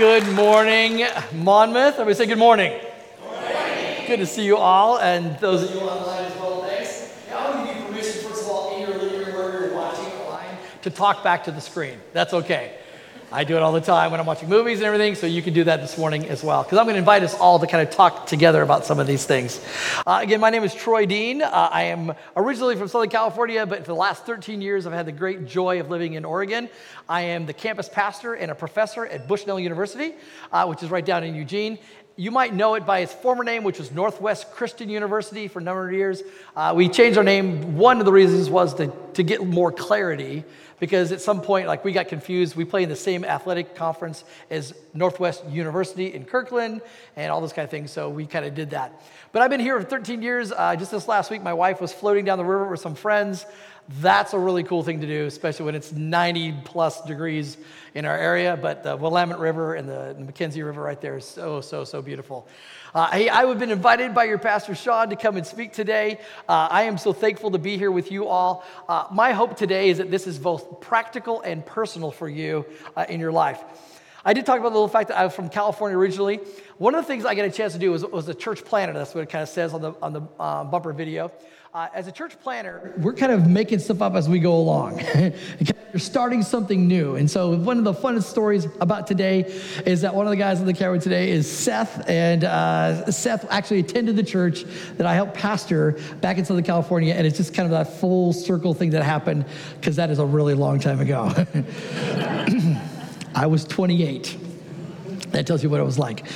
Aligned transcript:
Good 0.00 0.32
morning, 0.32 1.04
Monmouth. 1.34 1.98
Everybody 1.98 2.14
say 2.14 2.24
good 2.24 2.38
morning. 2.38 2.72
Good 4.06 4.16
to 4.20 4.24
see 4.24 4.46
you 4.46 4.56
all, 4.56 4.98
and 4.98 5.38
those 5.40 5.64
of 5.64 5.74
you 5.74 5.82
online 5.82 6.24
as 6.24 6.34
well. 6.36 6.62
Thanks. 6.62 7.12
Now, 7.28 7.36
I 7.36 7.50
want 7.50 7.68
to 7.68 7.74
give 7.74 7.82
you 7.82 7.88
permission, 7.88 8.22
first 8.22 8.44
of 8.44 8.48
all, 8.48 8.74
in 8.74 8.88
your 8.88 8.96
living 8.96 9.34
room 9.34 9.62
you're 9.62 9.74
watching 9.74 10.06
online, 10.06 10.56
to 10.80 10.88
talk 10.88 11.22
back 11.22 11.44
to 11.44 11.52
the 11.52 11.60
screen. 11.60 12.00
That's 12.14 12.32
okay. 12.32 12.78
I 13.32 13.44
do 13.44 13.56
it 13.56 13.62
all 13.62 13.70
the 13.70 13.80
time 13.80 14.10
when 14.10 14.18
I'm 14.18 14.26
watching 14.26 14.48
movies 14.48 14.78
and 14.78 14.86
everything, 14.86 15.14
so 15.14 15.28
you 15.28 15.40
can 15.40 15.54
do 15.54 15.62
that 15.62 15.80
this 15.80 15.96
morning 15.96 16.26
as 16.26 16.42
well. 16.42 16.64
Because 16.64 16.78
I'm 16.78 16.84
going 16.84 16.94
to 16.94 16.98
invite 16.98 17.22
us 17.22 17.32
all 17.34 17.60
to 17.60 17.66
kind 17.68 17.86
of 17.86 17.94
talk 17.94 18.26
together 18.26 18.60
about 18.60 18.84
some 18.84 18.98
of 18.98 19.06
these 19.06 19.24
things. 19.24 19.64
Uh, 20.04 20.18
again, 20.20 20.40
my 20.40 20.50
name 20.50 20.64
is 20.64 20.74
Troy 20.74 21.06
Dean. 21.06 21.40
Uh, 21.40 21.68
I 21.70 21.84
am 21.84 22.12
originally 22.34 22.74
from 22.74 22.88
Southern 22.88 23.08
California, 23.08 23.64
but 23.66 23.78
for 23.80 23.92
the 23.92 23.94
last 23.94 24.26
13 24.26 24.60
years, 24.60 24.84
I've 24.84 24.92
had 24.92 25.06
the 25.06 25.12
great 25.12 25.46
joy 25.46 25.78
of 25.78 25.90
living 25.90 26.14
in 26.14 26.24
Oregon. 26.24 26.68
I 27.08 27.20
am 27.22 27.46
the 27.46 27.52
campus 27.52 27.88
pastor 27.88 28.34
and 28.34 28.50
a 28.50 28.54
professor 28.56 29.06
at 29.06 29.28
Bushnell 29.28 29.60
University, 29.60 30.14
uh, 30.50 30.66
which 30.66 30.82
is 30.82 30.90
right 30.90 31.04
down 31.06 31.22
in 31.22 31.36
Eugene. 31.36 31.78
You 32.20 32.30
might 32.30 32.52
know 32.52 32.74
it 32.74 32.84
by 32.84 32.98
its 32.98 33.14
former 33.14 33.44
name, 33.44 33.64
which 33.64 33.78
was 33.78 33.90
Northwest 33.92 34.50
Christian 34.50 34.90
University 34.90 35.48
for 35.48 35.58
a 35.58 35.62
number 35.62 35.88
of 35.88 35.94
years. 35.94 36.22
Uh, 36.54 36.74
we 36.76 36.86
changed 36.90 37.16
our 37.16 37.24
name. 37.24 37.78
One 37.78 37.98
of 37.98 38.04
the 38.04 38.12
reasons 38.12 38.50
was 38.50 38.74
to, 38.74 38.92
to 39.14 39.22
get 39.22 39.42
more 39.46 39.72
clarity 39.72 40.44
because 40.80 41.12
at 41.12 41.22
some 41.22 41.40
point, 41.40 41.66
like 41.66 41.82
we 41.82 41.92
got 41.92 42.08
confused. 42.08 42.56
We 42.56 42.66
play 42.66 42.82
in 42.82 42.90
the 42.90 42.96
same 42.96 43.24
athletic 43.24 43.74
conference 43.74 44.24
as 44.50 44.74
Northwest 44.92 45.46
University 45.46 46.12
in 46.12 46.26
Kirkland 46.26 46.82
and 47.16 47.32
all 47.32 47.40
those 47.40 47.54
kind 47.54 47.64
of 47.64 47.70
things. 47.70 47.90
So 47.90 48.10
we 48.10 48.26
kind 48.26 48.44
of 48.44 48.54
did 48.54 48.68
that. 48.70 49.00
But 49.32 49.40
I've 49.40 49.50
been 49.50 49.60
here 49.60 49.80
for 49.80 49.86
13 49.86 50.20
years. 50.20 50.52
Uh, 50.52 50.76
just 50.76 50.90
this 50.90 51.08
last 51.08 51.30
week, 51.30 51.42
my 51.42 51.54
wife 51.54 51.80
was 51.80 51.90
floating 51.90 52.26
down 52.26 52.36
the 52.36 52.44
river 52.44 52.66
with 52.66 52.80
some 52.80 52.96
friends. 52.96 53.46
That's 53.98 54.34
a 54.34 54.38
really 54.38 54.62
cool 54.62 54.84
thing 54.84 55.00
to 55.00 55.06
do, 55.06 55.26
especially 55.26 55.66
when 55.66 55.74
it's 55.74 55.90
90 55.90 56.52
plus 56.64 57.02
degrees 57.02 57.56
in 57.94 58.04
our 58.04 58.16
area. 58.16 58.56
But 58.56 58.84
the 58.84 58.96
Willamette 58.96 59.40
River 59.40 59.74
and 59.74 59.88
the 59.88 60.14
McKenzie 60.16 60.64
River 60.64 60.80
right 60.80 61.00
there 61.00 61.16
is 61.16 61.24
so, 61.24 61.60
so, 61.60 61.82
so 61.82 62.00
beautiful. 62.00 62.46
Uh, 62.94 63.10
hey, 63.10 63.28
I 63.28 63.44
have 63.44 63.58
been 63.58 63.72
invited 63.72 64.14
by 64.14 64.24
your 64.24 64.38
pastor 64.38 64.76
Sean 64.76 65.10
to 65.10 65.16
come 65.16 65.36
and 65.36 65.44
speak 65.44 65.72
today. 65.72 66.20
Uh, 66.48 66.68
I 66.70 66.84
am 66.84 66.98
so 66.98 67.12
thankful 67.12 67.50
to 67.50 67.58
be 67.58 67.76
here 67.76 67.90
with 67.90 68.12
you 68.12 68.28
all. 68.28 68.64
Uh, 68.88 69.06
my 69.10 69.32
hope 69.32 69.56
today 69.56 69.90
is 69.90 69.98
that 69.98 70.10
this 70.10 70.28
is 70.28 70.38
both 70.38 70.80
practical 70.80 71.40
and 71.40 71.66
personal 71.66 72.12
for 72.12 72.28
you 72.28 72.66
uh, 72.96 73.06
in 73.08 73.18
your 73.18 73.32
life. 73.32 73.60
I 74.24 74.34
did 74.34 74.46
talk 74.46 74.60
about 74.60 74.68
the 74.68 74.74
little 74.74 74.88
fact 74.88 75.08
that 75.08 75.18
I 75.18 75.24
was 75.24 75.34
from 75.34 75.48
California 75.48 75.96
originally. 75.96 76.40
One 76.78 76.94
of 76.94 77.02
the 77.02 77.08
things 77.08 77.24
I 77.24 77.34
got 77.34 77.46
a 77.46 77.50
chance 77.50 77.72
to 77.72 77.78
do 77.78 77.90
was, 77.90 78.04
was 78.04 78.28
a 78.28 78.34
church 78.34 78.64
planter. 78.64 78.92
That's 78.92 79.14
what 79.14 79.22
it 79.22 79.30
kind 79.30 79.42
of 79.42 79.48
says 79.48 79.72
on 79.72 79.80
the, 79.80 79.94
on 80.00 80.12
the 80.12 80.22
uh, 80.38 80.64
bumper 80.64 80.92
video. 80.92 81.32
Uh, 81.72 81.86
as 81.94 82.08
a 82.08 82.12
church 82.12 82.36
planter, 82.40 82.92
we're 82.98 83.12
kind 83.12 83.30
of 83.30 83.46
making 83.46 83.78
stuff 83.78 84.02
up 84.02 84.14
as 84.14 84.28
we 84.28 84.40
go 84.40 84.56
along. 84.56 85.00
You're 85.14 86.00
starting 86.00 86.42
something 86.42 86.88
new. 86.88 87.14
And 87.14 87.30
so, 87.30 87.56
one 87.56 87.78
of 87.78 87.84
the 87.84 87.94
funnest 87.94 88.24
stories 88.24 88.66
about 88.80 89.06
today 89.06 89.42
is 89.86 90.00
that 90.00 90.12
one 90.12 90.26
of 90.26 90.30
the 90.30 90.36
guys 90.36 90.58
on 90.58 90.66
the 90.66 90.74
camera 90.74 90.98
today 90.98 91.30
is 91.30 91.48
Seth. 91.48 92.08
And 92.08 92.42
uh, 92.42 93.08
Seth 93.12 93.46
actually 93.52 93.78
attended 93.78 94.16
the 94.16 94.24
church 94.24 94.64
that 94.96 95.06
I 95.06 95.14
helped 95.14 95.34
pastor 95.34 95.96
back 96.20 96.38
in 96.38 96.44
Southern 96.44 96.64
California. 96.64 97.14
And 97.14 97.24
it's 97.24 97.36
just 97.36 97.54
kind 97.54 97.66
of 97.66 97.70
that 97.70 98.00
full 98.00 98.32
circle 98.32 98.74
thing 98.74 98.90
that 98.90 99.04
happened 99.04 99.44
because 99.78 99.94
that 99.94 100.10
is 100.10 100.18
a 100.18 100.26
really 100.26 100.54
long 100.54 100.80
time 100.80 100.98
ago. 100.98 101.32
I 103.36 103.46
was 103.46 103.64
28. 103.64 104.36
That 105.28 105.46
tells 105.46 105.62
you 105.62 105.70
what 105.70 105.78
it 105.78 105.84
was 105.84 106.00
like. 106.00 106.26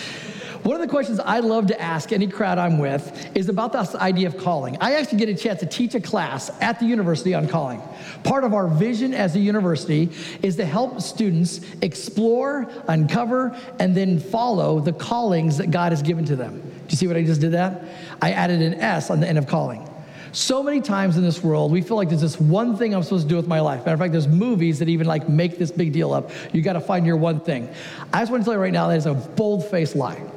One 0.65 0.77
of 0.77 0.81
the 0.81 0.89
questions 0.89 1.21
I 1.21 1.41
love 1.41 1.67
to 1.67 1.79
ask 1.79 2.11
any 2.11 2.27
crowd 2.27 2.57
I'm 2.57 2.79
with 2.79 3.37
is 3.37 3.51
about 3.51 3.75
this 3.75 3.95
idea 3.95 4.29
of 4.29 4.39
calling. 4.39 4.79
I 4.81 4.95
actually 4.95 5.19
get 5.19 5.29
a 5.29 5.35
chance 5.35 5.61
to 5.61 5.67
teach 5.67 5.95
a 5.95 6.01
class 6.01 6.51
at 6.63 6.81
the 6.81 6.87
university 6.87 7.35
on 7.35 7.49
calling. 7.49 7.83
Part 8.23 8.45
of 8.45 8.55
our 8.55 8.67
vision 8.67 9.13
as 9.13 9.37
a 9.37 9.39
university 9.39 10.09
is 10.43 10.57
to 10.57 10.65
help 10.65 11.03
students 11.03 11.61
explore, 11.83 12.67
uncover, 12.89 13.55
and 13.79 13.95
then 13.95 14.19
follow 14.19 14.81
the 14.81 14.95
callings 14.95 15.59
that 15.59 15.71
God 15.71 15.93
has 15.93 16.01
given 16.01 16.25
to 16.25 16.35
them. 16.35 16.63
Do 16.63 16.87
you 16.89 16.97
see 16.97 17.07
what 17.09 17.19
I 17.19 17.25
just 17.25 17.43
did 17.43 17.53
that? 17.53 17.85
I 18.23 18.31
added 18.33 18.63
an 18.63 18.81
S 18.81 19.11
on 19.11 19.21
the 19.21 19.29
end 19.29 19.37
of 19.37 19.47
calling. 19.47 19.87
So 20.33 20.63
many 20.63 20.81
times 20.81 21.19
in 21.19 21.23
this 21.23 21.45
world, 21.45 21.73
we 21.73 21.83
feel 21.83 21.99
like 21.99 22.09
there's 22.09 22.23
this 22.23 22.41
one 22.41 22.79
thing 22.79 22.95
I'm 22.95 23.03
supposed 23.03 23.25
to 23.25 23.29
do 23.29 23.37
with 23.37 23.47
my 23.47 23.61
life. 23.61 23.81
Matter 23.81 23.93
of 23.93 24.01
fact, 24.01 24.13
there's 24.13 24.27
movies 24.27 24.79
that 24.79 24.89
even 24.89 25.07
like 25.07 25.29
make 25.29 25.59
this 25.59 25.71
big 25.71 25.93
deal 25.93 26.15
up. 26.15 26.31
You 26.55 26.63
got 26.63 26.73
to 26.73 26.81
find 26.81 27.05
your 27.05 27.19
one 27.19 27.39
thing. 27.39 27.69
I 28.15 28.21
just 28.21 28.33
want 28.33 28.43
to 28.43 28.45
tell 28.47 28.55
you 28.55 28.61
right 28.61 28.73
now 28.73 28.89
that 28.89 28.97
is 28.97 29.05
a 29.05 29.13
bold 29.13 29.67
faced 29.67 29.95
lie. 29.95 30.31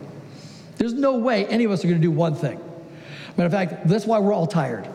There's 0.78 0.94
no 0.94 1.18
way 1.18 1.46
any 1.48 1.64
of 1.64 1.72
us 1.72 1.84
are 1.84 1.88
going 1.88 2.00
to 2.00 2.08
do 2.08 2.12
one 2.12 2.36
thing. 2.36 2.60
Matter 3.36 3.46
of 3.46 3.52
fact, 3.52 3.88
that's 3.88 4.06
why 4.06 4.20
we're 4.20 4.34
all 4.34 4.48
tired, 4.48 4.88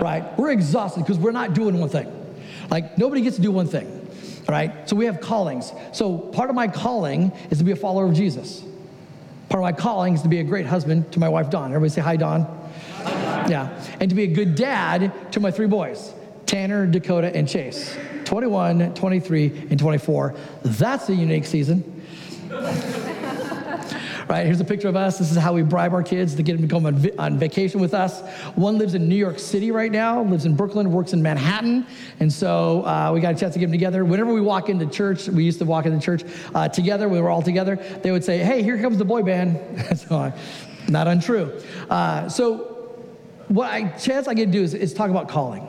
right? 0.00 0.24
We're 0.38 0.50
exhausted 0.50 1.00
because 1.00 1.18
we're 1.18 1.32
not 1.32 1.52
doing 1.54 1.78
one 1.78 1.88
thing. 1.88 2.10
Like, 2.70 2.96
nobody 2.96 3.22
gets 3.22 3.36
to 3.36 3.42
do 3.42 3.50
one 3.50 3.66
thing, 3.66 4.08
right? 4.48 4.88
So 4.88 4.96
we 4.96 5.06
have 5.06 5.20
callings. 5.20 5.72
So 5.92 6.18
part 6.18 6.48
of 6.48 6.56
my 6.56 6.68
calling 6.68 7.32
is 7.50 7.58
to 7.58 7.64
be 7.64 7.72
a 7.72 7.76
follower 7.76 8.06
of 8.06 8.14
Jesus. 8.14 8.62
Part 9.48 9.60
of 9.60 9.62
my 9.62 9.72
calling 9.72 10.14
is 10.14 10.22
to 10.22 10.28
be 10.28 10.40
a 10.40 10.44
great 10.44 10.66
husband 10.66 11.12
to 11.12 11.20
my 11.20 11.28
wife, 11.28 11.50
Dawn. 11.50 11.66
Everybody 11.66 11.90
say 11.90 12.00
hi, 12.00 12.16
Dawn. 12.16 12.46
Yeah. 13.48 13.84
And 14.00 14.08
to 14.10 14.16
be 14.16 14.24
a 14.24 14.28
good 14.28 14.54
dad 14.54 15.32
to 15.32 15.40
my 15.40 15.50
three 15.50 15.66
boys, 15.66 16.12
Tanner, 16.46 16.86
Dakota, 16.86 17.34
and 17.34 17.48
Chase. 17.48 17.96
21, 18.24 18.94
23, 18.94 19.66
and 19.70 19.78
24. 19.78 20.34
That's 20.62 21.08
a 21.08 21.14
unique 21.14 21.44
season 21.44 21.90
right? 24.28 24.46
Here's 24.46 24.60
a 24.60 24.64
picture 24.64 24.88
of 24.88 24.96
us. 24.96 25.18
This 25.18 25.30
is 25.30 25.36
how 25.36 25.52
we 25.52 25.62
bribe 25.62 25.92
our 25.92 26.02
kids 26.02 26.34
to 26.36 26.42
get 26.42 26.58
them 26.58 26.66
to 26.66 26.72
come 26.72 26.86
on, 26.86 27.10
on 27.18 27.38
vacation 27.38 27.80
with 27.80 27.94
us. 27.94 28.22
One 28.54 28.78
lives 28.78 28.94
in 28.94 29.08
New 29.08 29.16
York 29.16 29.38
City 29.38 29.70
right 29.70 29.92
now, 29.92 30.22
lives 30.22 30.46
in 30.46 30.54
Brooklyn, 30.56 30.92
works 30.92 31.12
in 31.12 31.22
Manhattan. 31.22 31.86
And 32.20 32.32
so 32.32 32.84
uh, 32.86 33.10
we 33.12 33.20
got 33.20 33.34
a 33.34 33.38
chance 33.38 33.54
to 33.54 33.60
get 33.60 33.66
them 33.66 33.72
together. 33.72 34.04
Whenever 34.04 34.32
we 34.32 34.40
walk 34.40 34.68
into 34.68 34.86
church, 34.86 35.28
we 35.28 35.44
used 35.44 35.58
to 35.58 35.64
walk 35.64 35.86
into 35.86 36.00
church 36.00 36.24
uh, 36.54 36.68
together, 36.68 37.08
we 37.08 37.20
were 37.20 37.30
all 37.30 37.42
together, 37.42 37.76
they 38.02 38.10
would 38.10 38.24
say, 38.24 38.38
hey, 38.38 38.62
here 38.62 38.80
comes 38.80 38.98
the 38.98 39.04
boy 39.04 39.22
band. 39.22 39.98
so, 39.98 40.32
not 40.88 41.08
untrue. 41.08 41.60
Uh, 41.88 42.28
so 42.28 42.74
what 43.48 43.70
I 43.70 43.88
chance 43.88 44.28
I 44.28 44.34
get 44.34 44.46
to 44.46 44.52
do 44.52 44.62
is, 44.62 44.74
is 44.74 44.94
talk 44.94 45.10
about 45.10 45.28
calling. 45.28 45.66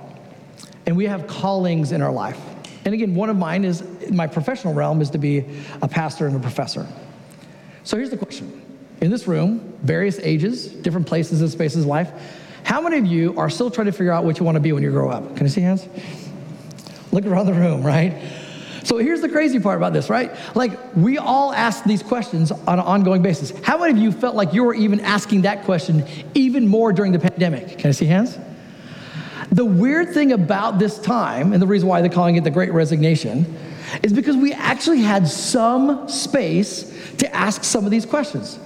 And 0.86 0.96
we 0.96 1.06
have 1.06 1.28
callings 1.28 1.92
in 1.92 2.02
our 2.02 2.12
life. 2.12 2.40
And 2.86 2.94
again, 2.94 3.16
one 3.16 3.30
of 3.30 3.38
mine 3.38 3.66
is 3.66 3.84
my 4.12 4.28
professional 4.28 4.74
realm 4.74 5.02
is 5.02 5.10
to 5.12 5.18
be 5.18 5.46
a 5.82 5.88
pastor 5.88 6.28
and 6.28 6.36
a 6.36 6.40
professor. 6.40 6.88
So 7.86 7.98
here's 7.98 8.10
the 8.10 8.18
question. 8.18 8.62
In 9.00 9.12
this 9.12 9.28
room, 9.28 9.78
various 9.84 10.20
ages, 10.20 10.68
different 10.68 11.08
places 11.08 11.42
and 11.42 11.50
spaces 11.50 11.84
of 11.84 11.88
life, 11.88 12.12
how 12.64 12.82
many 12.82 12.98
of 12.98 13.06
you 13.06 13.38
are 13.38 13.50
still 13.50 13.70
trying 13.70 13.86
to 13.86 13.92
figure 13.92 14.12
out 14.12 14.26
what 14.26 14.40
you 14.40 14.46
want 14.46 14.56
to 14.56 14.60
be 14.60 14.72
when 14.72 14.82
you 14.82 14.90
grow 14.90 15.10
up? 15.10 15.38
Can 15.38 15.46
I 15.46 15.50
see 15.50 15.62
hands? 15.62 15.88
Look 17.12 17.26
around 17.26 17.46
the 17.46 17.54
room, 17.54 17.84
right? 17.84 18.22
So 18.84 18.98
here's 18.98 19.22
the 19.22 19.30
crazy 19.30 19.60
part 19.60 19.78
about 19.78 19.94
this, 19.94 20.10
right? 20.10 20.32
Like, 20.56 20.96
we 20.96 21.20
all 21.20 21.54
ask 21.54 21.84
these 21.84 22.02
questions 22.02 22.52
on 22.52 22.80
an 22.80 22.86
ongoing 22.86 23.22
basis. 23.22 23.52
How 23.62 23.78
many 23.78 23.92
of 23.92 23.98
you 23.98 24.12
felt 24.12 24.36
like 24.36 24.54
you 24.54 24.64
were 24.64 24.74
even 24.74 25.00
asking 25.02 25.44
that 25.44 25.64
question 25.64 26.06
even 26.34 26.68
more 26.68 26.92
during 26.92 27.12
the 27.12 27.20
pandemic? 27.20 27.78
Can 27.78 27.90
I 27.90 27.92
see 27.92 28.06
hands? 28.06 28.38
The 29.52 29.66
weird 29.66 30.14
thing 30.14 30.32
about 30.32 30.80
this 30.80 30.98
time, 30.98 31.54
and 31.54 31.62
the 31.62 31.68
reason 31.68 31.88
why 31.88 32.02
they're 32.02 32.10
calling 32.10 32.36
it 32.36 32.44
the 32.44 32.52
Great 32.52 32.74
Resignation, 32.74 33.46
is 34.04 34.14
because 34.14 34.36
we 34.36 34.54
actually 34.54 35.02
had 35.02 35.28
some 35.28 36.08
space 36.10 36.92
to 37.18 37.36
ask 37.36 37.64
some 37.64 37.86
of 37.86 37.92
these 37.92 38.06
questions. 38.06 38.60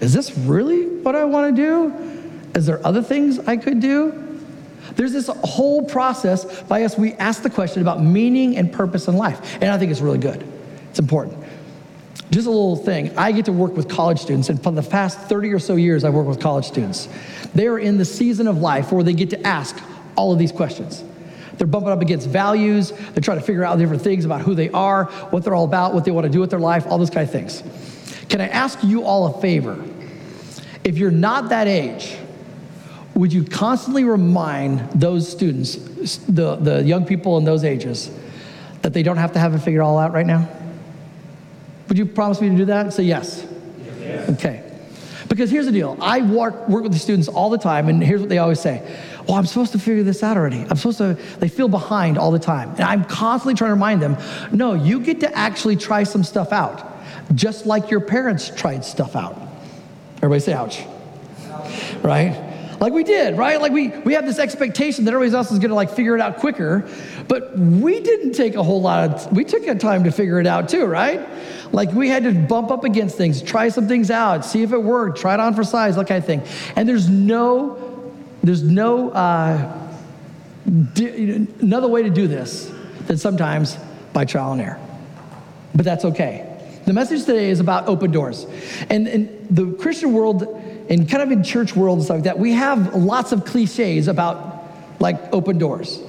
Is 0.00 0.12
this 0.12 0.36
really 0.36 0.86
what 0.86 1.16
I 1.16 1.24
want 1.24 1.54
to 1.54 1.62
do? 1.62 2.50
Is 2.54 2.66
there 2.66 2.84
other 2.86 3.02
things 3.02 3.38
I 3.40 3.56
could 3.56 3.80
do? 3.80 4.24
There's 4.94 5.12
this 5.12 5.28
whole 5.28 5.84
process 5.84 6.62
by 6.62 6.82
us, 6.82 6.98
we 6.98 7.12
ask 7.14 7.42
the 7.42 7.50
question 7.50 7.82
about 7.82 8.02
meaning 8.02 8.56
and 8.56 8.72
purpose 8.72 9.06
in 9.06 9.16
life. 9.16 9.54
And 9.60 9.70
I 9.70 9.78
think 9.78 9.90
it's 9.90 10.00
really 10.00 10.18
good. 10.18 10.44
It's 10.90 10.98
important. 10.98 11.38
Just 12.30 12.46
a 12.46 12.50
little 12.50 12.76
thing. 12.76 13.16
I 13.16 13.32
get 13.32 13.46
to 13.46 13.52
work 13.52 13.74
with 13.74 13.88
college 13.88 14.20
students, 14.20 14.50
and 14.50 14.62
for 14.62 14.72
the 14.72 14.82
past 14.82 15.18
30 15.20 15.52
or 15.52 15.58
so 15.58 15.76
years, 15.76 16.04
I've 16.04 16.14
worked 16.14 16.28
with 16.28 16.40
college 16.40 16.66
students. 16.66 17.08
They 17.54 17.66
are 17.68 17.78
in 17.78 17.96
the 17.96 18.04
season 18.04 18.48
of 18.48 18.58
life 18.58 18.92
where 18.92 19.02
they 19.02 19.14
get 19.14 19.30
to 19.30 19.46
ask 19.46 19.80
all 20.14 20.32
of 20.32 20.38
these 20.38 20.52
questions. 20.52 21.04
They're 21.58 21.66
bumping 21.66 21.90
up 21.90 22.00
against 22.00 22.28
values. 22.28 22.92
They're 22.92 23.20
trying 23.20 23.38
to 23.38 23.44
figure 23.44 23.64
out 23.64 23.78
different 23.78 24.02
things 24.02 24.24
about 24.24 24.40
who 24.40 24.54
they 24.54 24.70
are, 24.70 25.04
what 25.30 25.44
they're 25.44 25.54
all 25.54 25.64
about, 25.64 25.92
what 25.92 26.04
they 26.04 26.10
want 26.10 26.24
to 26.24 26.32
do 26.32 26.40
with 26.40 26.50
their 26.50 26.60
life, 26.60 26.86
all 26.86 26.98
those 26.98 27.10
kind 27.10 27.26
of 27.26 27.32
things. 27.32 27.62
Can 28.28 28.40
I 28.40 28.48
ask 28.48 28.82
you 28.82 29.04
all 29.04 29.26
a 29.26 29.40
favor? 29.40 29.84
If 30.84 30.98
you're 30.98 31.10
not 31.10 31.48
that 31.48 31.66
age, 31.66 32.16
would 33.14 33.32
you 33.32 33.44
constantly 33.44 34.04
remind 34.04 34.78
those 34.92 35.28
students, 35.28 35.74
the, 36.18 36.56
the 36.56 36.82
young 36.84 37.04
people 37.04 37.36
in 37.38 37.44
those 37.44 37.64
ages, 37.64 38.10
that 38.82 38.92
they 38.92 39.02
don't 39.02 39.16
have 39.16 39.32
to 39.32 39.38
have 39.38 39.54
it 39.54 39.58
figured 39.58 39.82
all 39.82 39.98
out 39.98 40.12
right 40.12 40.26
now? 40.26 40.48
Would 41.88 41.98
you 41.98 42.06
promise 42.06 42.40
me 42.40 42.50
to 42.50 42.56
do 42.56 42.64
that? 42.66 42.92
Say 42.92 43.02
yes. 43.04 43.44
yes. 44.00 44.28
Okay. 44.30 44.67
Because 45.38 45.52
here's 45.52 45.66
the 45.66 45.72
deal 45.72 45.96
I 46.00 46.22
work, 46.22 46.68
work 46.68 46.82
with 46.82 46.92
the 46.92 46.98
students 46.98 47.28
all 47.28 47.48
the 47.48 47.58
time, 47.58 47.88
and 47.88 48.02
here's 48.02 48.18
what 48.18 48.28
they 48.28 48.38
always 48.38 48.58
say 48.58 48.82
well, 49.28 49.36
I'm 49.36 49.46
supposed 49.46 49.70
to 49.70 49.78
figure 49.78 50.02
this 50.02 50.24
out 50.24 50.36
already. 50.36 50.66
I'm 50.68 50.74
supposed 50.76 50.98
to, 50.98 51.14
they 51.38 51.46
feel 51.48 51.68
behind 51.68 52.18
all 52.18 52.32
the 52.32 52.40
time. 52.40 52.70
And 52.70 52.80
I'm 52.80 53.04
constantly 53.04 53.54
trying 53.54 53.68
to 53.68 53.74
remind 53.74 54.02
them 54.02 54.16
no, 54.50 54.74
you 54.74 54.98
get 54.98 55.20
to 55.20 55.32
actually 55.38 55.76
try 55.76 56.02
some 56.02 56.24
stuff 56.24 56.50
out, 56.50 56.84
just 57.36 57.66
like 57.66 57.88
your 57.88 58.00
parents 58.00 58.50
tried 58.50 58.84
stuff 58.84 59.14
out. 59.14 59.40
Everybody 60.16 60.40
say 60.40 60.54
ouch. 60.54 60.84
ouch. 61.52 61.94
Right? 62.02 62.47
Like 62.80 62.92
we 62.92 63.02
did, 63.02 63.36
right? 63.36 63.60
Like 63.60 63.72
we, 63.72 63.88
we 63.88 64.14
have 64.14 64.24
this 64.24 64.38
expectation 64.38 65.04
that 65.04 65.14
everybody 65.14 65.36
else 65.36 65.50
is 65.50 65.58
going 65.58 65.70
to 65.70 65.74
like 65.74 65.90
figure 65.90 66.14
it 66.14 66.20
out 66.20 66.36
quicker. 66.36 66.88
But 67.26 67.58
we 67.58 68.00
didn't 68.00 68.32
take 68.32 68.54
a 68.54 68.62
whole 68.62 68.80
lot 68.80 69.10
of, 69.10 69.32
we 69.32 69.44
took 69.44 69.66
a 69.66 69.74
time 69.74 70.04
to 70.04 70.12
figure 70.12 70.38
it 70.40 70.46
out 70.46 70.68
too, 70.68 70.84
right? 70.86 71.26
Like 71.72 71.90
we 71.92 72.08
had 72.08 72.22
to 72.24 72.32
bump 72.32 72.70
up 72.70 72.84
against 72.84 73.16
things, 73.16 73.42
try 73.42 73.68
some 73.68 73.88
things 73.88 74.10
out, 74.10 74.44
see 74.44 74.62
if 74.62 74.72
it 74.72 74.82
worked, 74.82 75.18
try 75.18 75.34
it 75.34 75.40
on 75.40 75.54
for 75.54 75.64
size, 75.64 75.96
that 75.96 76.06
kind 76.06 76.18
of 76.18 76.26
thing. 76.26 76.42
And 76.76 76.88
there's 76.88 77.08
no, 77.08 78.12
there's 78.44 78.62
no, 78.62 79.10
uh, 79.10 79.88
di- 80.94 81.46
another 81.60 81.88
way 81.88 82.04
to 82.04 82.10
do 82.10 82.28
this 82.28 82.72
than 83.06 83.18
sometimes 83.18 83.76
by 84.12 84.24
trial 84.24 84.52
and 84.52 84.60
error. 84.60 84.80
But 85.74 85.84
that's 85.84 86.04
okay. 86.04 86.44
The 86.86 86.92
message 86.92 87.24
today 87.26 87.50
is 87.50 87.60
about 87.60 87.86
open 87.86 88.10
doors. 88.12 88.46
And 88.88 89.06
and 89.06 89.46
the 89.50 89.72
Christian 89.74 90.14
world 90.14 90.42
and 90.88 91.08
kind 91.08 91.22
of 91.22 91.30
in 91.30 91.42
church 91.42 91.76
world 91.76 91.98
and 91.98 92.04
stuff 92.04 92.16
like 92.16 92.24
that, 92.24 92.38
we 92.38 92.52
have 92.52 92.94
lots 92.94 93.32
of 93.32 93.44
cliches 93.44 94.08
about 94.08 94.64
like 95.00 95.16
open 95.32 95.58
doors. 95.58 96.00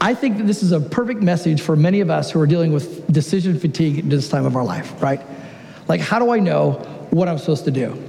I 0.00 0.14
think 0.14 0.38
that 0.38 0.46
this 0.46 0.62
is 0.62 0.72
a 0.72 0.80
perfect 0.80 1.22
message 1.22 1.60
for 1.60 1.76
many 1.76 2.00
of 2.00 2.10
us 2.10 2.30
who 2.30 2.40
are 2.40 2.46
dealing 2.46 2.72
with 2.72 3.10
decision 3.12 3.58
fatigue 3.58 4.00
at 4.00 4.10
this 4.10 4.28
time 4.28 4.44
of 4.44 4.56
our 4.56 4.64
life, 4.64 5.00
right? 5.00 5.20
Like, 5.86 6.00
how 6.00 6.18
do 6.18 6.30
I 6.30 6.40
know 6.40 6.72
what 7.10 7.28
I'm 7.28 7.38
supposed 7.38 7.64
to 7.66 7.70
do? 7.70 8.02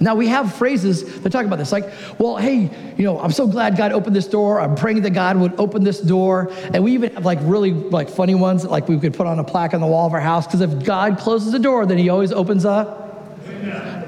Now, 0.00 0.16
we 0.16 0.28
have 0.28 0.54
phrases 0.54 1.20
that 1.20 1.30
talk 1.30 1.46
about 1.46 1.58
this, 1.58 1.72
like, 1.72 1.88
well, 2.18 2.36
hey, 2.36 2.68
you 2.96 3.04
know, 3.04 3.18
I'm 3.18 3.30
so 3.30 3.46
glad 3.46 3.76
God 3.76 3.92
opened 3.92 4.14
this 4.14 4.26
door. 4.26 4.60
I'm 4.60 4.74
praying 4.74 5.02
that 5.02 5.10
God 5.10 5.36
would 5.36 5.58
open 5.58 5.84
this 5.84 6.00
door. 6.00 6.52
And 6.72 6.82
we 6.82 6.92
even 6.92 7.14
have 7.14 7.24
like 7.24 7.38
really 7.42 7.72
like 7.72 8.08
funny 8.08 8.34
ones, 8.34 8.62
that, 8.62 8.70
like 8.70 8.88
we 8.88 8.98
could 8.98 9.14
put 9.14 9.26
on 9.26 9.38
a 9.38 9.44
plaque 9.44 9.72
on 9.72 9.80
the 9.80 9.86
wall 9.86 10.06
of 10.06 10.12
our 10.12 10.20
house, 10.20 10.46
because 10.46 10.60
if 10.60 10.84
God 10.84 11.18
closes 11.18 11.54
a 11.54 11.58
door, 11.58 11.86
then 11.86 11.98
he 11.98 12.08
always 12.08 12.32
opens 12.32 12.64
a. 12.64 13.02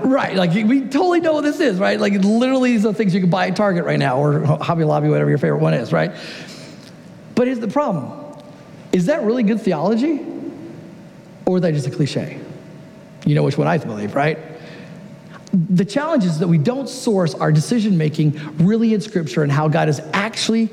Right, 0.07 0.37
like 0.37 0.53
we 0.53 0.83
totally 0.83 1.21
know 1.21 1.35
what 1.35 1.43
this 1.43 1.59
is, 1.59 1.79
right? 1.79 1.99
Like 1.99 2.13
literally 2.13 2.73
these 2.73 2.87
are 2.87 2.95
things 2.95 3.13
you 3.13 3.21
can 3.21 3.29
buy 3.29 3.49
at 3.49 3.57
Target 3.57 3.85
right 3.85 3.99
now 3.99 4.19
or 4.19 4.45
Hobby 4.45 4.85
Lobby, 4.85 5.09
whatever 5.09 5.29
your 5.29 5.39
favorite 5.39 5.61
one 5.61 5.75
is, 5.75 5.93
right? 5.93 6.13
But 7.35 7.49
here's 7.49 7.59
the 7.59 7.69
problem. 7.69 8.41
Is 8.93 9.07
that 9.07 9.23
really 9.23 9.43
good 9.43 9.61
theology? 9.61 10.25
Or 11.45 11.57
is 11.57 11.63
that 11.63 11.75
just 11.75 11.87
a 11.87 11.91
cliche? 11.91 12.41
You 13.25 13.35
know 13.35 13.43
which 13.43 13.59
one 13.59 13.67
I 13.67 13.79
believe, 13.79 14.15
right? 14.15 14.39
the 15.53 15.85
challenge 15.85 16.25
is 16.25 16.39
that 16.39 16.49
we 16.49 16.59
don't 16.59 16.89
source 16.89 17.35
our 17.35 17.51
decision 17.51 17.97
making 17.97 18.39
really 18.59 18.95
in 18.95 19.01
Scripture 19.01 19.43
and 19.43 19.51
how 19.51 19.69
God 19.69 19.89
has 19.89 20.01
actually 20.13 20.69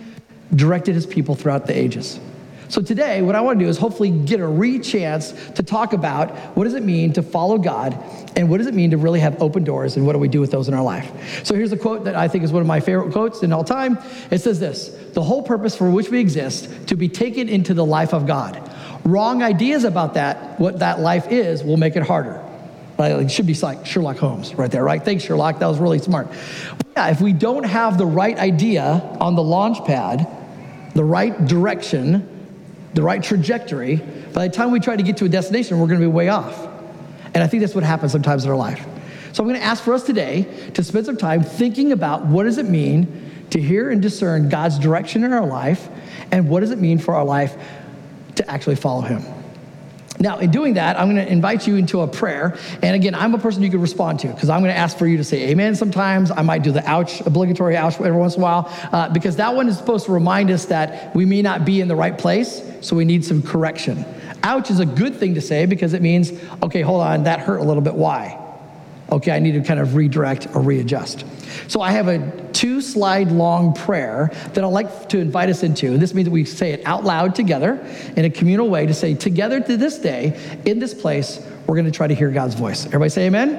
directed 0.55 0.93
his 0.95 1.05
people 1.05 1.35
throughout 1.35 1.67
the 1.67 1.77
ages. 1.77 2.19
So 2.69 2.81
today, 2.81 3.21
what 3.21 3.35
I 3.35 3.41
want 3.41 3.59
to 3.59 3.65
do 3.65 3.69
is 3.69 3.77
hopefully 3.77 4.09
get 4.09 4.39
a 4.39 4.47
re 4.47 4.79
chance 4.79 5.31
to 5.55 5.63
talk 5.63 5.93
about 5.93 6.35
what 6.55 6.63
does 6.63 6.73
it 6.73 6.83
mean 6.83 7.13
to 7.13 7.21
follow 7.21 7.57
God 7.57 7.97
and 8.35 8.49
what 8.49 8.57
does 8.57 8.67
it 8.67 8.73
mean 8.73 8.91
to 8.91 8.97
really 8.97 9.19
have 9.19 9.41
open 9.41 9.63
doors 9.63 9.95
and 9.95 10.05
what 10.05 10.13
do 10.13 10.19
we 10.19 10.27
do 10.27 10.39
with 10.39 10.51
those 10.51 10.67
in 10.67 10.73
our 10.73 10.83
life. 10.83 11.45
So 11.45 11.55
here's 11.55 11.71
a 11.71 11.77
quote 11.77 12.05
that 12.05 12.15
I 12.15 12.27
think 12.27 12.43
is 12.43 12.51
one 12.51 12.61
of 12.61 12.67
my 12.67 12.79
favorite 12.79 13.11
quotes 13.11 13.43
in 13.43 13.53
all 13.53 13.63
time. 13.63 13.97
It 14.31 14.39
says 14.39 14.59
this 14.59 14.89
The 15.13 15.23
whole 15.23 15.43
purpose 15.43 15.75
for 15.75 15.89
which 15.89 16.09
we 16.09 16.19
exist, 16.19 16.87
to 16.87 16.95
be 16.95 17.09
taken 17.09 17.49
into 17.49 17.73
the 17.73 17.85
life 17.85 18.13
of 18.13 18.25
God. 18.25 18.71
Wrong 19.05 19.43
ideas 19.43 19.83
about 19.83 20.13
that, 20.13 20.59
what 20.59 20.79
that 20.79 20.99
life 20.99 21.27
is, 21.31 21.63
will 21.63 21.77
make 21.77 21.95
it 21.95 22.03
harder. 22.03 22.41
It 22.99 23.31
should 23.31 23.47
be 23.47 23.53
like 23.55 23.85
Sherlock 23.85 24.17
Holmes 24.17 24.55
right 24.55 24.71
there, 24.71 24.83
right? 24.83 25.03
Thanks, 25.03 25.23
Sherlock. 25.23 25.59
That 25.59 25.67
was 25.67 25.79
really 25.79 25.99
smart. 25.99 26.27
Yeah, 26.95 27.09
if 27.09 27.19
we 27.19 27.33
don't 27.33 27.63
have 27.63 27.97
the 27.97 28.05
right 28.05 28.37
idea 28.37 28.83
on 29.19 29.35
the 29.35 29.43
launch 29.43 29.83
pad, 29.85 30.27
the 30.93 31.03
right 31.03 31.45
direction, 31.45 32.32
the 32.93 33.01
right 33.01 33.21
trajectory, 33.21 33.97
by 34.33 34.47
the 34.47 34.53
time 34.53 34.71
we 34.71 34.79
try 34.79 34.95
to 34.95 35.03
get 35.03 35.17
to 35.17 35.25
a 35.25 35.29
destination, 35.29 35.79
we're 35.79 35.87
going 35.87 35.99
to 35.99 36.05
be 36.05 36.11
way 36.11 36.29
off. 36.29 36.67
And 37.33 37.43
I 37.43 37.47
think 37.47 37.61
that's 37.61 37.75
what 37.75 37.83
happens 37.83 38.11
sometimes 38.11 38.45
in 38.45 38.51
our 38.51 38.57
life. 38.57 38.85
So 39.31 39.43
I'm 39.43 39.49
going 39.49 39.59
to 39.59 39.65
ask 39.65 39.83
for 39.83 39.93
us 39.93 40.03
today 40.03 40.43
to 40.75 40.83
spend 40.83 41.07
some 41.07 41.17
time 41.17 41.41
thinking 41.41 41.91
about 41.91 42.25
what 42.25 42.43
does 42.43 42.59
it 42.59 42.67
mean 42.67 43.31
to 43.49 43.61
hear 43.61 43.89
and 43.89 44.01
discern 44.01 44.49
God's 44.49 44.77
direction 44.79 45.23
in 45.23 45.33
our 45.33 45.45
life, 45.45 45.89
and 46.31 46.49
what 46.49 46.61
does 46.61 46.71
it 46.71 46.79
mean 46.79 46.97
for 46.97 47.15
our 47.15 47.25
life 47.25 47.55
to 48.35 48.49
actually 48.49 48.75
follow 48.75 49.01
Him. 49.01 49.23
Now, 50.19 50.37
in 50.37 50.51
doing 50.51 50.75
that, 50.75 50.99
I'm 50.99 51.09
going 51.13 51.25
to 51.25 51.31
invite 51.31 51.67
you 51.67 51.75
into 51.75 52.01
a 52.01 52.07
prayer. 52.07 52.57
And 52.81 52.95
again, 52.95 53.15
I'm 53.15 53.33
a 53.33 53.39
person 53.39 53.63
you 53.63 53.69
can 53.69 53.81
respond 53.81 54.19
to 54.21 54.27
because 54.27 54.49
I'm 54.49 54.61
going 54.61 54.73
to 54.73 54.77
ask 54.77 54.97
for 54.97 55.07
you 55.07 55.17
to 55.17 55.23
say 55.23 55.49
amen 55.49 55.75
sometimes. 55.75 56.29
I 56.29 56.43
might 56.43 56.61
do 56.61 56.71
the 56.71 56.87
ouch, 56.87 57.21
obligatory 57.21 57.75
ouch 57.75 57.99
every 57.99 58.11
once 58.11 58.35
in 58.35 58.41
a 58.41 58.43
while 58.43 58.71
uh, 58.91 59.09
because 59.09 59.37
that 59.37 59.55
one 59.55 59.67
is 59.67 59.77
supposed 59.77 60.05
to 60.05 60.11
remind 60.11 60.51
us 60.51 60.65
that 60.65 61.15
we 61.15 61.25
may 61.25 61.41
not 61.41 61.65
be 61.65 61.81
in 61.81 61.87
the 61.87 61.95
right 61.95 62.17
place, 62.17 62.61
so 62.81 62.95
we 62.95 63.05
need 63.05 63.25
some 63.25 63.41
correction. 63.41 64.05
Ouch 64.43 64.69
is 64.69 64.79
a 64.79 64.85
good 64.85 65.15
thing 65.15 65.35
to 65.35 65.41
say 65.41 65.65
because 65.65 65.93
it 65.93 66.01
means, 66.01 66.31
okay, 66.61 66.81
hold 66.81 67.01
on, 67.01 67.23
that 67.23 67.39
hurt 67.39 67.57
a 67.57 67.63
little 67.63 67.81
bit. 67.81 67.95
Why? 67.95 68.39
Okay, 69.11 69.31
I 69.31 69.39
need 69.39 69.53
to 69.53 69.61
kind 69.61 69.79
of 69.79 69.95
redirect 69.95 70.47
or 70.55 70.61
readjust. 70.61 71.25
So 71.67 71.81
I 71.81 71.91
have 71.91 72.07
a 72.07 72.31
two 72.63 72.79
slide 72.79 73.29
long 73.29 73.73
prayer 73.73 74.31
that 74.53 74.63
I'd 74.63 74.67
like 74.67 75.09
to 75.09 75.19
invite 75.19 75.49
us 75.49 75.63
into. 75.63 75.87
And 75.87 76.01
This 76.01 76.13
means 76.13 76.27
that 76.27 76.31
we 76.31 76.45
say 76.45 76.71
it 76.71 76.81
out 76.85 77.03
loud 77.03 77.35
together 77.35 77.85
in 78.15 78.23
a 78.23 78.29
communal 78.29 78.69
way 78.69 78.85
to 78.85 78.93
say, 78.93 79.15
together 79.15 79.59
to 79.59 79.75
this 79.75 79.99
day, 79.99 80.39
in 80.63 80.79
this 80.79 80.93
place, 80.93 81.45
we're 81.67 81.75
going 81.75 81.87
to 81.87 81.91
try 81.91 82.07
to 82.07 82.15
hear 82.15 82.31
God's 82.31 82.55
voice. 82.55 82.85
Everybody 82.85 83.09
say 83.09 83.25
amen? 83.27 83.49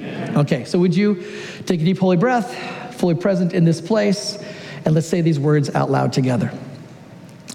amen? 0.00 0.36
Okay, 0.38 0.64
so 0.64 0.76
would 0.80 0.96
you 0.96 1.24
take 1.66 1.80
a 1.80 1.84
deep, 1.84 1.98
holy 1.98 2.16
breath, 2.16 2.52
fully 2.96 3.14
present 3.14 3.52
in 3.52 3.64
this 3.64 3.80
place, 3.80 4.42
and 4.84 4.92
let's 4.92 5.06
say 5.06 5.20
these 5.20 5.38
words 5.38 5.72
out 5.76 5.88
loud 5.88 6.12
together. 6.12 6.52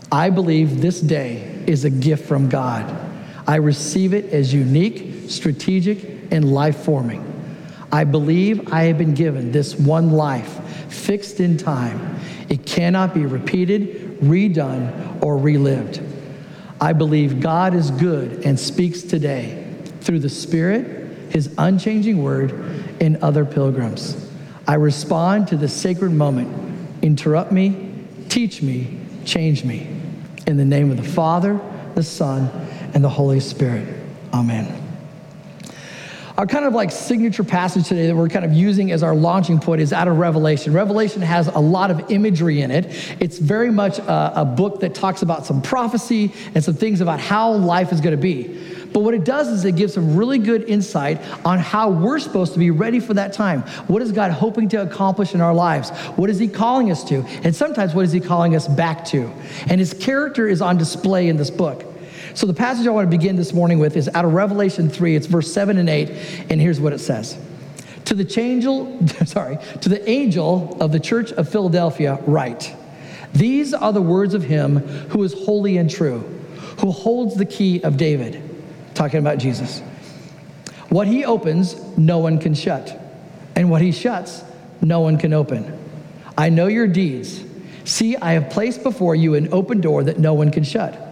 I 0.09 0.29
believe 0.29 0.79
this 0.79 1.01
day 1.01 1.65
is 1.67 1.83
a 1.83 1.89
gift 1.89 2.25
from 2.29 2.47
God. 2.47 2.89
I 3.45 3.57
receive 3.57 4.13
it 4.13 4.31
as 4.31 4.53
unique, 4.53 5.29
strategic, 5.29 6.31
and 6.31 6.53
life 6.53 6.77
forming. 6.77 7.29
I 7.91 8.05
believe 8.05 8.73
I 8.73 8.85
have 8.85 8.97
been 8.97 9.13
given 9.13 9.51
this 9.51 9.75
one 9.75 10.11
life, 10.11 10.59
fixed 10.93 11.39
in 11.39 11.57
time. 11.57 12.19
It 12.49 12.65
cannot 12.65 13.13
be 13.13 13.25
repeated, 13.25 14.19
redone, 14.19 15.21
or 15.23 15.37
relived. 15.37 16.01
I 16.79 16.93
believe 16.93 17.39
God 17.39 17.73
is 17.73 17.91
good 17.91 18.45
and 18.45 18.59
speaks 18.59 19.01
today 19.01 19.65
through 20.01 20.19
the 20.19 20.29
Spirit, 20.29 21.31
His 21.31 21.53
unchanging 21.57 22.21
word, 22.21 22.51
and 22.99 23.17
other 23.17 23.45
pilgrims. 23.45 24.29
I 24.67 24.75
respond 24.75 25.47
to 25.49 25.57
the 25.57 25.67
sacred 25.67 26.11
moment. 26.11 26.49
Interrupt 27.01 27.51
me, 27.51 28.05
teach 28.29 28.61
me, 28.61 28.99
change 29.25 29.63
me. 29.63 29.87
In 30.47 30.57
the 30.57 30.65
name 30.65 30.91
of 30.91 30.97
the 30.97 31.03
Father, 31.03 31.59
the 31.95 32.03
Son, 32.03 32.49
and 32.93 33.03
the 33.03 33.09
Holy 33.09 33.39
Spirit. 33.39 33.87
Amen. 34.33 34.82
Our 36.35 36.47
kind 36.47 36.65
of 36.65 36.73
like 36.73 36.91
signature 36.91 37.43
passage 37.43 37.87
today 37.87 38.07
that 38.07 38.15
we're 38.15 38.27
kind 38.27 38.43
of 38.43 38.53
using 38.53 38.91
as 38.91 39.03
our 39.03 39.13
launching 39.13 39.59
point 39.59 39.81
is 39.81 39.93
out 39.93 40.07
of 40.07 40.17
Revelation. 40.17 40.73
Revelation 40.73 41.21
has 41.21 41.47
a 41.47 41.59
lot 41.59 41.91
of 41.91 42.09
imagery 42.09 42.61
in 42.61 42.71
it. 42.71 42.87
It's 43.19 43.37
very 43.37 43.71
much 43.71 43.99
a, 43.99 44.41
a 44.41 44.45
book 44.45 44.79
that 44.79 44.95
talks 44.95 45.21
about 45.21 45.45
some 45.45 45.61
prophecy 45.61 46.33
and 46.55 46.63
some 46.63 46.73
things 46.73 47.01
about 47.01 47.19
how 47.19 47.51
life 47.51 47.91
is 47.91 48.01
going 48.01 48.15
to 48.15 48.21
be. 48.21 48.59
But 48.91 49.01
what 49.01 49.13
it 49.13 49.25
does 49.25 49.47
is 49.47 49.63
it 49.63 49.75
gives 49.75 49.93
some 49.93 50.15
really 50.15 50.39
good 50.39 50.63
insight 50.63 51.21
on 51.45 51.59
how 51.59 51.91
we're 51.91 52.19
supposed 52.19 52.53
to 52.53 52.59
be 52.59 52.71
ready 52.71 52.99
for 52.99 53.13
that 53.13 53.33
time. 53.33 53.61
What 53.87 54.01
is 54.01 54.11
God 54.11 54.31
hoping 54.31 54.69
to 54.69 54.81
accomplish 54.81 55.35
in 55.35 55.41
our 55.41 55.53
lives? 55.53 55.91
What 56.15 56.31
is 56.31 56.39
He 56.39 56.47
calling 56.47 56.89
us 56.89 57.03
to? 57.09 57.23
And 57.43 57.55
sometimes 57.55 57.93
what 57.93 58.05
is 58.05 58.11
He 58.11 58.19
calling 58.19 58.55
us 58.55 58.67
back 58.67 59.05
to? 59.05 59.31
And 59.67 59.79
His 59.79 59.93
character 59.93 60.47
is 60.47 60.63
on 60.63 60.77
display 60.77 61.27
in 61.27 61.37
this 61.37 61.51
book. 61.51 61.92
So 62.35 62.47
the 62.47 62.53
passage 62.53 62.87
I 62.87 62.89
want 62.89 63.09
to 63.09 63.15
begin 63.15 63.35
this 63.35 63.53
morning 63.53 63.77
with 63.77 63.95
is 63.95 64.09
out 64.13 64.25
of 64.25 64.33
Revelation 64.33 64.89
3. 64.89 65.15
It's 65.15 65.27
verse 65.27 65.53
7 65.53 65.77
and 65.77 65.87
8, 65.87 66.09
and 66.49 66.59
here's 66.59 66.79
what 66.79 66.91
it 66.91 66.99
says. 66.99 67.37
To 68.05 68.15
the 68.15 68.39
angel, 68.39 69.07
sorry, 69.25 69.59
to 69.81 69.89
the 69.89 70.07
angel 70.09 70.75
of 70.81 70.91
the 70.91 70.99
church 70.99 71.31
of 71.31 71.47
Philadelphia, 71.47 72.19
write: 72.25 72.75
These 73.33 73.73
are 73.73 73.93
the 73.93 74.01
words 74.01 74.33
of 74.33 74.43
him 74.43 74.77
who 75.09 75.23
is 75.23 75.33
holy 75.33 75.77
and 75.77 75.89
true, 75.89 76.19
who 76.79 76.91
holds 76.91 77.35
the 77.35 77.45
key 77.45 77.81
of 77.83 77.97
David. 77.97 78.49
Talking 78.95 79.19
about 79.19 79.37
Jesus. 79.37 79.81
What 80.89 81.07
he 81.07 81.25
opens, 81.25 81.75
no 81.97 82.19
one 82.19 82.39
can 82.39 82.53
shut. 82.53 82.99
And 83.55 83.69
what 83.69 83.81
he 83.81 83.91
shuts, 83.91 84.43
no 84.81 84.99
one 85.01 85.17
can 85.17 85.33
open. 85.33 85.79
I 86.37 86.49
know 86.49 86.67
your 86.67 86.87
deeds. 86.87 87.43
See, 87.85 88.15
I 88.17 88.33
have 88.33 88.49
placed 88.49 88.83
before 88.83 89.15
you 89.15 89.35
an 89.35 89.53
open 89.53 89.81
door 89.81 90.03
that 90.03 90.19
no 90.19 90.33
one 90.33 90.51
can 90.51 90.63
shut. 90.63 91.02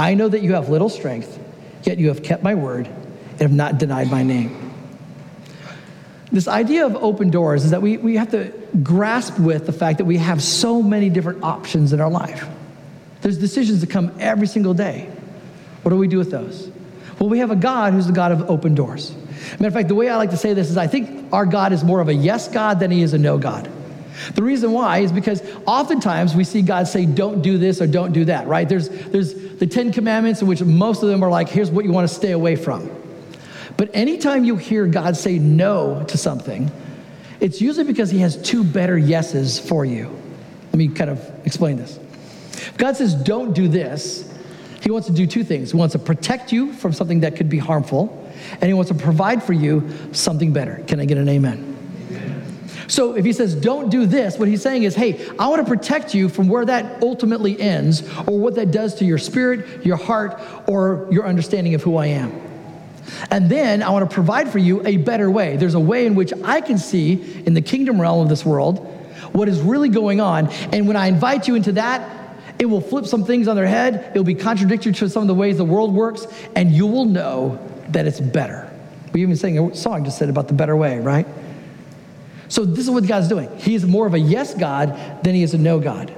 I 0.00 0.14
know 0.14 0.28
that 0.28 0.40
you 0.40 0.54
have 0.54 0.70
little 0.70 0.88
strength, 0.88 1.38
yet 1.82 1.98
you 1.98 2.08
have 2.08 2.22
kept 2.22 2.42
my 2.42 2.54
word 2.54 2.86
and 2.86 3.40
have 3.42 3.52
not 3.52 3.76
denied 3.76 4.10
my 4.10 4.22
name. 4.22 4.72
This 6.32 6.48
idea 6.48 6.86
of 6.86 6.96
open 6.96 7.28
doors 7.28 7.66
is 7.66 7.72
that 7.72 7.82
we, 7.82 7.98
we 7.98 8.16
have 8.16 8.30
to 8.30 8.50
grasp 8.82 9.38
with 9.38 9.66
the 9.66 9.74
fact 9.74 9.98
that 9.98 10.06
we 10.06 10.16
have 10.16 10.42
so 10.42 10.82
many 10.82 11.10
different 11.10 11.42
options 11.42 11.92
in 11.92 12.00
our 12.00 12.08
life. 12.08 12.48
There's 13.20 13.36
decisions 13.36 13.82
that 13.82 13.90
come 13.90 14.16
every 14.18 14.46
single 14.46 14.72
day. 14.72 15.10
What 15.82 15.90
do 15.90 15.98
we 15.98 16.08
do 16.08 16.16
with 16.16 16.30
those? 16.30 16.70
Well, 17.18 17.28
we 17.28 17.40
have 17.40 17.50
a 17.50 17.56
God 17.56 17.92
who's 17.92 18.06
the 18.06 18.14
God 18.14 18.32
of 18.32 18.48
open 18.48 18.74
doors. 18.74 19.14
Matter 19.52 19.66
of 19.66 19.74
fact, 19.74 19.88
the 19.88 19.94
way 19.94 20.08
I 20.08 20.16
like 20.16 20.30
to 20.30 20.38
say 20.38 20.54
this 20.54 20.70
is 20.70 20.78
I 20.78 20.86
think 20.86 21.30
our 21.30 21.44
God 21.44 21.74
is 21.74 21.84
more 21.84 22.00
of 22.00 22.08
a 22.08 22.14
yes 22.14 22.48
God 22.48 22.80
than 22.80 22.90
he 22.90 23.02
is 23.02 23.12
a 23.12 23.18
no 23.18 23.36
God. 23.36 23.70
The 24.34 24.42
reason 24.42 24.72
why 24.72 24.98
is 24.98 25.12
because 25.12 25.42
oftentimes 25.66 26.34
we 26.34 26.44
see 26.44 26.62
God 26.62 26.88
say, 26.88 27.06
don't 27.06 27.42
do 27.42 27.58
this 27.58 27.80
or 27.80 27.86
don't 27.86 28.12
do 28.12 28.24
that, 28.26 28.46
right? 28.46 28.68
There's, 28.68 28.88
there's 28.88 29.34
the 29.34 29.66
Ten 29.66 29.92
Commandments 29.92 30.42
in 30.42 30.48
which 30.48 30.62
most 30.62 31.02
of 31.02 31.08
them 31.08 31.22
are 31.22 31.30
like, 31.30 31.48
here's 31.48 31.70
what 31.70 31.84
you 31.84 31.92
want 31.92 32.08
to 32.08 32.14
stay 32.14 32.32
away 32.32 32.56
from. 32.56 32.90
But 33.76 33.90
anytime 33.94 34.44
you 34.44 34.56
hear 34.56 34.86
God 34.86 35.16
say 35.16 35.38
no 35.38 36.04
to 36.04 36.18
something, 36.18 36.70
it's 37.40 37.60
usually 37.60 37.86
because 37.86 38.10
He 38.10 38.18
has 38.18 38.40
two 38.42 38.62
better 38.62 38.98
yeses 38.98 39.58
for 39.58 39.84
you. 39.84 40.14
Let 40.66 40.74
me 40.74 40.88
kind 40.88 41.10
of 41.10 41.46
explain 41.46 41.76
this. 41.76 41.98
If 42.52 42.76
God 42.76 42.96
says, 42.96 43.14
don't 43.14 43.54
do 43.54 43.68
this, 43.68 44.30
He 44.82 44.90
wants 44.90 45.08
to 45.08 45.14
do 45.14 45.26
two 45.26 45.44
things. 45.44 45.70
He 45.70 45.76
wants 45.76 45.92
to 45.92 45.98
protect 45.98 46.52
you 46.52 46.72
from 46.74 46.92
something 46.92 47.20
that 47.20 47.36
could 47.36 47.48
be 47.48 47.58
harmful, 47.58 48.30
and 48.52 48.64
He 48.64 48.74
wants 48.74 48.90
to 48.90 48.96
provide 48.96 49.42
for 49.42 49.54
you 49.54 49.90
something 50.12 50.52
better. 50.52 50.82
Can 50.86 51.00
I 51.00 51.06
get 51.06 51.16
an 51.16 51.28
amen? 51.28 51.69
So 52.90 53.14
if 53.14 53.24
he 53.24 53.32
says, 53.32 53.54
don't 53.54 53.88
do 53.88 54.04
this, 54.04 54.36
what 54.36 54.48
he's 54.48 54.62
saying 54.62 54.82
is, 54.82 54.96
hey, 54.96 55.24
I 55.38 55.46
want 55.46 55.64
to 55.64 55.68
protect 55.68 56.12
you 56.12 56.28
from 56.28 56.48
where 56.48 56.64
that 56.64 57.02
ultimately 57.02 57.58
ends 57.60 58.02
or 58.26 58.38
what 58.38 58.56
that 58.56 58.72
does 58.72 58.96
to 58.96 59.04
your 59.04 59.16
spirit, 59.16 59.86
your 59.86 59.96
heart, 59.96 60.40
or 60.66 61.06
your 61.10 61.24
understanding 61.24 61.74
of 61.74 61.82
who 61.82 61.96
I 61.96 62.06
am. 62.06 62.32
And 63.30 63.48
then 63.48 63.84
I 63.84 63.90
want 63.90 64.10
to 64.10 64.12
provide 64.12 64.50
for 64.50 64.58
you 64.58 64.84
a 64.84 64.96
better 64.96 65.30
way. 65.30 65.56
There's 65.56 65.74
a 65.74 65.80
way 65.80 66.04
in 66.04 66.16
which 66.16 66.32
I 66.44 66.60
can 66.60 66.78
see 66.78 67.42
in 67.46 67.54
the 67.54 67.62
kingdom 67.62 68.00
realm 68.00 68.22
of 68.22 68.28
this 68.28 68.44
world 68.44 68.84
what 69.32 69.48
is 69.48 69.60
really 69.60 69.88
going 69.88 70.20
on. 70.20 70.48
And 70.72 70.88
when 70.88 70.96
I 70.96 71.06
invite 71.06 71.46
you 71.46 71.54
into 71.54 71.72
that, 71.72 72.18
it 72.58 72.66
will 72.66 72.80
flip 72.80 73.06
some 73.06 73.24
things 73.24 73.46
on 73.46 73.54
their 73.54 73.68
head. 73.68 74.10
It 74.14 74.18
will 74.18 74.24
be 74.24 74.34
contradictory 74.34 74.92
to 74.94 75.08
some 75.08 75.22
of 75.22 75.28
the 75.28 75.34
ways 75.34 75.58
the 75.58 75.64
world 75.64 75.94
works, 75.94 76.26
and 76.56 76.72
you 76.72 76.88
will 76.88 77.04
know 77.04 77.58
that 77.90 78.06
it's 78.06 78.20
better. 78.20 78.68
We 79.12 79.22
even 79.22 79.36
sang 79.36 79.58
a 79.58 79.74
song 79.76 80.04
just 80.04 80.18
said 80.18 80.28
about 80.28 80.48
the 80.48 80.54
better 80.54 80.76
way, 80.76 80.98
right? 80.98 81.26
So 82.50 82.64
this 82.64 82.84
is 82.84 82.90
what 82.90 83.06
God's 83.06 83.28
doing. 83.28 83.48
He 83.58 83.74
is 83.74 83.86
more 83.86 84.06
of 84.06 84.14
a 84.14 84.18
yes 84.18 84.54
God 84.54 85.24
than 85.24 85.34
he 85.34 85.42
is 85.42 85.54
a 85.54 85.58
no 85.58 85.80
God. 85.80 86.14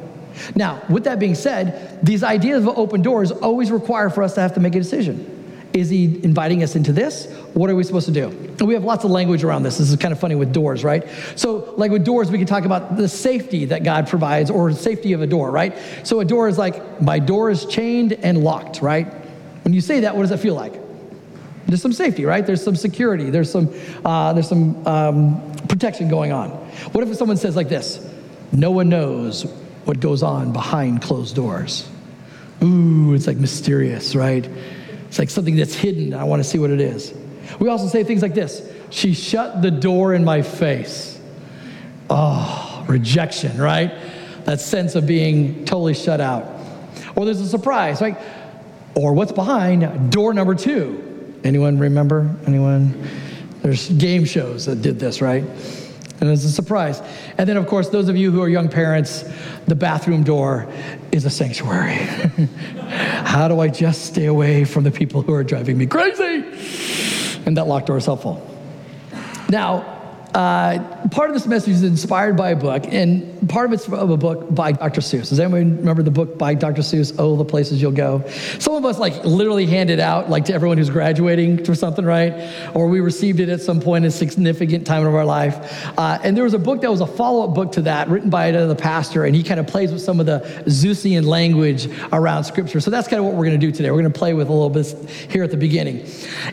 Now, 0.57 0.83
with 0.89 1.05
that 1.05 1.19
being 1.19 1.35
said, 1.35 2.05
these 2.05 2.25
ideas 2.25 2.67
of 2.67 2.77
open 2.79 3.03
doors 3.03 3.31
always 3.31 3.71
require 3.71 4.09
for 4.11 4.23
us 4.23 4.35
to 4.35 4.41
have 4.41 4.55
to 4.55 4.61
make 4.61 4.75
a 4.75 4.79
decision. 4.79 5.29
Is 5.75 5.89
he 5.89 6.05
inviting 6.23 6.63
us 6.63 6.75
into 6.75 6.93
this? 6.93 7.27
What 7.55 7.71
are 7.71 7.77
we 7.77 7.85
supposed 7.85 8.07
to 8.07 8.13
do? 8.13 8.29
And 8.29 8.63
we 8.63 8.75
have 8.75 8.85
lots 8.85 9.05
of 9.05 9.11
language 9.11 9.45
around 9.45 9.63
this. 9.63 9.79
This 9.79 9.91
is 9.91 9.97
kind 9.97 10.13
of 10.13 10.21
funny 10.21 10.35
with 10.35 10.53
doors, 10.53 10.85
right? 10.85 11.07
So, 11.37 11.75
like 11.77 11.91
with 11.91 12.05
doors, 12.05 12.31
we 12.31 12.39
can 12.39 12.47
talk 12.47 12.65
about 12.65 12.97
the 12.97 13.09
safety 13.09 13.67
that 13.67 13.85
God 13.85 14.09
provides 14.09 14.51
or 14.51 14.73
safety 14.73 15.13
of 15.13 15.23
a 15.23 15.27
door, 15.27 15.51
right? 15.51 15.79
So, 16.03 16.21
a 16.21 16.25
door 16.25 16.49
is 16.49 16.59
like, 16.59 17.01
my 17.01 17.19
door 17.19 17.51
is 17.51 17.65
chained 17.67 18.13
and 18.13 18.43
locked, 18.45 18.83
right? 18.83 19.07
When 19.65 19.73
you 19.73 19.81
say 19.81 20.01
that, 20.01 20.15
what 20.15 20.23
does 20.23 20.31
that 20.31 20.41
feel 20.41 20.55
like? 20.55 20.82
There's 21.67 21.83
some 21.83 21.93
safety, 21.93 22.25
right? 22.25 22.45
There's 22.45 22.63
some 22.63 22.77
security. 22.77 23.31
There's 23.31 23.51
some, 23.51 23.73
uh, 24.05 24.33
there's 24.33 24.49
some 24.49 24.87
um, 24.87 25.53
protection 25.69 26.09
going 26.09 26.33
on. 26.33 26.51
What 26.93 27.07
if 27.07 27.17
someone 27.17 27.37
says 27.37 27.57
like 27.57 27.69
this? 27.69 28.09
No 28.53 28.71
one 28.71 28.89
knows 28.89 29.45
what 29.85 30.01
goes 30.01 30.23
on 30.23 30.53
behind 30.53 31.03
closed 31.03 31.35
doors. 31.35 31.89
Ooh, 32.63 33.15
it's 33.15 33.27
like 33.27 33.39
mysterious, 33.39 34.15
right? 34.15 34.49
It's 35.09 35.19
like 35.19 35.31
something 35.31 35.57
that's 35.57 35.75
hidden. 35.75 36.15
I 36.15 36.25
want 36.25 36.43
to 36.43 36.49
see 36.49 36.59
what 36.59 36.71
it 36.71 36.81
is. 36.81 37.13
We 37.59 37.69
also 37.69 37.87
say 37.87 38.05
things 38.05 38.23
like 38.23 38.35
this 38.35 38.71
She 38.91 39.15
shut 39.15 39.63
the 39.63 39.71
door 39.71 40.15
in 40.15 40.25
my 40.25 40.43
face. 40.43 41.21
Oh, 42.09 42.85
rejection, 42.89 43.59
right? 43.59 43.93
That 44.45 44.61
sense 44.61 44.95
of 44.95 45.07
being 45.07 45.65
totally 45.65 45.95
shut 45.95 46.21
out. 46.21 46.47
Or 47.17 47.25
there's 47.25 47.41
a 47.41 47.49
surprise, 47.49 48.01
right? 48.01 48.19
Or 48.95 49.15
what's 49.15 49.33
behind 49.33 50.13
door 50.13 50.35
number 50.35 50.55
two? 50.55 51.12
Anyone 51.45 51.79
remember? 51.79 52.35
Anyone? 52.47 53.09
There's 53.63 53.89
game 53.91 54.25
shows 54.25 54.67
that 54.67 54.83
did 54.83 54.99
this, 54.99 55.21
right? 55.21 55.45
And 56.21 56.31
it's 56.31 56.45
a 56.45 56.51
surprise. 56.51 57.03
And 57.37 57.49
then, 57.49 57.57
of 57.57 57.67
course, 57.67 57.89
those 57.89 58.09
of 58.09 58.17
you 58.17 58.31
who 58.31 58.43
are 58.43 58.49
young 58.49 58.69
parents, 58.69 59.25
the 59.67 59.75
bathroom 59.75 60.23
door 60.23 60.69
is 61.11 61.25
a 61.25 61.31
sanctuary. 61.31 61.95
How 63.25 63.49
do 63.49 63.59
I 63.61 63.69
just 63.69 64.07
stay 64.07 64.27
away 64.27 64.65
from 64.65 64.85
the 64.85 64.91
people 64.91 65.23
who 65.23 65.33
are 65.35 65.43
driving 65.43 65.79
me 65.79 65.87
crazy? 65.87 66.45
And 67.45 67.57
that 67.57 67.67
locked 67.67 67.87
door 67.87 67.97
is 67.97 68.07
helpful. 68.07 68.49
Now, 69.49 70.02
uh, 70.35 71.09
part 71.11 71.29
of 71.29 71.35
this 71.35 71.47
message 71.47 71.75
is 71.75 71.83
inspired 71.83 72.37
by 72.37 72.51
a 72.51 72.57
book, 72.57 72.85
and 72.89 73.49
part 73.49 73.67
of 73.67 73.73
it's 73.73 73.87
of 73.87 74.11
a 74.11 74.17
book 74.17 74.55
by 74.55 74.73
Dr. 74.73 75.01
Seuss. 75.01 75.29
Does 75.29 75.39
anyone 75.39 75.77
remember 75.79 76.03
the 76.03 76.11
book 76.11 76.39
by 76.39 76.55
Dr. 76.55 76.81
Seuss, 76.81 77.15
Oh, 77.19 77.37
the 77.37 77.45
Places 77.45 77.83
You'll 77.83 77.93
Go? 77.93 78.27
Some 78.59 78.75
of 78.75 78.85
us 78.87 78.99
like 78.99 79.25
literally 79.25 79.67
hand 79.67 79.91
it 79.91 80.01
out 80.01 80.31
like 80.31 80.47
to 80.47 80.55
everyone 80.55 80.79
who's 80.79 80.89
graduating 80.89 81.69
or 81.69 81.75
something, 81.75 82.05
right? 82.05 82.51
Or 82.75 82.89
we 82.89 83.01
received 83.01 83.41
it 83.41 83.51
at 83.51 83.61
some 83.61 83.81
point 83.81 84.05
in 84.05 84.09
a 84.09 84.13
significant 84.13 84.87
time 84.87 85.07
of 85.07 85.15
our 85.15 85.25
life. 85.25 85.99
Uh, 85.99 86.19
and 86.23 86.35
there 86.37 86.45
was 86.45 86.55
a 86.55 86.59
book 86.59 86.81
that 86.81 86.91
was 86.91 87.03
a 87.03 87.07
follow-up 87.07 87.55
book 87.55 87.73
to 87.73 87.83
that 87.83 88.09
written 88.09 88.31
by 88.31 88.47
another 88.47 88.75
pastor, 88.75 89.25
and 89.25 89.37
he 89.37 89.43
kind 89.43 89.61
of 89.61 89.67
plays 89.67 89.93
with 89.93 90.01
some 90.01 90.19
of 90.19 90.27
the 90.27 90.41
Seussian 90.67 91.25
language 91.25 91.89
around 92.13 92.45
Scripture. 92.45 92.81
So 92.81 92.91
that's 92.91 93.07
kind 93.07 93.19
of 93.19 93.27
what 93.27 93.35
we're 93.35 93.45
going 93.45 93.61
to 93.61 93.67
do 93.67 93.71
today. 93.71 93.91
We're 93.91 94.01
going 94.01 94.13
to 94.13 94.19
play 94.19 94.33
with 94.33 94.49
a 94.49 94.53
little 94.53 94.71
bit 94.71 94.87
here 95.31 95.43
at 95.43 95.51
the 95.51 95.57
beginning. 95.59 96.07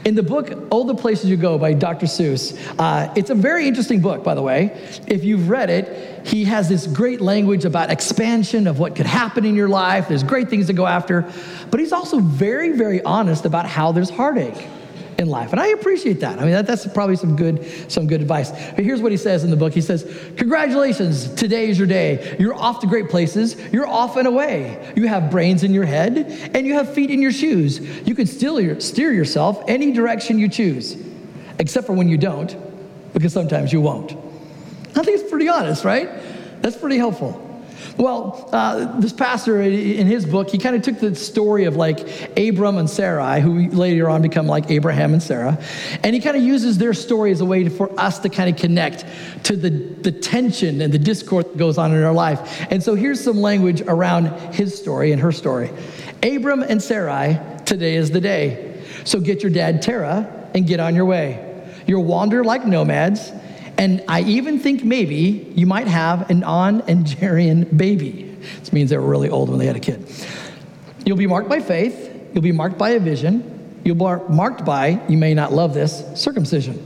In 0.04 0.16
the 0.16 0.24
book, 0.24 0.52
Oh, 0.72 0.86
the 0.86 0.96
Places 0.96 1.30
You 1.30 1.38
Go 1.38 1.58
by 1.58 1.74
Dr. 1.74 2.08
Seuss, 2.08 2.58
uh, 2.78 3.14
it's 3.16 3.30
a 3.30 3.36
very 3.36 3.69
interesting 3.70 4.02
book, 4.02 4.24
by 4.24 4.36
the 4.36 4.42
way. 4.42 4.78
If 5.08 5.24
you've 5.24 5.48
read 5.48 5.70
it, 5.70 6.28
he 6.28 6.44
has 6.46 6.68
this 6.68 6.86
great 6.86 7.22
language 7.22 7.64
about 7.64 7.90
expansion 7.90 8.68
of 8.68 8.80
what 8.80 8.96
could 8.96 9.06
happen 9.06 9.46
in 9.46 9.56
your 9.56 9.70
life. 9.70 10.10
There's 10.10 10.24
great 10.24 10.50
things 10.50 10.68
to 10.68 10.74
go 10.74 10.86
after, 10.86 11.32
but 11.72 11.80
he's 11.80 11.94
also 11.94 12.20
very, 12.20 12.74
very 12.74 13.02
honest 13.04 13.46
about 13.46 13.66
how 13.66 13.94
there's 13.94 14.10
heartache 14.10 14.68
in 15.18 15.28
life. 15.30 15.52
And 15.52 15.60
I 15.60 15.68
appreciate 15.68 16.22
that. 16.22 16.40
I 16.40 16.44
mean, 16.44 16.52
that, 16.52 16.66
that's 16.66 16.88
probably 16.88 17.16
some 17.16 17.36
good, 17.36 17.92
some 17.92 18.08
good 18.08 18.22
advice. 18.22 18.52
But 18.52 18.84
here's 18.86 19.02
what 19.02 19.12
he 19.12 19.18
says 19.18 19.44
in 19.44 19.50
the 19.50 19.56
book. 19.56 19.74
He 19.74 19.82
says, 19.82 20.04
congratulations, 20.38 21.34
today 21.36 21.70
is 21.70 21.78
your 21.78 21.88
day. 21.88 22.36
You're 22.40 22.56
off 22.56 22.80
to 22.82 22.88
great 22.88 23.10
places. 23.10 23.56
You're 23.72 23.88
off 23.88 24.16
and 24.18 24.28
away. 24.28 24.94
You 24.96 25.08
have 25.08 25.30
brains 25.30 25.64
in 25.64 25.74
your 25.74 25.86
head 25.86 26.18
and 26.54 26.66
you 26.66 26.74
have 26.74 26.94
feet 26.94 27.12
in 27.12 27.22
your 27.22 27.32
shoes. 27.32 27.80
You 28.08 28.16
can 28.16 28.26
still 28.26 28.80
steer 28.80 29.12
yourself 29.12 29.64
any 29.68 29.92
direction 29.92 30.40
you 30.40 30.48
choose, 30.48 30.98
except 31.60 31.86
for 31.86 31.94
when 31.94 32.08
you 32.08 32.18
don't 32.18 32.69
because 33.14 33.34
sometimes 33.34 33.74
you 33.74 33.82
won't. 33.82 34.12
I 34.96 35.04
think 35.04 35.20
it's 35.20 35.30
pretty 35.30 35.48
honest, 35.48 35.86
right? 35.86 36.10
That's 36.62 36.78
pretty 36.78 36.98
helpful. 36.98 37.46
Well, 37.98 38.50
uh, 38.54 39.00
this 39.00 39.12
pastor 39.12 39.62
in 39.62 40.08
his 40.08 40.26
book, 40.26 40.50
he 40.50 40.58
kind 40.58 40.76
of 40.76 40.82
took 40.82 41.00
the 41.00 41.14
story 41.16 41.66
of 41.66 41.76
like 41.76 42.00
Abram 42.38 42.78
and 42.78 42.90
Sarai, 42.90 43.42
who 43.42 43.70
later 43.70 44.10
on 44.10 44.22
become 44.22 44.48
like 44.48 44.72
Abraham 44.72 45.14
and 45.14 45.22
Sarah, 45.22 45.62
and 46.04 46.14
he 46.16 46.22
kind 46.22 46.38
of 46.38 46.44
uses 46.44 46.78
their 46.78 46.94
story 46.94 47.32
as 47.32 47.42
a 47.42 47.46
way 47.46 47.66
to, 47.66 47.70
for 47.70 47.98
us 48.00 48.20
to 48.20 48.30
kind 48.30 48.50
of 48.50 48.56
connect 48.56 49.06
to 49.44 49.56
the, 49.56 49.70
the 49.70 50.12
tension 50.12 50.82
and 50.82 50.94
the 50.94 51.00
discord 51.00 51.46
that 51.46 51.58
goes 51.58 51.78
on 51.78 51.94
in 51.94 52.04
our 52.04 52.14
life. 52.14 52.66
And 52.72 52.82
so 52.82 52.96
here's 52.96 53.22
some 53.22 53.42
language 53.42 53.82
around 53.82 54.28
his 54.54 54.78
story 54.78 55.12
and 55.12 55.22
her 55.22 55.32
story. 55.32 55.70
Abram 56.24 56.64
and 56.64 56.82
Sarai, 56.82 57.40
today 57.66 57.96
is 57.96 58.12
the 58.12 58.22
day. 58.22 58.82
So 59.04 59.20
get 59.20 59.42
your 59.44 59.52
dad 59.52 59.82
Terah 59.82 60.50
and 60.54 60.66
get 60.66 60.80
on 60.80 60.96
your 60.96 61.06
way. 61.06 61.49
You'll 61.90 62.04
wander 62.04 62.44
like 62.44 62.68
nomads, 62.68 63.32
and 63.80 64.04
I 64.08 64.22
even 64.22 64.60
think 64.60 64.84
maybe 64.84 65.52
you 65.56 65.66
might 65.66 65.88
have 65.88 66.30
an 66.30 66.42
Anangarian 66.42 67.76
baby. 67.76 68.38
This 68.60 68.72
means 68.72 68.92
they 68.92 68.98
were 69.00 69.10
really 69.10 69.32
old 69.32 69.50
when 69.50 69.58
they 69.58 69.66
had 69.66 69.76
a 69.76 69.80
kid. 69.80 70.08
You'll 71.04 71.18
be 71.18 71.26
marked 71.26 71.50
by 71.50 71.60
faith, 71.62 72.32
you'll 72.32 72.44
be 72.44 72.52
marked 72.52 72.78
by 72.78 72.92
a 72.92 73.00
vision, 73.00 73.82
you'll 73.84 73.96
be 73.96 74.32
marked 74.32 74.64
by, 74.64 75.02
you 75.10 75.18
may 75.18 75.34
not 75.34 75.52
love 75.52 75.74
this, 75.74 76.06
circumcision. 76.14 76.78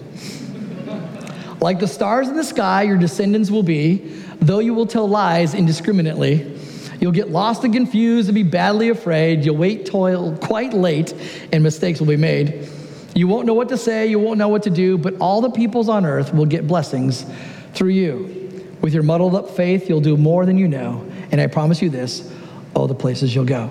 like 1.60 1.82
the 1.82 1.88
stars 1.88 2.30
in 2.30 2.38
the 2.38 2.44
sky, 2.46 2.84
your 2.84 2.98
descendants 2.98 3.52
will 3.52 3.62
be, 3.62 3.98
though 4.40 4.60
you 4.60 4.74
will 4.74 4.88
tell 4.88 5.10
lies 5.10 5.54
indiscriminately. 5.54 6.58
You'll 7.02 7.12
get 7.12 7.30
lost 7.30 7.66
and 7.66 7.74
confused 7.74 8.30
and 8.30 8.36
be 8.36 8.44
badly 8.44 8.88
afraid. 8.88 9.44
You'll 9.44 9.58
wait 9.58 9.86
toil 9.86 10.38
quite 10.38 10.74
late, 10.74 11.14
and 11.52 11.62
mistakes 11.62 12.00
will 12.00 12.08
be 12.08 12.16
made. 12.16 12.70
You 13.16 13.28
won't 13.28 13.46
know 13.46 13.54
what 13.54 13.70
to 13.70 13.78
say, 13.78 14.08
you 14.08 14.20
won't 14.20 14.40
know 14.40 14.48
what 14.48 14.64
to 14.64 14.70
do, 14.70 14.98
but 14.98 15.16
all 15.20 15.42
the 15.42 15.52
peoples 15.52 15.88
on 15.88 16.06
earth 16.06 16.34
will 16.34 16.46
get 16.46 16.68
blessings 16.68 17.26
through 17.74 17.90
you. 17.90 18.44
With 18.82 18.94
your 18.94 19.04
muddled 19.04 19.36
up 19.36 19.52
faith, 19.52 19.88
you'll 19.88 20.02
do 20.02 20.18
more 20.18 20.46
than 20.46 20.58
you 20.58 20.68
know. 20.68 21.06
And 21.32 21.40
I 21.40 21.48
promise 21.48 21.82
you 21.82 21.90
this 21.90 22.32
all 22.76 22.88
the 22.88 22.96
places 22.96 23.34
you'll 23.34 23.46
go. 23.46 23.70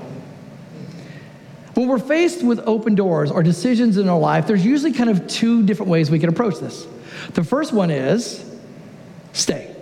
When 1.74 1.88
we're 1.88 1.98
faced 1.98 2.42
with 2.42 2.60
open 2.60 2.94
doors 2.94 3.30
or 3.30 3.42
decisions 3.42 3.96
in 3.96 4.08
our 4.08 4.18
life, 4.18 4.46
there's 4.46 4.64
usually 4.64 4.92
kind 4.92 5.10
of 5.10 5.26
two 5.26 5.64
different 5.64 5.90
ways 5.90 6.10
we 6.10 6.18
can 6.18 6.28
approach 6.28 6.58
this. 6.58 6.86
The 7.32 7.42
first 7.42 7.72
one 7.72 7.90
is 7.90 8.44
stay, 9.32 9.74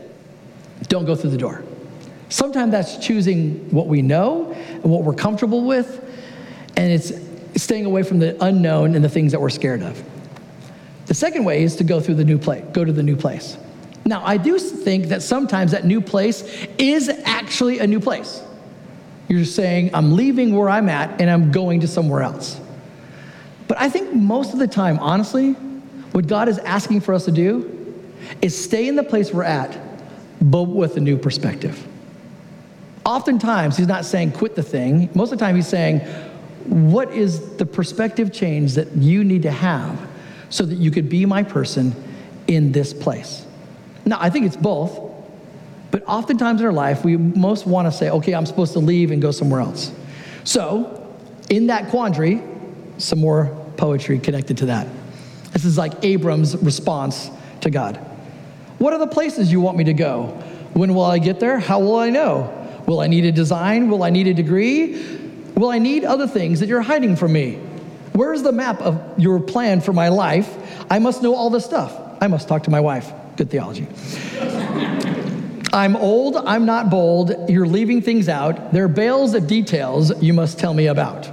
don't 0.88 1.04
go 1.04 1.14
through 1.14 1.30
the 1.30 1.38
door. 1.38 1.64
Sometimes 2.28 2.70
that's 2.70 2.96
choosing 3.04 3.70
what 3.70 3.88
we 3.88 4.02
know 4.02 4.52
and 4.52 4.84
what 4.84 5.02
we're 5.02 5.14
comfortable 5.14 5.64
with, 5.64 6.04
and 6.76 6.92
it's 6.92 7.10
staying 7.62 7.86
away 7.86 8.02
from 8.02 8.18
the 8.18 8.42
unknown 8.44 8.94
and 8.94 9.04
the 9.04 9.08
things 9.08 9.32
that 9.32 9.40
we're 9.40 9.50
scared 9.50 9.82
of. 9.82 10.02
The 11.06 11.14
second 11.14 11.44
way 11.44 11.62
is 11.62 11.76
to 11.76 11.84
go 11.84 12.00
through 12.00 12.14
the 12.14 12.24
new 12.24 12.38
place, 12.38 12.64
go 12.72 12.84
to 12.84 12.92
the 12.92 13.02
new 13.02 13.16
place. 13.16 13.56
Now, 14.04 14.24
I 14.24 14.36
do 14.36 14.58
think 14.58 15.06
that 15.06 15.22
sometimes 15.22 15.72
that 15.72 15.84
new 15.84 16.00
place 16.00 16.42
is 16.78 17.08
actually 17.24 17.80
a 17.80 17.86
new 17.86 18.00
place. 18.00 18.42
You're 19.28 19.44
saying, 19.44 19.90
I'm 19.94 20.16
leaving 20.16 20.56
where 20.56 20.68
I'm 20.68 20.88
at 20.88 21.20
and 21.20 21.30
I'm 21.30 21.52
going 21.52 21.80
to 21.80 21.88
somewhere 21.88 22.22
else. 22.22 22.60
But 23.68 23.80
I 23.80 23.88
think 23.88 24.12
most 24.14 24.52
of 24.52 24.58
the 24.58 24.66
time, 24.66 24.98
honestly, 24.98 25.52
what 26.12 26.26
God 26.26 26.48
is 26.48 26.58
asking 26.58 27.02
for 27.02 27.14
us 27.14 27.26
to 27.26 27.32
do 27.32 27.94
is 28.42 28.60
stay 28.60 28.88
in 28.88 28.96
the 28.96 29.04
place 29.04 29.32
we're 29.32 29.44
at, 29.44 29.78
but 30.40 30.64
with 30.64 30.96
a 30.96 31.00
new 31.00 31.16
perspective. 31.16 31.86
Oftentimes, 33.04 33.76
He's 33.76 33.86
not 33.86 34.04
saying 34.04 34.32
quit 34.32 34.56
the 34.56 34.62
thing. 34.62 35.08
Most 35.14 35.32
of 35.32 35.38
the 35.38 35.44
time, 35.44 35.54
He's 35.54 35.68
saying, 35.68 36.00
what 36.66 37.12
is 37.12 37.56
the 37.56 37.66
perspective 37.66 38.32
change 38.32 38.74
that 38.74 38.94
you 38.96 39.24
need 39.24 39.42
to 39.42 39.50
have 39.50 40.08
so 40.48 40.64
that 40.64 40.76
you 40.76 40.90
could 40.90 41.08
be 41.08 41.26
my 41.26 41.42
person 41.42 41.94
in 42.46 42.72
this 42.72 42.92
place? 42.92 43.46
Now, 44.04 44.18
I 44.20 44.30
think 44.30 44.46
it's 44.46 44.56
both, 44.56 44.98
but 45.90 46.02
oftentimes 46.06 46.60
in 46.60 46.66
our 46.66 46.72
life, 46.72 47.04
we 47.04 47.16
most 47.16 47.66
want 47.66 47.86
to 47.86 47.92
say, 47.92 48.10
okay, 48.10 48.34
I'm 48.34 48.46
supposed 48.46 48.72
to 48.74 48.78
leave 48.78 49.10
and 49.10 49.20
go 49.20 49.30
somewhere 49.30 49.60
else. 49.60 49.92
So, 50.44 51.16
in 51.48 51.66
that 51.66 51.88
quandary, 51.88 52.42
some 52.98 53.20
more 53.20 53.46
poetry 53.76 54.18
connected 54.18 54.58
to 54.58 54.66
that. 54.66 54.86
This 55.52 55.64
is 55.64 55.76
like 55.76 56.04
Abram's 56.04 56.56
response 56.56 57.30
to 57.62 57.70
God. 57.70 57.96
What 58.78 58.92
are 58.92 58.98
the 58.98 59.06
places 59.06 59.50
you 59.50 59.60
want 59.60 59.76
me 59.76 59.84
to 59.84 59.92
go? 59.92 60.26
When 60.74 60.94
will 60.94 61.04
I 61.04 61.18
get 61.18 61.40
there? 61.40 61.58
How 61.58 61.80
will 61.80 61.96
I 61.96 62.10
know? 62.10 62.56
Will 62.86 63.00
I 63.00 63.08
need 63.08 63.24
a 63.24 63.32
design? 63.32 63.90
Will 63.90 64.02
I 64.02 64.10
need 64.10 64.26
a 64.26 64.34
degree? 64.34 65.19
Will 65.60 65.68
I 65.68 65.78
need 65.78 66.04
other 66.04 66.26
things 66.26 66.60
that 66.60 66.70
you're 66.70 66.80
hiding 66.80 67.16
from 67.16 67.34
me? 67.34 67.56
Where's 68.14 68.42
the 68.42 68.50
map 68.50 68.80
of 68.80 69.18
your 69.18 69.38
plan 69.38 69.82
for 69.82 69.92
my 69.92 70.08
life? 70.08 70.56
I 70.90 70.98
must 70.98 71.22
know 71.22 71.34
all 71.34 71.50
this 71.50 71.66
stuff. 71.66 71.94
I 72.18 72.28
must 72.28 72.48
talk 72.48 72.62
to 72.62 72.70
my 72.70 72.80
wife. 72.80 73.12
Good 73.36 73.50
theology. 73.50 73.86
I'm 75.70 75.96
old, 75.96 76.38
I'm 76.38 76.64
not 76.64 76.88
bold, 76.88 77.50
you're 77.50 77.66
leaving 77.66 78.00
things 78.00 78.26
out. 78.26 78.72
There 78.72 78.84
are 78.84 78.88
bales 78.88 79.34
of 79.34 79.46
details 79.46 80.22
you 80.22 80.32
must 80.32 80.58
tell 80.58 80.72
me 80.72 80.86
about. 80.86 81.30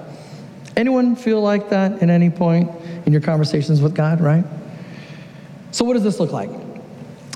Anyone 0.75 1.15
feel 1.15 1.39
like 1.39 1.69
that 1.69 2.03
at 2.03 2.09
any 2.09 2.29
point 2.29 2.69
in 3.05 3.13
your 3.13 3.21
conversations 3.21 3.81
with 3.81 3.95
God, 3.95 4.19
right? 4.19 4.43
So, 5.71 5.85
what 5.85 5.93
does 5.93 6.03
this 6.03 6.19
look 6.19 6.33
like? 6.33 6.49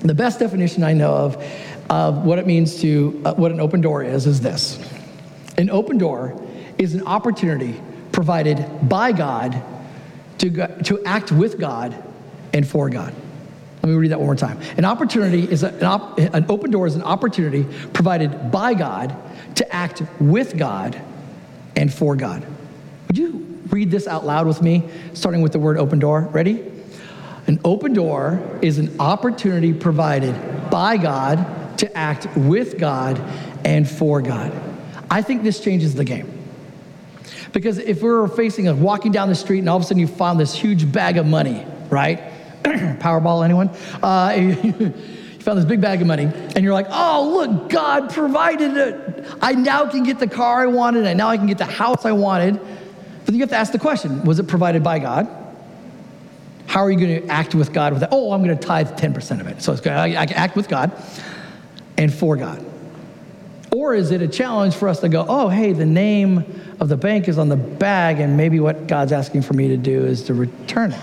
The 0.01 0.13
best 0.13 0.39
definition 0.39 0.83
I 0.83 0.91
know 0.91 1.13
of 1.13 1.41
of 1.89 2.25
what 2.25 2.37
it 2.37 2.45
means 2.45 2.81
to, 2.81 3.21
uh, 3.23 3.33
what 3.35 3.53
an 3.53 3.61
open 3.61 3.79
door 3.79 4.03
is, 4.03 4.27
is 4.27 4.41
this 4.41 4.77
an 5.57 5.69
open 5.69 5.97
door 5.97 6.37
is 6.81 6.95
an 6.95 7.05
opportunity 7.05 7.79
provided 8.11 8.89
by 8.89 9.11
God 9.11 9.61
to, 10.39 10.49
to 10.83 11.03
act 11.05 11.31
with 11.31 11.59
God 11.59 12.03
and 12.53 12.67
for 12.67 12.89
God. 12.89 13.13
Let 13.83 13.89
me 13.89 13.95
read 13.95 14.11
that 14.11 14.19
one 14.19 14.25
more 14.25 14.35
time. 14.35 14.59
An 14.77 14.85
opportunity 14.85 15.43
is 15.43 15.61
a, 15.61 15.69
an, 15.69 15.83
op, 15.83 16.19
an 16.19 16.45
open 16.49 16.71
door 16.71 16.87
is 16.87 16.95
an 16.95 17.03
opportunity 17.03 17.65
provided 17.93 18.51
by 18.51 18.73
God 18.73 19.15
to 19.55 19.75
act 19.75 20.01
with 20.19 20.57
God 20.57 20.99
and 21.75 21.93
for 21.93 22.15
God. 22.15 22.45
Would 23.07 23.17
you 23.17 23.59
read 23.69 23.91
this 23.91 24.07
out 24.07 24.25
loud 24.25 24.47
with 24.47 24.61
me, 24.61 24.89
starting 25.13 25.41
with 25.41 25.51
the 25.51 25.59
word 25.59 25.77
open 25.77 25.99
door? 25.99 26.21
Ready? 26.31 26.63
An 27.45 27.59
open 27.63 27.93
door 27.93 28.59
is 28.61 28.79
an 28.79 28.99
opportunity 28.99 29.73
provided 29.73 30.35
by 30.71 30.97
God 30.97 31.77
to 31.77 31.97
act 31.97 32.27
with 32.35 32.79
God 32.79 33.19
and 33.65 33.87
for 33.87 34.21
God. 34.21 34.51
I 35.11 35.21
think 35.21 35.43
this 35.43 35.59
changes 35.59 35.93
the 35.93 36.05
game. 36.05 36.40
Because 37.53 37.77
if 37.77 38.01
we 38.01 38.09
we're 38.09 38.27
facing 38.27 38.67
a 38.67 38.73
walking 38.73 39.11
down 39.11 39.29
the 39.29 39.35
street 39.35 39.59
and 39.59 39.69
all 39.69 39.77
of 39.77 39.83
a 39.83 39.85
sudden 39.85 39.99
you 39.99 40.07
found 40.07 40.39
this 40.39 40.53
huge 40.53 40.89
bag 40.91 41.17
of 41.17 41.25
money, 41.25 41.65
right? 41.89 42.19
Powerball, 42.63 43.43
anyone? 43.43 43.69
Uh, 44.01 44.33
you 44.63 44.93
found 45.39 45.57
this 45.57 45.65
big 45.65 45.81
bag 45.81 46.01
of 46.01 46.07
money, 46.07 46.25
and 46.25 46.63
you're 46.63 46.73
like, 46.73 46.87
oh, 46.89 47.33
look, 47.33 47.69
God 47.69 48.13
provided 48.13 48.77
it. 48.77 49.25
I 49.41 49.53
now 49.53 49.89
can 49.89 50.03
get 50.03 50.19
the 50.19 50.27
car 50.27 50.61
I 50.61 50.67
wanted, 50.67 51.05
and 51.05 51.17
now 51.17 51.29
I 51.29 51.37
can 51.37 51.47
get 51.47 51.57
the 51.57 51.65
house 51.65 52.05
I 52.05 52.11
wanted. 52.11 52.59
But 53.25 53.33
you 53.33 53.41
have 53.41 53.49
to 53.49 53.57
ask 53.57 53.71
the 53.71 53.79
question 53.79 54.23
was 54.23 54.39
it 54.39 54.47
provided 54.47 54.83
by 54.83 54.99
God? 54.99 55.27
How 56.67 56.81
are 56.81 56.91
you 56.91 56.97
going 56.97 57.21
to 57.23 57.27
act 57.27 57.53
with 57.53 57.73
God 57.73 57.91
with 57.91 57.99
that? 57.99 58.09
Oh, 58.13 58.31
I'm 58.31 58.43
going 58.43 58.57
to 58.57 58.65
tithe 58.65 58.91
10% 58.91 59.41
of 59.41 59.47
it. 59.47 59.61
So 59.61 59.73
it's 59.73 59.81
good. 59.81 59.91
I, 59.91 60.21
I 60.21 60.25
can 60.25 60.37
act 60.37 60.55
with 60.55 60.69
God 60.69 60.91
and 61.97 62.13
for 62.13 62.37
God. 62.37 62.65
Or 63.75 63.93
is 63.93 64.11
it 64.11 64.21
a 64.21 64.27
challenge 64.27 64.75
for 64.75 64.87
us 64.87 65.01
to 65.01 65.09
go, 65.09 65.25
oh, 65.27 65.49
hey, 65.49 65.73
the 65.73 65.85
name 65.85 66.45
of 66.81 66.89
the 66.89 66.97
bank 66.97 67.27
is 67.27 67.37
on 67.37 67.47
the 67.47 67.55
bag, 67.55 68.19
and 68.19 68.35
maybe 68.35 68.59
what 68.59 68.87
God's 68.87 69.11
asking 69.11 69.43
for 69.43 69.53
me 69.53 69.67
to 69.67 69.77
do 69.77 70.03
is 70.03 70.23
to 70.23 70.33
return 70.33 70.91
it? 70.91 71.01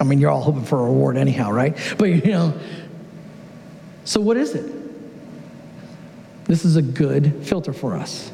I 0.00 0.04
mean, 0.04 0.18
you're 0.18 0.30
all 0.30 0.42
hoping 0.42 0.64
for 0.64 0.80
a 0.80 0.82
reward 0.82 1.16
anyhow, 1.16 1.52
right? 1.52 1.76
But 1.98 2.06
you 2.06 2.32
know, 2.32 2.58
so 4.04 4.20
what 4.20 4.36
is 4.36 4.54
it? 4.56 4.70
This 6.46 6.64
is 6.64 6.74
a 6.74 6.82
good 6.82 7.46
filter 7.46 7.72
for 7.72 7.94
us, 7.94 8.32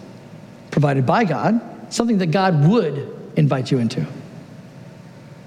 provided 0.70 1.04
by 1.04 1.24
God, 1.24 1.60
something 1.92 2.16
that 2.18 2.30
God 2.30 2.66
would 2.66 3.14
invite 3.36 3.70
you 3.70 3.78
into. 3.78 4.06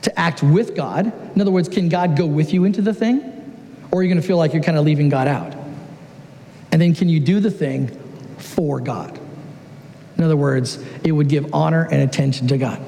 To 0.04 0.20
act 0.20 0.44
with 0.44 0.76
God. 0.76 1.12
In 1.36 1.42
other 1.42 1.52
words, 1.52 1.68
can 1.68 1.90
God 1.90 2.16
go 2.16 2.28
with 2.28 2.54
you 2.54 2.66
into 2.66 2.84
the 2.84 2.94
thing? 2.94 3.22
Or 3.92 4.00
are 4.00 4.04
you 4.04 4.10
going 4.10 4.22
to 4.22 4.28
feel 4.28 4.38
like 4.38 4.54
you're 4.54 4.64
kind 4.64 4.78
of 4.78 4.86
leaving 4.86 5.10
God 5.10 5.28
out? 5.28 5.56
And 6.72 6.80
then 6.80 6.94
can 6.94 7.10
you 7.10 7.20
do 7.20 7.40
the 7.40 7.50
thing 7.50 7.88
for 8.38 8.80
God? 8.80 9.19
In 10.20 10.26
other 10.26 10.36
words, 10.36 10.84
it 11.06 11.14
would 11.14 11.30
give 11.30 11.54
honor 11.54 11.88
and 11.90 12.04
attention 12.04 12.50
to 12.50 12.58
God. 12.58 12.86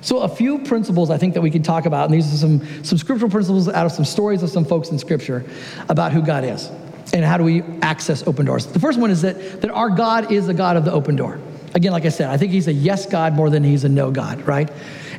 So, 0.00 0.20
a 0.20 0.28
few 0.28 0.58
principles 0.60 1.10
I 1.10 1.18
think 1.18 1.34
that 1.34 1.42
we 1.42 1.50
can 1.50 1.62
talk 1.62 1.84
about, 1.84 2.06
and 2.06 2.14
these 2.14 2.32
are 2.32 2.38
some, 2.38 2.84
some 2.84 2.96
scriptural 2.96 3.30
principles 3.30 3.68
out 3.68 3.84
of 3.84 3.92
some 3.92 4.06
stories 4.06 4.42
of 4.42 4.48
some 4.48 4.64
folks 4.64 4.88
in 4.88 4.98
Scripture 4.98 5.44
about 5.90 6.12
who 6.12 6.22
God 6.22 6.44
is 6.44 6.70
and 7.12 7.24
how 7.26 7.36
do 7.36 7.44
we 7.44 7.62
access 7.82 8.26
open 8.26 8.46
doors. 8.46 8.66
The 8.66 8.80
first 8.80 8.98
one 8.98 9.10
is 9.10 9.20
that, 9.20 9.60
that 9.60 9.70
our 9.70 9.90
God 9.90 10.32
is 10.32 10.46
the 10.46 10.54
God 10.54 10.76
of 10.78 10.86
the 10.86 10.92
open 10.92 11.14
door. 11.14 11.38
Again, 11.74 11.92
like 11.92 12.06
I 12.06 12.08
said, 12.08 12.30
I 12.30 12.38
think 12.38 12.52
he's 12.52 12.68
a 12.68 12.72
yes 12.72 13.04
God 13.04 13.34
more 13.34 13.50
than 13.50 13.62
he's 13.62 13.84
a 13.84 13.88
no 13.90 14.10
God, 14.10 14.46
right? 14.46 14.70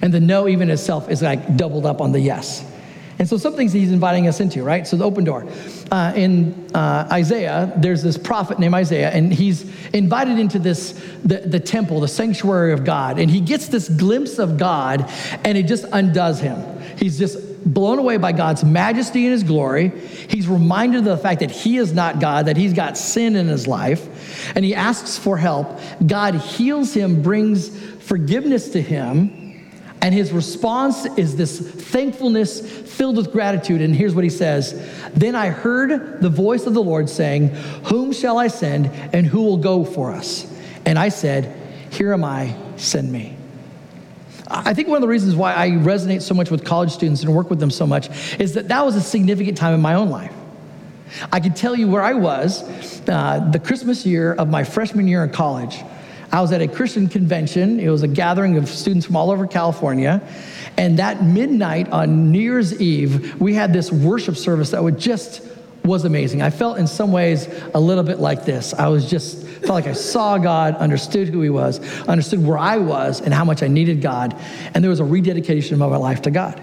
And 0.01 0.11
the 0.11 0.19
no, 0.19 0.47
even 0.47 0.71
itself, 0.71 1.09
is 1.09 1.21
like 1.21 1.55
doubled 1.55 1.85
up 1.85 2.01
on 2.01 2.11
the 2.11 2.19
yes. 2.19 2.65
And 3.17 3.29
so, 3.29 3.37
some 3.37 3.55
things 3.55 3.71
he's 3.71 3.91
inviting 3.91 4.27
us 4.27 4.39
into, 4.39 4.63
right? 4.63 4.85
So, 4.85 4.97
the 4.97 5.05
open 5.05 5.23
door. 5.23 5.47
Uh, 5.91 6.13
in 6.15 6.69
uh, 6.75 7.07
Isaiah, 7.11 7.71
there's 7.77 8.03
this 8.03 8.17
prophet 8.17 8.59
named 8.59 8.73
Isaiah, 8.73 9.09
and 9.09 9.33
he's 9.33 9.63
invited 9.93 10.37
into 10.37 10.59
this, 10.59 10.91
the, 11.23 11.37
the 11.39 11.59
temple, 11.59 12.01
the 12.01 12.07
sanctuary 12.07 12.73
of 12.73 12.83
God. 12.83 13.19
And 13.19 13.31
he 13.31 13.39
gets 13.39 13.69
this 13.69 13.87
glimpse 13.87 14.37
of 14.37 14.57
God, 14.57 15.09
and 15.45 15.57
it 15.57 15.63
just 15.63 15.85
undoes 15.93 16.39
him. 16.39 16.61
He's 16.97 17.17
just 17.17 17.37
blown 17.65 17.99
away 17.99 18.17
by 18.17 18.31
God's 18.31 18.63
majesty 18.63 19.25
and 19.25 19.33
his 19.33 19.43
glory. 19.43 19.89
He's 19.89 20.47
reminded 20.47 20.99
of 20.99 21.05
the 21.05 21.17
fact 21.17 21.39
that 21.39 21.51
he 21.51 21.77
is 21.77 21.93
not 21.93 22.19
God, 22.19 22.45
that 22.47 22.57
he's 22.57 22.73
got 22.73 22.97
sin 22.97 23.35
in 23.35 23.47
his 23.47 23.65
life, 23.65 24.53
and 24.55 24.63
he 24.63 24.75
asks 24.75 25.17
for 25.17 25.37
help. 25.37 25.79
God 26.05 26.35
heals 26.35 26.93
him, 26.93 27.21
brings 27.21 27.69
forgiveness 28.03 28.69
to 28.69 28.81
him. 28.81 29.44
And 30.05 30.13
his 30.13 30.31
response 30.31 31.07
is 31.17 31.35
this 31.35 31.59
thankfulness 31.59 32.61
filled 32.61 33.17
with 33.17 33.31
gratitude. 33.31 33.81
And 33.81 33.95
here's 33.95 34.13
what 34.13 34.23
he 34.23 34.29
says 34.29 34.87
Then 35.15 35.33
I 35.33 35.47
heard 35.47 36.21
the 36.21 36.29
voice 36.29 36.67
of 36.67 36.75
the 36.75 36.83
Lord 36.83 37.09
saying, 37.09 37.47
Whom 37.85 38.13
shall 38.13 38.37
I 38.37 38.49
send, 38.49 38.91
and 39.15 39.25
who 39.25 39.41
will 39.41 39.57
go 39.57 39.83
for 39.83 40.11
us? 40.11 40.45
And 40.85 40.99
I 40.99 41.09
said, 41.09 41.57
Here 41.89 42.13
am 42.13 42.23
I, 42.23 42.55
send 42.75 43.11
me. 43.11 43.35
I 44.47 44.75
think 44.75 44.89
one 44.89 44.97
of 44.97 45.01
the 45.01 45.07
reasons 45.07 45.33
why 45.33 45.55
I 45.55 45.71
resonate 45.71 46.21
so 46.21 46.35
much 46.35 46.51
with 46.51 46.63
college 46.63 46.91
students 46.91 47.23
and 47.23 47.33
work 47.33 47.49
with 47.49 47.59
them 47.59 47.71
so 47.71 47.87
much 47.87 48.37
is 48.39 48.53
that 48.53 48.67
that 48.67 48.85
was 48.85 48.95
a 48.95 49.01
significant 49.01 49.57
time 49.57 49.73
in 49.73 49.81
my 49.81 49.95
own 49.95 50.11
life. 50.11 50.33
I 51.31 51.39
can 51.39 51.55
tell 51.55 51.75
you 51.75 51.87
where 51.87 52.03
I 52.03 52.13
was 52.13 52.61
uh, 53.09 53.49
the 53.51 53.59
Christmas 53.59 54.05
year 54.05 54.33
of 54.33 54.49
my 54.49 54.65
freshman 54.65 55.07
year 55.07 55.23
in 55.23 55.31
college. 55.31 55.83
I 56.35 56.41
was 56.41 56.51
at 56.51 56.61
a 56.61 56.67
Christian 56.67 57.07
convention. 57.07 57.79
It 57.79 57.87
was 57.87 58.03
a 58.03 58.09
gathering 58.09 58.57
of 58.57 58.67
students 58.67 59.05
from 59.05 59.15
all 59.15 59.31
over 59.31 59.47
California. 59.47 60.21
And 60.77 60.99
that 60.99 61.23
midnight 61.23 61.87
on 61.93 62.29
New 62.33 62.41
Year's 62.41 62.81
Eve, 62.81 63.39
we 63.39 63.53
had 63.53 63.71
this 63.71 63.89
worship 63.89 64.35
service 64.35 64.71
that 64.71 64.83
would 64.83 64.99
just 64.99 65.41
was 65.85 66.03
amazing. 66.03 66.41
I 66.41 66.49
felt 66.49 66.77
in 66.77 66.87
some 66.87 67.13
ways 67.13 67.47
a 67.73 67.79
little 67.79 68.03
bit 68.03 68.19
like 68.19 68.43
this. 68.43 68.73
I 68.73 68.89
was 68.89 69.09
just 69.09 69.47
felt 69.47 69.69
like 69.69 69.87
I 69.87 69.93
saw 69.93 70.37
God, 70.37 70.75
understood 70.75 71.29
who 71.29 71.41
He 71.41 71.49
was, 71.49 71.79
understood 72.01 72.45
where 72.45 72.57
I 72.57 72.79
was 72.79 73.21
and 73.21 73.33
how 73.33 73.45
much 73.45 73.63
I 73.63 73.69
needed 73.69 74.01
God, 74.01 74.35
and 74.73 74.83
there 74.83 74.89
was 74.89 74.99
a 74.99 75.05
rededication 75.05 75.75
of 75.75 75.79
my 75.79 75.95
life 75.95 76.23
to 76.23 76.31
God. 76.31 76.61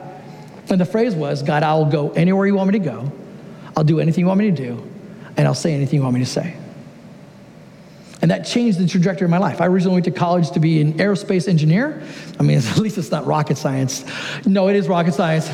And 0.69 0.79
the 0.79 0.85
phrase 0.85 1.15
was, 1.15 1.43
God, 1.43 1.63
I'll 1.63 1.87
go 1.87 2.11
anywhere 2.11 2.47
you 2.47 2.57
want 2.57 2.73
me 2.73 2.79
to 2.79 2.85
go. 2.85 3.11
I'll 3.75 3.85
do 3.85 4.01
anything 4.01 4.21
you 4.21 4.27
want 4.29 4.39
me 4.39 4.51
to 4.51 4.57
do, 4.57 4.87
and 5.37 5.47
I'll 5.47 5.55
say 5.55 5.73
anything 5.73 6.01
you 6.01 6.03
want 6.03 6.15
me 6.15 6.21
to 6.21 6.31
say. 6.31 6.57
And 8.23 8.31
that 8.31 8.47
changed 8.47 8.79
the 8.79 8.87
trajectory 8.87 9.25
of 9.25 9.31
my 9.31 9.39
life. 9.39 9.61
I 9.61 9.67
originally 9.67 9.95
went 9.95 10.05
to 10.05 10.13
college 10.13 10.53
to 10.53 10.61
be 10.61 10.81
an 10.81 10.95
aerospace 10.95 11.49
engineer. 11.49 12.01
I 12.39 12.45
mean, 12.45 12.59
at 12.65 12.79
least 12.79 12.97
it's 12.97 13.11
not 13.11 13.27
rocket 13.27 13.59
science. 13.59 14.05
No, 14.47 14.69
it 14.69 14.77
is 14.77 14.89
rocket 14.89 15.13
science. 15.13 15.49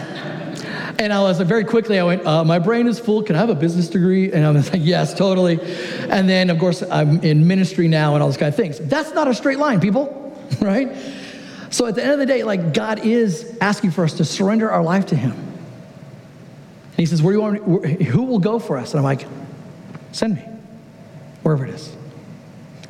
And 1.00 1.12
I 1.12 1.22
was 1.22 1.38
like, 1.38 1.48
very 1.48 1.64
quickly, 1.64 1.98
I 1.98 2.02
went, 2.02 2.26
uh, 2.26 2.44
my 2.44 2.58
brain 2.58 2.86
is 2.86 2.98
full. 2.98 3.22
Can 3.22 3.36
I 3.36 3.38
have 3.38 3.50
a 3.50 3.54
business 3.54 3.88
degree? 3.88 4.32
And 4.32 4.44
I 4.44 4.50
was 4.50 4.70
like, 4.70 4.82
yes, 4.84 5.14
totally. 5.14 5.58
And 6.10 6.28
then, 6.28 6.50
of 6.50 6.58
course, 6.58 6.82
I'm 6.82 7.20
in 7.20 7.46
ministry 7.46 7.88
now 7.88 8.14
and 8.14 8.22
all 8.22 8.28
those 8.28 8.36
kind 8.36 8.48
of 8.48 8.56
things. 8.56 8.78
That's 8.80 9.14
not 9.14 9.28
a 9.28 9.34
straight 9.34 9.58
line, 9.58 9.80
people, 9.80 10.36
right? 10.60 10.94
So 11.70 11.86
at 11.86 11.94
the 11.94 12.02
end 12.02 12.12
of 12.12 12.18
the 12.18 12.26
day, 12.26 12.42
like 12.42 12.74
God 12.74 13.06
is 13.06 13.56
asking 13.60 13.92
for 13.92 14.04
us 14.04 14.14
to 14.14 14.24
surrender 14.24 14.70
our 14.70 14.82
life 14.82 15.06
to 15.06 15.16
Him. 15.16 15.30
And 15.32 16.96
He 16.96 17.06
says, 17.06 17.22
where 17.22 17.32
do 17.32 17.38
you 17.38 17.42
want 17.42 17.84
me, 17.84 18.04
who 18.04 18.24
will 18.24 18.40
go 18.40 18.58
for 18.58 18.76
us? 18.76 18.92
And 18.92 18.98
I'm 18.98 19.04
like, 19.04 19.26
send 20.12 20.34
me, 20.34 20.42
wherever 21.42 21.64
it 21.64 21.74
is 21.74 21.97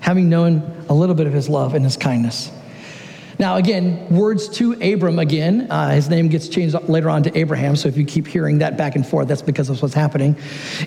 having 0.01 0.29
known 0.29 0.85
a 0.89 0.95
little 0.95 1.15
bit 1.15 1.27
of 1.27 1.33
his 1.33 1.49
love 1.49 1.75
and 1.75 1.85
his 1.85 1.97
kindness. 1.97 2.51
Now, 3.41 3.55
again, 3.55 4.09
words 4.09 4.49
to 4.59 4.73
Abram 4.83 5.21
again. 5.21 5.71
Uh, 5.71 5.91
his 5.91 6.09
name 6.09 6.27
gets 6.27 6.49
changed 6.49 6.75
later 6.89 7.09
on 7.09 7.23
to 7.23 7.39
Abraham. 7.39 7.77
So 7.77 7.89
if 7.89 7.97
you 7.97 8.05
keep 8.05 8.27
hearing 8.27 8.59
that 8.59 8.77
back 8.77 8.97
and 8.97 9.07
forth, 9.07 9.29
that's 9.29 9.43
because 9.43 9.71
of 9.71 9.81
what's 9.81 9.95
happening. 9.95 10.37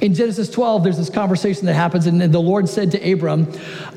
In 0.02 0.14
Genesis 0.14 0.50
12, 0.50 0.84
there's 0.84 0.98
this 0.98 1.10
conversation 1.10 1.66
that 1.68 1.76
happens, 1.76 2.08
and 2.08 2.22
the 2.22 2.40
Lord 2.40 2.68
said 2.68 2.92
to 2.92 3.12
Abram, 3.12 3.48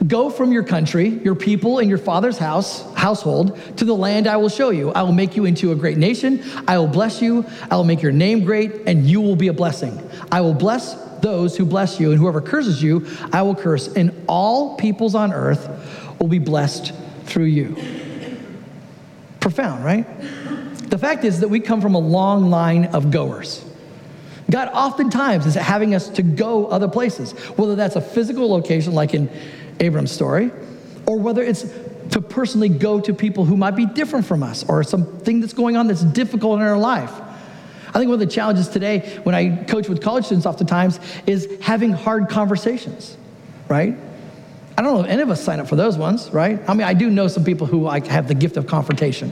Go 0.07 0.31
from 0.31 0.53
your 0.53 0.63
country, 0.63 1.09
your 1.25 1.35
people, 1.35 1.81
and 1.81 1.89
your 1.89 1.99
father's 1.99 2.39
house, 2.39 2.85
household, 2.95 3.59
to 3.77 3.85
the 3.85 3.95
land 3.95 4.29
I 4.29 4.37
will 4.37 4.49
show 4.49 4.71
you. 4.71 4.93
I 4.93 5.03
will 5.03 5.13
make 5.13 5.35
you 5.35 5.47
into 5.47 5.73
a 5.73 5.75
great 5.75 5.99
nation. 5.99 6.41
I 6.69 6.79
will 6.79 6.87
bless 6.87 7.21
you. 7.21 7.45
I 7.73 7.77
will 7.77 7.85
make 7.85 8.03
your 8.03 8.13
name 8.13 8.45
great, 8.45 8.83
and 8.87 9.05
you 9.05 9.21
will 9.21 9.37
be 9.37 9.49
a 9.49 9.53
blessing. 9.53 10.01
I 10.31 10.43
will 10.43 10.55
bless 10.55 10.95
those 11.25 11.57
who 11.57 11.65
bless 11.65 11.99
you, 11.99 12.11
and 12.11 12.21
whoever 12.21 12.43
curses 12.43 12.83
you, 12.83 13.07
I 13.33 13.41
will 13.41 13.55
curse. 13.55 13.89
And 13.89 14.13
all 14.29 14.77
peoples 14.77 15.15
on 15.15 15.33
earth 15.33 15.67
will 16.21 16.29
be 16.29 16.39
blessed 16.39 16.93
through 17.25 17.47
you. 17.47 17.77
Profound, 19.41 19.83
right? 19.83 20.07
The 20.91 20.99
fact 20.99 21.25
is 21.25 21.41
that 21.41 21.49
we 21.49 21.61
come 21.61 21.81
from 21.81 21.95
a 21.95 21.99
long 21.99 22.51
line 22.51 22.85
of 22.87 23.11
goers. 23.11 23.65
God 24.51 24.69
oftentimes 24.75 25.47
is 25.47 25.55
having 25.55 25.95
us 25.95 26.11
to 26.11 26.23
go 26.23 26.67
other 26.67 26.89
places, 26.89 27.33
whether 27.57 27.75
that's 27.75 27.97
a 27.97 28.03
physical 28.03 28.51
location 28.51 28.93
like 28.93 29.15
in 29.15 29.31
Abram's 29.81 30.13
story, 30.13 30.51
or 31.07 31.19
whether 31.19 31.43
it's 31.43 31.65
to 32.11 32.21
personally 32.21 32.69
go 32.69 33.01
to 33.01 33.15
people 33.15 33.47
who 33.47 33.57
might 33.57 33.77
be 33.77 33.87
different 33.87 34.27
from 34.27 34.43
us 34.43 34.63
or 34.69 34.85
something 34.85 35.41
that's 35.41 35.55
going 35.55 35.79
on 35.79 35.87
that's 35.87 36.05
difficult 36.05 36.61
in 36.61 36.67
our 36.67 36.77
life. 36.77 37.11
I 37.95 37.99
think 37.99 38.09
one 38.09 38.21
of 38.21 38.29
the 38.29 38.35
challenges 38.35 38.69
today 38.69 39.21
when 39.23 39.37
I 39.37 39.65
coach 39.65 39.89
with 39.89 40.03
college 40.03 40.25
students 40.25 40.47
oftentimes 40.47 40.99
is 41.27 41.49
having 41.63 41.93
hard 41.93 42.29
conversations, 42.29 43.17
right? 43.69 43.97
I 44.77 44.83
don't 44.83 44.95
know 44.95 45.05
if 45.05 45.07
any 45.07 45.23
of 45.23 45.31
us 45.31 45.41
sign 45.41 45.61
up 45.61 45.69
for 45.69 45.77
those 45.77 45.97
ones, 45.97 46.31
right? 46.31 46.59
I 46.69 46.75
mean, 46.75 46.83
I 46.83 46.95
do 46.95 47.09
know 47.09 47.29
some 47.29 47.45
people 47.45 47.69
who 47.69 47.83
like 47.83 48.09
have 48.09 48.27
the 48.27 48.35
gift 48.35 48.57
of 48.57 48.67
confrontation. 48.67 49.31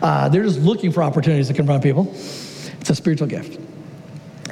Uh, 0.00 0.30
they're 0.30 0.42
just 0.42 0.60
looking 0.60 0.90
for 0.90 1.02
opportunities 1.02 1.48
to 1.48 1.54
confront 1.54 1.82
people. 1.82 2.08
It's 2.10 2.88
a 2.88 2.94
spiritual 2.94 3.26
gift. 3.26 3.60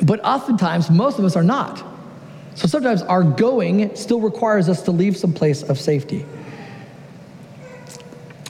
But 0.03 0.23
oftentimes, 0.23 0.90
most 0.90 1.19
of 1.19 1.25
us 1.25 1.37
are 1.37 1.42
not. 1.42 1.83
So 2.55 2.66
sometimes 2.66 3.01
our 3.03 3.23
going 3.23 3.97
still 3.97 4.21
requires 4.21 4.69
us 4.69 4.83
to 4.83 4.90
leave 4.90 5.16
some 5.16 5.33
place 5.33 5.62
of 5.62 5.81
safety. 5.81 6.27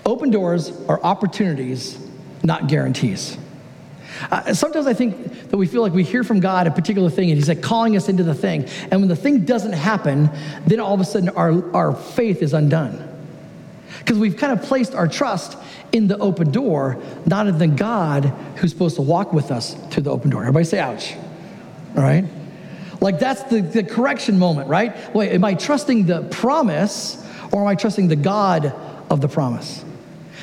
Open 0.05 0.31
doors 0.31 0.73
are 0.89 1.01
opportunities, 1.05 1.99
not 2.43 2.67
guarantees. 2.67 3.39
Uh, 4.31 4.55
sometimes 4.55 4.87
I 4.87 4.95
think 4.95 5.51
that 5.51 5.57
we 5.57 5.67
feel 5.67 5.83
like 5.83 5.93
we 5.93 6.05
hear 6.05 6.25
from 6.25 6.41
God 6.41 6.67
a 6.67 6.71
particular 6.71 7.11
thing 7.11 7.31
and 7.31 7.39
He's 7.39 7.49
like 7.49 7.63
calling 7.63 7.97
us 7.97 8.09
into 8.09 8.23
the 8.23 8.35
thing. 8.35 8.69
And 8.91 9.01
when 9.01 9.09
the 9.09 9.17
thing 9.17 9.45
doesn't 9.45 9.73
happen, 9.73 10.31
then 10.67 10.81
all 10.81 10.95
of 10.95 11.01
a 11.01 11.05
sudden 11.05 11.29
our, 11.31 11.75
our 11.75 11.95
faith 11.95 12.43
is 12.43 12.53
undone. 12.53 13.03
Because 13.99 14.19
we've 14.19 14.37
kind 14.37 14.53
of 14.53 14.65
placed 14.65 14.95
our 14.95 15.09
trust 15.09 15.59
in 15.93 16.07
the 16.07 16.19
open 16.19 16.51
door, 16.51 17.03
not 17.25 17.47
in 17.47 17.59
the 17.59 17.67
God 17.67 18.27
who's 18.57 18.71
supposed 18.71 18.97
to 18.97 19.03
walk 19.03 19.33
with 19.33 19.51
us 19.51 19.75
through 19.91 20.05
the 20.05 20.11
open 20.11 20.31
door. 20.31 20.43
Everybody 20.43 20.65
say, 20.65 20.79
ouch. 20.79 21.15
All 21.97 22.03
right? 22.03 22.25
Like 23.01 23.19
that's 23.19 23.43
the, 23.45 23.61
the 23.61 23.83
correction 23.83 24.39
moment, 24.39 24.69
right? 24.69 25.15
Wait, 25.15 25.33
am 25.33 25.45
I 25.45 25.55
trusting 25.55 26.07
the 26.07 26.23
promise 26.23 27.23
or 27.53 27.63
am 27.63 27.67
I 27.67 27.75
trusting 27.75 28.09
the 28.09 28.17
God 28.17 28.67
of 29.11 29.21
the 29.21 29.29
promise? 29.29 29.85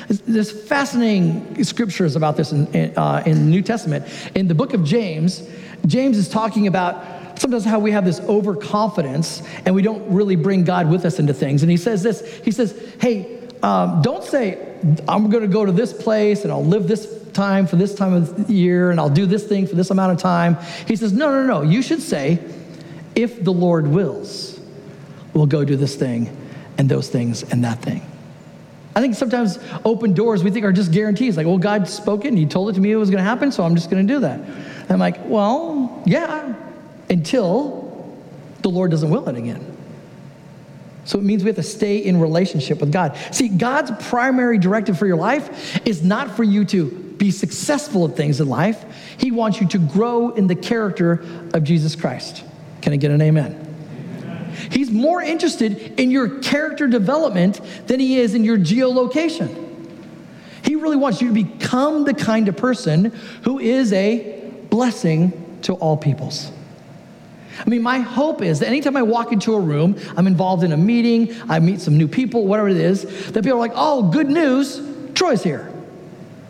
There's 0.08 0.50
fascinating 0.50 1.62
scriptures 1.64 2.16
about 2.16 2.36
this 2.36 2.52
in, 2.52 2.66
in, 2.74 2.96
uh, 2.96 3.22
in 3.24 3.34
the 3.34 3.50
New 3.50 3.62
Testament. 3.62 4.06
In 4.34 4.48
the 4.48 4.54
book 4.54 4.74
of 4.74 4.84
James, 4.84 5.46
James 5.86 6.18
is 6.18 6.28
talking 6.28 6.66
about 6.66 7.38
sometimes 7.38 7.64
how 7.64 7.78
we 7.78 7.90
have 7.90 8.04
this 8.04 8.20
overconfidence 8.20 9.42
and 9.64 9.74
we 9.74 9.82
don't 9.82 10.06
really 10.12 10.36
bring 10.36 10.64
God 10.64 10.90
with 10.90 11.04
us 11.04 11.18
into 11.18 11.34
things. 11.34 11.62
And 11.62 11.70
he 11.70 11.76
says 11.76 12.02
this 12.02 12.22
He 12.44 12.50
says, 12.50 12.78
Hey, 13.00 13.40
um, 13.62 14.02
don't 14.02 14.24
say, 14.24 14.76
I'm 15.08 15.30
going 15.30 15.42
to 15.42 15.48
go 15.48 15.64
to 15.64 15.72
this 15.72 15.92
place 15.92 16.44
and 16.44 16.52
I'll 16.52 16.64
live 16.64 16.86
this 16.86 17.22
time 17.32 17.66
for 17.66 17.76
this 17.76 17.94
time 17.94 18.12
of 18.12 18.50
year 18.50 18.90
and 18.90 19.00
I'll 19.00 19.08
do 19.10 19.26
this 19.26 19.44
thing 19.46 19.66
for 19.66 19.74
this 19.74 19.90
amount 19.90 20.12
of 20.12 20.18
time. 20.18 20.56
He 20.86 20.96
says, 20.96 21.12
No, 21.12 21.30
no, 21.30 21.46
no. 21.46 21.62
You 21.62 21.82
should 21.82 22.02
say, 22.02 22.38
If 23.14 23.42
the 23.42 23.52
Lord 23.52 23.86
wills, 23.86 24.60
we'll 25.32 25.46
go 25.46 25.64
do 25.64 25.76
this 25.76 25.96
thing 25.96 26.34
and 26.78 26.88
those 26.88 27.08
things 27.08 27.42
and 27.42 27.64
that 27.64 27.80
thing. 27.82 28.02
I 28.96 29.00
think 29.00 29.14
sometimes 29.14 29.58
open 29.84 30.14
doors 30.14 30.44
we 30.44 30.50
think 30.50 30.64
are 30.64 30.72
just 30.72 30.92
guarantees. 30.92 31.36
Like, 31.36 31.46
well, 31.46 31.58
God 31.58 31.88
spoke 31.88 32.24
it 32.24 32.28
and 32.28 32.38
He 32.38 32.46
told 32.46 32.70
it 32.70 32.74
to 32.74 32.80
me 32.80 32.92
it 32.92 32.96
was 32.96 33.10
going 33.10 33.22
to 33.22 33.28
happen, 33.28 33.50
so 33.50 33.64
I'm 33.64 33.74
just 33.74 33.90
going 33.90 34.06
to 34.06 34.14
do 34.14 34.20
that. 34.20 34.40
And 34.40 34.90
I'm 34.90 34.98
like, 34.98 35.24
well, 35.24 36.02
yeah, 36.06 36.54
until 37.10 38.16
the 38.62 38.70
Lord 38.70 38.90
doesn't 38.90 39.10
will 39.10 39.28
it 39.28 39.36
again. 39.36 39.76
So 41.04 41.18
it 41.18 41.24
means 41.24 41.44
we 41.44 41.48
have 41.48 41.56
to 41.56 41.62
stay 41.62 41.98
in 41.98 42.20
relationship 42.20 42.80
with 42.80 42.92
God. 42.92 43.16
See, 43.30 43.48
God's 43.48 43.90
primary 44.08 44.58
directive 44.58 44.98
for 44.98 45.06
your 45.06 45.16
life 45.16 45.86
is 45.86 46.02
not 46.02 46.34
for 46.34 46.44
you 46.44 46.64
to 46.66 46.90
be 46.90 47.30
successful 47.30 48.08
at 48.08 48.16
things 48.16 48.40
in 48.40 48.48
life. 48.48 48.84
He 49.18 49.30
wants 49.30 49.60
you 49.60 49.68
to 49.68 49.78
grow 49.78 50.30
in 50.30 50.46
the 50.46 50.54
character 50.54 51.24
of 51.52 51.62
Jesus 51.62 51.94
Christ. 51.94 52.42
Can 52.80 52.92
I 52.92 52.96
get 52.96 53.10
an 53.10 53.20
amen? 53.20 53.63
He's 54.70 54.90
more 54.90 55.22
interested 55.22 55.98
in 55.98 56.10
your 56.10 56.38
character 56.40 56.86
development 56.86 57.60
than 57.86 58.00
he 58.00 58.18
is 58.18 58.34
in 58.34 58.44
your 58.44 58.58
geolocation. 58.58 59.60
He 60.64 60.76
really 60.76 60.96
wants 60.96 61.20
you 61.20 61.28
to 61.28 61.34
become 61.34 62.04
the 62.04 62.14
kind 62.14 62.48
of 62.48 62.56
person 62.56 63.06
who 63.42 63.58
is 63.58 63.92
a 63.92 64.40
blessing 64.70 65.58
to 65.62 65.74
all 65.74 65.96
peoples. 65.96 66.50
I 67.64 67.68
mean, 67.70 67.82
my 67.82 68.00
hope 68.00 68.42
is 68.42 68.60
that 68.60 68.66
anytime 68.66 68.96
I 68.96 69.02
walk 69.02 69.32
into 69.32 69.54
a 69.54 69.60
room, 69.60 69.96
I'm 70.16 70.26
involved 70.26 70.64
in 70.64 70.72
a 70.72 70.76
meeting, 70.76 71.34
I 71.48 71.60
meet 71.60 71.80
some 71.80 71.96
new 71.96 72.08
people, 72.08 72.46
whatever 72.46 72.68
it 72.68 72.76
is, 72.76 73.02
that 73.32 73.44
people 73.44 73.58
are 73.58 73.60
like, 73.60 73.72
oh, 73.74 74.10
good 74.10 74.28
news, 74.28 74.80
Troy's 75.14 75.42
here. 75.42 75.70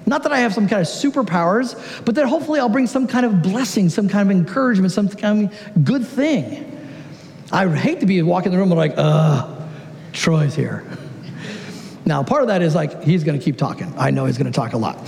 Not 0.06 0.22
that 0.24 0.32
I 0.32 0.38
have 0.38 0.52
some 0.52 0.68
kind 0.68 0.80
of 0.80 0.86
superpowers, 0.86 2.04
but 2.04 2.14
that 2.14 2.26
hopefully 2.26 2.60
I'll 2.60 2.68
bring 2.68 2.86
some 2.86 3.06
kind 3.06 3.24
of 3.24 3.42
blessing, 3.42 3.88
some 3.88 4.08
kind 4.08 4.30
of 4.30 4.36
encouragement, 4.36 4.92
some 4.92 5.08
kind 5.08 5.50
of 5.50 5.84
good 5.84 6.06
thing. 6.06 6.70
I 7.54 7.68
hate 7.68 8.00
to 8.00 8.06
be 8.06 8.20
walking 8.20 8.52
in 8.52 8.58
the 8.58 8.58
room 8.58 8.72
and 8.72 8.78
like, 8.78 8.94
uh, 8.96 9.48
Troy's 10.12 10.56
here. 10.56 10.84
Now, 12.04 12.24
part 12.24 12.42
of 12.42 12.48
that 12.48 12.62
is 12.62 12.74
like, 12.74 13.04
he's 13.04 13.22
going 13.22 13.38
to 13.38 13.44
keep 13.44 13.56
talking. 13.56 13.94
I 13.96 14.10
know 14.10 14.24
he's 14.24 14.36
going 14.36 14.50
to 14.50 14.56
talk 14.56 14.72
a 14.72 14.76
lot. 14.76 14.98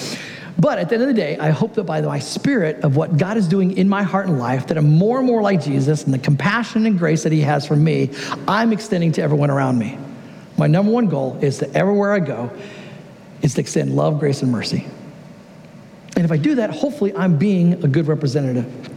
But 0.56 0.78
at 0.78 0.88
the 0.88 0.94
end 0.94 1.02
of 1.02 1.08
the 1.08 1.14
day, 1.14 1.36
I 1.38 1.50
hope 1.50 1.74
that 1.74 1.84
by 1.84 2.00
my 2.00 2.20
spirit 2.20 2.84
of 2.84 2.94
what 2.94 3.16
God 3.18 3.36
is 3.36 3.48
doing 3.48 3.76
in 3.76 3.88
my 3.88 4.04
heart 4.04 4.28
and 4.28 4.38
life, 4.38 4.68
that 4.68 4.78
I'm 4.78 4.96
more 4.96 5.18
and 5.18 5.26
more 5.26 5.42
like 5.42 5.60
Jesus 5.60 6.04
and 6.04 6.14
the 6.14 6.20
compassion 6.20 6.86
and 6.86 6.96
grace 6.96 7.24
that 7.24 7.32
he 7.32 7.40
has 7.40 7.66
for 7.66 7.74
me, 7.74 8.10
I'm 8.46 8.72
extending 8.72 9.10
to 9.12 9.22
everyone 9.22 9.50
around 9.50 9.76
me. 9.80 9.98
My 10.56 10.68
number 10.68 10.92
one 10.92 11.08
goal 11.08 11.40
is 11.42 11.58
that 11.58 11.74
everywhere 11.74 12.12
I 12.12 12.20
go, 12.20 12.52
is 13.42 13.54
to 13.54 13.60
extend 13.60 13.96
love, 13.96 14.20
grace, 14.20 14.42
and 14.42 14.52
mercy. 14.52 14.86
And 16.14 16.24
if 16.24 16.30
I 16.30 16.36
do 16.36 16.54
that, 16.54 16.70
hopefully 16.70 17.12
I'm 17.16 17.36
being 17.38 17.84
a 17.84 17.88
good 17.88 18.06
representative 18.06 18.95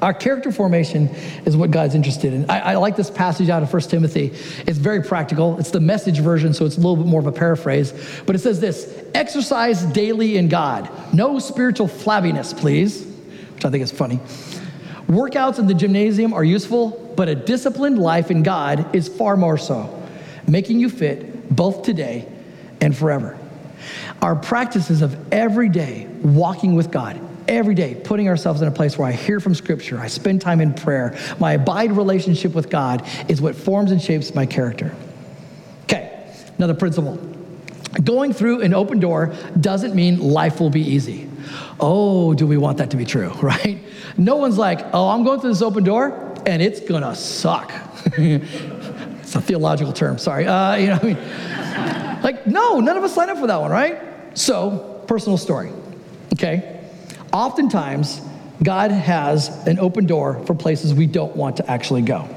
our 0.00 0.14
character 0.14 0.52
formation 0.52 1.08
is 1.44 1.56
what 1.56 1.70
God's 1.70 1.94
interested 1.94 2.32
in. 2.32 2.48
I, 2.48 2.60
I, 2.60 2.74
like 2.76 2.94
this 2.94 3.10
passage 3.10 3.48
out 3.48 3.62
of 3.62 3.72
1 3.72 3.82
Timothy. 3.82 4.26
It's 4.66 4.78
very 4.78 5.02
practical. 5.02 5.58
It's 5.58 5.72
the 5.72 5.80
message 5.80 6.20
version, 6.20 6.54
so 6.54 6.64
it's 6.64 6.76
a 6.76 6.80
little 6.80 6.96
bit 6.96 7.06
more 7.06 7.20
of 7.20 7.26
a 7.26 7.32
paraphrase. 7.32 7.92
But 8.24 8.36
it 8.36 8.38
says 8.38 8.60
this 8.60 9.04
exercise 9.14 9.82
daily 9.86 10.36
in 10.36 10.48
God. 10.48 10.88
No 11.12 11.38
spiritual 11.40 11.88
flabbiness, 11.88 12.56
please, 12.56 13.04
which 13.54 13.64
I 13.64 13.70
think 13.70 13.82
is 13.82 13.90
funny. 13.90 14.20
Workouts 15.08 15.58
in 15.58 15.66
the 15.66 15.74
gymnasium 15.74 16.32
are 16.32 16.44
useful, 16.44 17.12
but 17.16 17.28
a 17.28 17.34
disciplined 17.34 17.98
life 17.98 18.30
in 18.30 18.42
God 18.42 18.94
is 18.94 19.08
far 19.08 19.36
more 19.36 19.58
so, 19.58 20.06
making 20.46 20.78
you 20.78 20.90
fit 20.90 21.54
both 21.54 21.82
today 21.82 22.28
and 22.80 22.96
forever. 22.96 23.36
Our 24.22 24.36
practices 24.36 25.02
of 25.02 25.32
every 25.32 25.68
day 25.68 26.06
walking 26.22 26.74
with 26.74 26.90
God 26.90 27.18
every 27.48 27.74
day 27.74 27.94
putting 27.94 28.28
ourselves 28.28 28.62
in 28.62 28.68
a 28.68 28.70
place 28.70 28.96
where 28.96 29.08
I 29.08 29.12
hear 29.12 29.40
from 29.40 29.54
Scripture, 29.54 29.98
I 29.98 30.06
spend 30.06 30.40
time 30.40 30.60
in 30.60 30.74
prayer. 30.74 31.18
My 31.40 31.52
abide 31.52 31.92
relationship 31.92 32.54
with 32.54 32.70
God 32.70 33.06
is 33.28 33.40
what 33.40 33.56
forms 33.56 33.90
and 33.90 34.00
shapes 34.00 34.34
my 34.34 34.46
character. 34.46 34.94
Okay, 35.84 36.32
another 36.58 36.74
principle. 36.74 37.16
Going 38.04 38.32
through 38.32 38.60
an 38.60 38.74
open 38.74 39.00
door 39.00 39.34
doesn't 39.58 39.94
mean 39.94 40.20
life 40.20 40.60
will 40.60 40.70
be 40.70 40.82
easy. 40.82 41.28
Oh, 41.80 42.34
do 42.34 42.46
we 42.46 42.58
want 42.58 42.78
that 42.78 42.90
to 42.90 42.96
be 42.96 43.04
true, 43.04 43.30
right? 43.42 43.78
No 44.16 44.36
one's 44.36 44.58
like, 44.58 44.80
oh, 44.92 45.08
I'm 45.08 45.24
going 45.24 45.40
through 45.40 45.50
this 45.50 45.62
open 45.62 45.84
door 45.84 46.34
and 46.46 46.62
it's 46.62 46.80
gonna 46.80 47.14
suck. 47.14 47.72
it's 48.06 49.34
a 49.34 49.40
theological 49.40 49.92
term, 49.92 50.18
sorry. 50.18 50.46
Uh, 50.46 50.76
you 50.76 50.86
know, 50.88 50.96
what 50.96 51.04
I 51.04 52.14
mean, 52.14 52.22
like, 52.22 52.46
no, 52.46 52.80
none 52.80 52.96
of 52.96 53.04
us 53.04 53.14
sign 53.14 53.30
up 53.30 53.38
for 53.38 53.46
that 53.46 53.60
one, 53.60 53.70
right? 53.70 54.00
So, 54.36 55.04
personal 55.06 55.38
story, 55.38 55.72
okay? 56.34 56.77
Oftentimes, 57.32 58.20
God 58.62 58.90
has 58.90 59.48
an 59.66 59.78
open 59.78 60.06
door 60.06 60.42
for 60.46 60.54
places 60.54 60.94
we 60.94 61.06
don't 61.06 61.36
want 61.36 61.58
to 61.58 61.70
actually 61.70 62.02
go. 62.02 62.28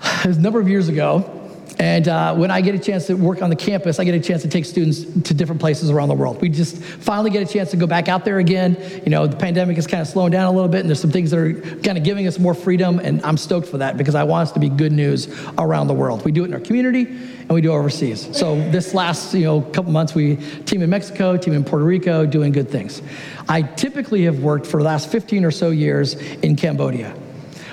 A 0.24 0.28
number 0.28 0.60
of 0.60 0.68
years 0.68 0.88
ago, 0.88 1.41
And 1.78 2.08
uh, 2.08 2.34
when 2.34 2.50
I 2.50 2.60
get 2.60 2.74
a 2.74 2.78
chance 2.78 3.06
to 3.06 3.14
work 3.14 3.42
on 3.42 3.50
the 3.50 3.56
campus, 3.56 3.98
I 3.98 4.04
get 4.04 4.14
a 4.14 4.20
chance 4.20 4.42
to 4.42 4.48
take 4.48 4.64
students 4.64 5.04
to 5.04 5.34
different 5.34 5.60
places 5.60 5.90
around 5.90 6.08
the 6.08 6.14
world. 6.14 6.40
We 6.40 6.48
just 6.48 6.76
finally 6.76 7.30
get 7.30 7.48
a 7.48 7.52
chance 7.52 7.70
to 7.70 7.76
go 7.76 7.86
back 7.86 8.08
out 8.08 8.24
there 8.24 8.38
again. 8.38 8.76
You 9.04 9.10
know, 9.10 9.26
the 9.26 9.36
pandemic 9.36 9.78
is 9.78 9.86
kind 9.86 10.00
of 10.00 10.08
slowing 10.08 10.32
down 10.32 10.46
a 10.46 10.52
little 10.52 10.68
bit, 10.68 10.80
and 10.80 10.88
there's 10.88 11.00
some 11.00 11.10
things 11.10 11.30
that 11.30 11.38
are 11.38 11.54
kind 11.82 11.98
of 11.98 12.04
giving 12.04 12.26
us 12.26 12.38
more 12.38 12.54
freedom, 12.54 12.98
and 12.98 13.24
I'm 13.24 13.36
stoked 13.36 13.68
for 13.68 13.78
that 13.78 13.96
because 13.96 14.14
I 14.14 14.24
want 14.24 14.48
us 14.48 14.52
to 14.52 14.60
be 14.60 14.68
good 14.68 14.92
news 14.92 15.28
around 15.58 15.86
the 15.86 15.94
world. 15.94 16.24
We 16.24 16.32
do 16.32 16.44
it 16.44 16.48
in 16.48 16.54
our 16.54 16.60
community, 16.60 17.06
and 17.06 17.50
we 17.50 17.60
do 17.60 17.72
overseas. 17.72 18.28
So 18.36 18.56
this 18.70 18.94
last, 18.94 19.34
you 19.34 19.44
know, 19.44 19.60
couple 19.60 19.92
months, 19.92 20.14
we 20.14 20.36
team 20.36 20.82
in 20.82 20.90
Mexico, 20.90 21.36
team 21.36 21.54
in 21.54 21.64
Puerto 21.64 21.84
Rico, 21.84 22.26
doing 22.26 22.52
good 22.52 22.70
things. 22.70 23.02
I 23.48 23.62
typically 23.62 24.24
have 24.24 24.40
worked 24.40 24.66
for 24.66 24.78
the 24.78 24.84
last 24.84 25.10
15 25.10 25.44
or 25.44 25.50
so 25.50 25.70
years 25.70 26.14
in 26.14 26.56
Cambodia. 26.56 27.14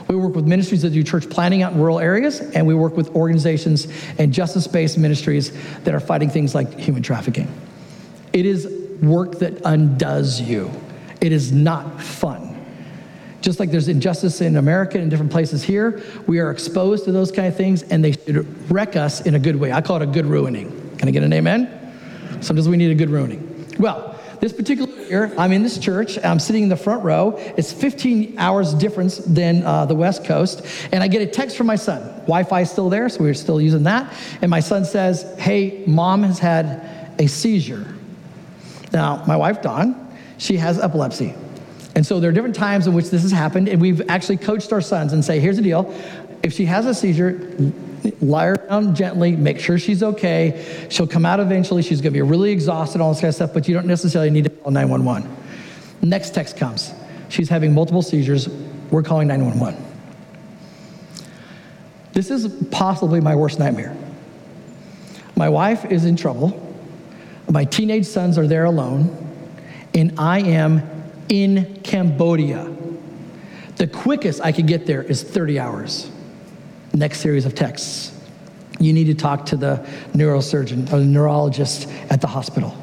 We 0.10 0.15
work 0.15 0.34
with 0.34 0.48
ministries 0.48 0.82
that 0.82 0.89
do 0.89 1.04
church 1.04 1.30
planting 1.30 1.62
out 1.62 1.74
in 1.74 1.80
rural 1.80 2.00
areas, 2.00 2.39
and 2.41 2.65
we 2.65 2.74
work 2.74 2.98
with 2.98 3.10
organizations 3.15 3.88
and 4.17 4.34
justice 4.34 4.65
based 4.65 4.98
ministries 4.98 5.52
that 5.84 5.93
are 5.93 6.00
fighting 6.00 6.32
things 6.32 6.56
like 6.56 6.80
human 6.80 7.04
trafficking. 7.04 7.48
It 8.34 8.48
is 8.48 8.67
work 9.04 9.38
that 9.38 9.62
undoes 9.65 10.41
you, 10.41 10.72
it 11.22 11.32
is 11.32 11.52
not 11.52 12.02
fun. 12.02 12.48
Just 13.41 13.60
like 13.60 13.69
there's 13.69 13.88
injustice 13.88 14.41
in 14.41 14.58
America 14.58 14.98
and 14.98 15.12
different 15.12 15.32
places 15.32 15.62
here, 15.62 16.02
we 16.26 16.39
are 16.39 16.50
exposed 16.50 17.06
to 17.06 17.12
those 17.12 17.32
kind 17.32 17.48
of 17.48 17.56
things, 17.56 17.84
and 17.84 18.04
they 18.04 18.13
should 18.13 18.72
wreck 18.72 18.95
us 18.95 19.22
in 19.22 19.36
a 19.36 19.39
good 19.39 19.58
way. 19.58 19.72
I 19.72 19.80
call 19.80 19.98
it 19.98 20.02
a 20.02 20.08
good 20.08 20.26
ruining. 20.26 20.98
Can 20.98 21.08
I 21.08 21.12
get 21.12 21.22
an 21.22 21.32
amen? 21.32 21.69
Sometimes 22.41 22.67
we 22.67 22.78
need 22.78 22.89
a 22.89 22.95
good 22.95 23.12
ruining. 23.12 23.67
Well, 23.78 24.18
this 24.39 24.54
particular 24.54 24.91
year, 25.04 25.34
I'm 25.38 25.52
in 25.52 25.63
this 25.63 25.78
church. 25.78 26.17
I'm 26.23 26.39
sitting 26.39 26.63
in 26.63 26.69
the 26.69 26.78
front 26.78 27.04
row. 27.04 27.36
It's 27.58 27.73
15 27.73 28.38
hours 28.38 28.73
difference 28.73 29.17
than 29.17 29.63
uh, 29.63 29.86
the 29.86 29.95
West 29.95 30.23
Coast. 30.23 30.65
And 30.91 31.04
I 31.04 31.08
get 31.08 31.21
a 31.21 31.28
text 31.28 31.58
from 31.58 31.67
my 31.67 31.75
son. 31.75 32.02
Wi 32.21 32.43
Fi 32.43 32.62
is 32.62 32.71
still 32.71 32.89
there, 32.89 33.10
so 33.10 33.21
we're 33.21 33.34
still 33.34 33.60
using 33.60 33.84
that. 33.84 34.13
And 34.41 34.49
my 34.49 34.62
son 34.62 34.86
says, 34.86 35.25
Hey, 35.38 35.84
mom 35.86 36.23
has 36.23 36.39
had 36.39 37.13
a 37.19 37.28
seizure. 37.28 37.86
Now, 38.93 39.23
my 39.25 39.36
wife, 39.36 39.62
Dawn, 39.62 40.17
she 40.38 40.58
has 40.58 40.80
epilepsy. 40.80 41.36
And 41.95 42.06
so 42.06 42.19
there 42.19 42.30
are 42.30 42.34
different 42.34 42.56
times 42.56 42.88
in 42.88 42.93
which 42.93 43.10
this 43.10 43.23
has 43.23 43.32
happened. 43.32 43.67
And 43.67 43.82
we've 43.82 44.10
actually 44.10 44.38
coached 44.38 44.71
our 44.71 44.82
sons 44.82 45.12
and 45.12 45.23
say, 45.23 45.39
Here's 45.39 45.58
the 45.58 45.63
deal. 45.63 45.93
If 46.43 46.54
she 46.54 46.65
has 46.65 46.86
a 46.86 46.93
seizure, 46.93 47.56
lie 48.22 48.48
her 48.48 48.56
down 48.56 48.96
gently, 48.96 49.36
make 49.36 49.60
sure 49.60 49.78
she's 49.78 50.04
okay. 50.04 50.88
She'll 50.90 51.08
come 51.08 51.26
out 51.26 51.40
eventually. 51.40 51.82
She's 51.82 52.02
going 52.02 52.14
to 52.14 52.18
be 52.18 52.22
really 52.22 52.52
exhausted, 52.52 53.02
all 53.02 53.12
this 53.12 53.22
kind 53.22 53.30
of 53.30 53.36
stuff, 53.36 53.54
but 53.54 53.68
you 53.68 53.74
don't 53.74 53.88
necessarily 53.88 54.30
need 54.30 54.46
to 54.46 54.50
call 54.50 54.72
911. 54.72 55.30
Next 56.02 56.34
text 56.34 56.58
comes. 56.58 56.94
She's 57.30 57.50
having 57.50 57.74
multiple 57.74 58.02
seizures. 58.02 58.48
We're 58.92 59.04
calling 59.04 59.28
911. 59.28 59.86
This 62.14 62.32
is 62.32 62.68
possibly 62.72 63.22
my 63.22 63.36
worst 63.36 63.60
nightmare. 63.60 63.96
My 65.36 65.50
wife 65.50 65.86
is 65.86 66.06
in 66.06 66.16
trouble. 66.16 66.66
My 67.50 67.66
teenage 67.66 68.06
sons 68.06 68.38
are 68.38 68.48
there 68.48 68.66
alone, 68.66 69.16
and 69.94 70.20
I 70.20 70.42
am 70.42 70.82
in 71.30 71.80
Cambodia. 71.84 72.76
The 73.78 73.88
quickest 73.88 74.42
I 74.42 74.52
could 74.52 74.68
get 74.68 74.86
there 74.86 75.02
is 75.02 75.24
30 75.24 75.60
hours. 75.60 76.12
Next 76.93 77.19
series 77.19 77.45
of 77.45 77.56
texts. 77.56 78.15
You 78.80 78.93
need 78.93 79.06
to 79.06 79.13
talk 79.13 79.45
to 79.47 79.58
the 79.58 79.86
neurosurgeon 80.13 80.91
or 80.91 80.99
the 80.99 81.06
neurologist 81.06 81.89
at 82.10 82.21
the 82.21 82.28
hospital. 82.28 82.75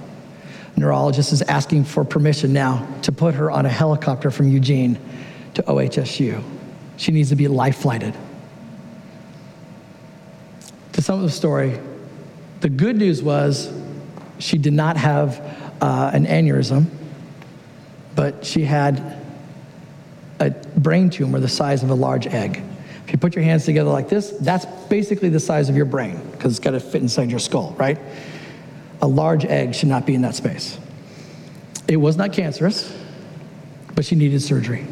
Neurologist 0.77 1.33
is 1.33 1.43
asking 1.43 1.85
for 1.85 2.05
permission 2.05 2.53
now 2.53 2.87
to 3.03 3.13
put 3.13 3.35
her 3.35 3.51
on 3.51 3.65
a 3.65 3.71
helicopter 3.71 4.31
from 4.31 4.49
Eugene 4.49 4.99
to 5.55 5.63
OHSU. 5.63 6.43
She 6.99 7.13
needs 7.13 7.31
to 7.31 7.37
be 7.37 7.49
life 7.49 7.79
flighted. 7.79 8.15
To 10.93 11.03
sum 11.03 11.21
up 11.21 11.27
the 11.27 11.33
story, 11.33 11.81
the 12.61 12.69
good 12.69 12.97
news 12.97 13.23
was 13.23 13.73
she 14.39 14.59
did 14.59 14.75
not 14.75 14.97
have 14.99 15.41
uh, 15.81 16.11
an 16.13 16.27
aneurysm, 16.27 16.87
but 18.15 18.45
she 18.45 18.63
had 18.63 19.19
a 20.41 20.51
brain 20.51 21.09
tumor 21.09 21.41
the 21.41 21.49
size 21.49 21.83
of 21.83 21.91
a 21.91 21.95
large 21.95 22.27
egg. 22.27 22.63
If 23.07 23.13
you 23.13 23.19
put 23.19 23.37
your 23.37 23.45
hands 23.45 23.65
together 23.65 23.91
like 23.91 24.09
this, 24.09 24.33
that's 24.41 24.67
basically 24.89 25.29
the 25.29 25.39
size 25.39 25.69
of 25.69 25.77
your 25.77 25.85
brain 25.85 26.21
because 26.33 26.53
it's 26.53 26.61
got 26.61 26.73
to 26.73 26.81
fit 26.81 27.03
inside 27.03 27.31
your 27.31 27.39
skull, 27.39 27.73
right? 27.79 27.99
A 29.01 29.07
large 29.07 29.45
egg 29.45 29.77
should 29.77 29.89
not 29.89 30.07
be 30.07 30.17
in 30.17 30.23
that 30.23 30.35
space. 30.35 30.77
It 31.87 31.99
was 31.99 32.17
not 32.17 32.33
cancerous, 32.33 32.93
but 33.95 34.05
she 34.05 34.17
needed 34.17 34.43
surgery. 34.43 34.87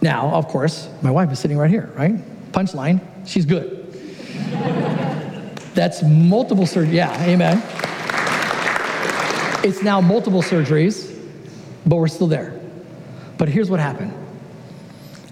Now, 0.00 0.30
of 0.30 0.48
course, 0.48 0.88
my 1.02 1.10
wife 1.10 1.30
is 1.30 1.38
sitting 1.38 1.58
right 1.58 1.70
here, 1.70 1.92
right? 1.94 2.14
Punchline, 2.52 3.00
she's 3.26 3.44
good. 3.44 3.92
That's 5.74 6.02
multiple 6.02 6.64
surgeries. 6.64 6.92
Yeah, 6.92 7.22
amen. 7.22 7.62
It's 9.62 9.82
now 9.82 10.00
multiple 10.00 10.42
surgeries, 10.42 11.14
but 11.86 11.96
we're 11.96 12.08
still 12.08 12.26
there. 12.28 12.58
But 13.36 13.50
here's 13.50 13.68
what 13.68 13.78
happened 13.78 14.14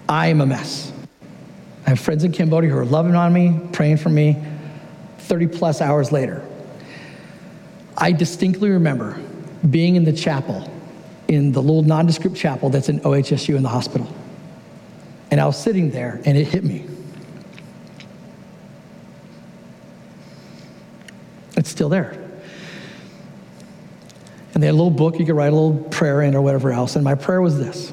I 0.07 0.27
am 0.27 0.41
a 0.41 0.45
mess. 0.45 0.90
I 1.85 1.89
have 1.89 1.99
friends 1.99 2.23
in 2.23 2.31
Cambodia 2.31 2.69
who 2.69 2.77
are 2.77 2.85
loving 2.85 3.15
on 3.15 3.33
me, 3.33 3.59
praying 3.73 3.97
for 3.97 4.09
me 4.09 4.41
30 5.19 5.47
plus 5.47 5.81
hours 5.81 6.11
later. 6.11 6.45
I 7.97 8.11
distinctly 8.11 8.69
remember 8.69 9.19
being 9.69 9.95
in 9.95 10.03
the 10.03 10.13
chapel, 10.13 10.69
in 11.27 11.51
the 11.51 11.61
little 11.61 11.83
nondescript 11.83 12.35
chapel 12.35 12.69
that's 12.69 12.89
in 12.89 12.99
OHSU 13.01 13.55
in 13.55 13.63
the 13.63 13.69
hospital. 13.69 14.11
And 15.29 15.39
I 15.39 15.45
was 15.45 15.61
sitting 15.61 15.91
there 15.91 16.21
and 16.25 16.37
it 16.37 16.45
hit 16.45 16.63
me. 16.63 16.85
It's 21.55 21.69
still 21.69 21.89
there. 21.89 22.17
And 24.53 24.61
they 24.61 24.67
had 24.67 24.73
a 24.73 24.77
little 24.77 24.89
book 24.89 25.19
you 25.19 25.25
could 25.25 25.35
write 25.35 25.53
a 25.53 25.55
little 25.55 25.83
prayer 25.89 26.21
in 26.21 26.35
or 26.35 26.41
whatever 26.41 26.71
else. 26.71 26.95
And 26.95 27.03
my 27.03 27.15
prayer 27.15 27.41
was 27.41 27.57
this 27.57 27.91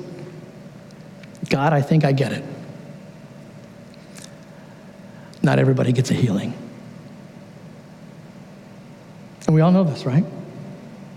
God, 1.48 1.72
I 1.72 1.80
think 1.82 2.04
I 2.04 2.12
get 2.12 2.32
it. 2.32 2.44
Not 5.42 5.58
everybody 5.58 5.92
gets 5.92 6.10
a 6.10 6.14
healing. 6.14 6.52
And 9.46 9.54
we 9.54 9.60
all 9.60 9.72
know 9.72 9.84
this, 9.84 10.04
right? 10.04 10.24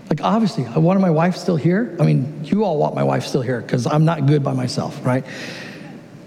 Like, 0.08 0.22
obviously, 0.22 0.66
I 0.66 0.78
wanted 0.78 1.00
my 1.00 1.10
wife 1.10 1.36
still 1.36 1.56
here. 1.56 1.96
I 2.00 2.04
mean, 2.04 2.44
you 2.44 2.64
all 2.64 2.78
want 2.78 2.94
my 2.94 3.02
wife 3.02 3.24
still 3.24 3.42
here 3.42 3.60
because 3.60 3.86
I'm 3.86 4.04
not 4.04 4.26
good 4.26 4.42
by 4.42 4.52
myself, 4.52 5.04
right? 5.04 5.24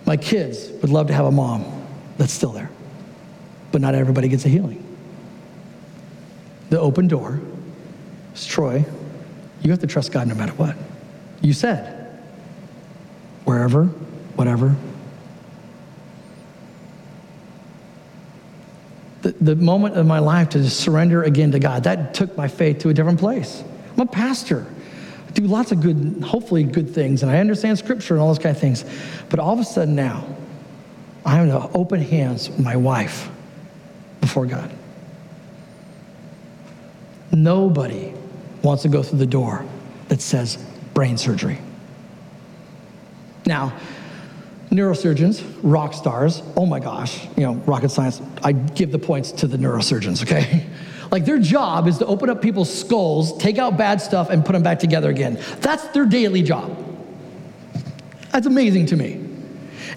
My 0.06 0.18
kids 0.18 0.70
would 0.82 0.90
love 0.92 1.08
to 1.08 1.14
have 1.14 1.26
a 1.26 1.32
mom 1.32 1.66
that's 2.18 2.34
still 2.34 2.52
there. 2.52 2.70
But 3.72 3.82
not 3.82 3.96
everybody 3.96 4.28
gets 4.28 4.46
a 4.46 4.50
healing. 4.50 4.84
The 6.70 6.80
open 6.80 7.08
door 7.08 7.42
is 8.34 8.46
Troy. 8.46 8.86
You 9.62 9.72
have 9.72 9.80
to 9.80 9.88
trust 9.88 10.12
God 10.12 10.28
no 10.28 10.36
matter 10.36 10.54
what. 10.54 10.76
You 11.42 11.54
said, 11.54 12.20
wherever, 13.46 13.86
whatever, 14.36 14.76
the, 19.26 19.32
the 19.44 19.56
moment 19.56 19.98
of 19.98 20.06
my 20.06 20.20
life 20.20 20.50
to 20.50 20.70
surrender 20.70 21.24
again 21.24 21.52
to 21.52 21.60
God, 21.60 21.86
that 21.86 22.14
took 22.14 22.38
my 22.38 22.48
faith 22.48 22.80
to 22.80 22.90
a 22.90 22.94
different 22.94 23.20
place. 23.20 23.64
I'm 23.94 24.02
a 24.02 24.06
pastor. 24.06 24.68
I 25.28 25.32
do 25.32 25.44
lots 25.48 25.72
of 25.72 25.82
good, 25.82 26.24
hopefully 26.24 26.64
good 26.64 26.92
things, 26.92 27.24
and 27.24 27.32
I 27.32 27.40
understand 27.40 27.80
scripture 27.80 28.14
and 28.14 28.22
all 28.22 28.28
those 28.28 28.38
kind 28.38 28.56
of 28.56 28.62
things. 28.62 28.86
But 29.30 29.40
all 29.40 29.54
of 29.54 29.60
a 29.60 29.64
sudden 29.64 29.96
now, 29.96 30.28
I 31.26 31.40
am 31.40 31.50
to 31.50 31.76
open 31.76 32.02
hands 32.02 32.50
with 32.50 32.60
my 32.60 32.76
wife 32.76 33.28
before 34.22 34.46
God. 34.46 34.72
Nobody 37.32 38.14
wants 38.62 38.84
to 38.84 38.90
go 38.90 39.02
through 39.02 39.20
the 39.20 39.26
door 39.26 39.66
that 40.10 40.22
says 40.22 40.58
brain 40.94 41.18
surgery. 41.18 41.58
Now, 43.48 43.74
neurosurgeons, 44.70 45.44
rock 45.64 45.94
stars, 45.94 46.42
oh 46.56 46.66
my 46.66 46.80
gosh, 46.80 47.26
you 47.38 47.44
know, 47.44 47.54
rocket 47.66 47.90
science, 47.90 48.22
I 48.44 48.52
give 48.52 48.92
the 48.92 49.00
points 49.00 49.32
to 49.34 49.48
the 49.48 49.58
neurosurgeons, 49.58 50.24
okay? 50.24 50.66
Like 51.12 51.24
their 51.24 51.40
job 51.40 51.88
is 51.88 52.00
to 52.00 52.06
open 52.08 52.32
up 52.32 52.42
people's 52.42 52.74
skulls, 52.74 53.38
take 53.38 53.58
out 53.60 53.78
bad 53.78 54.02
stuff, 54.02 54.32
and 54.32 54.44
put 54.44 54.54
them 54.54 54.64
back 54.64 54.80
together 54.80 55.10
again. 55.10 55.40
That's 55.62 55.88
their 55.90 56.06
daily 56.06 56.42
job. 56.42 56.76
That's 58.32 58.48
amazing 58.48 58.88
to 58.88 58.98
me. 58.98 59.22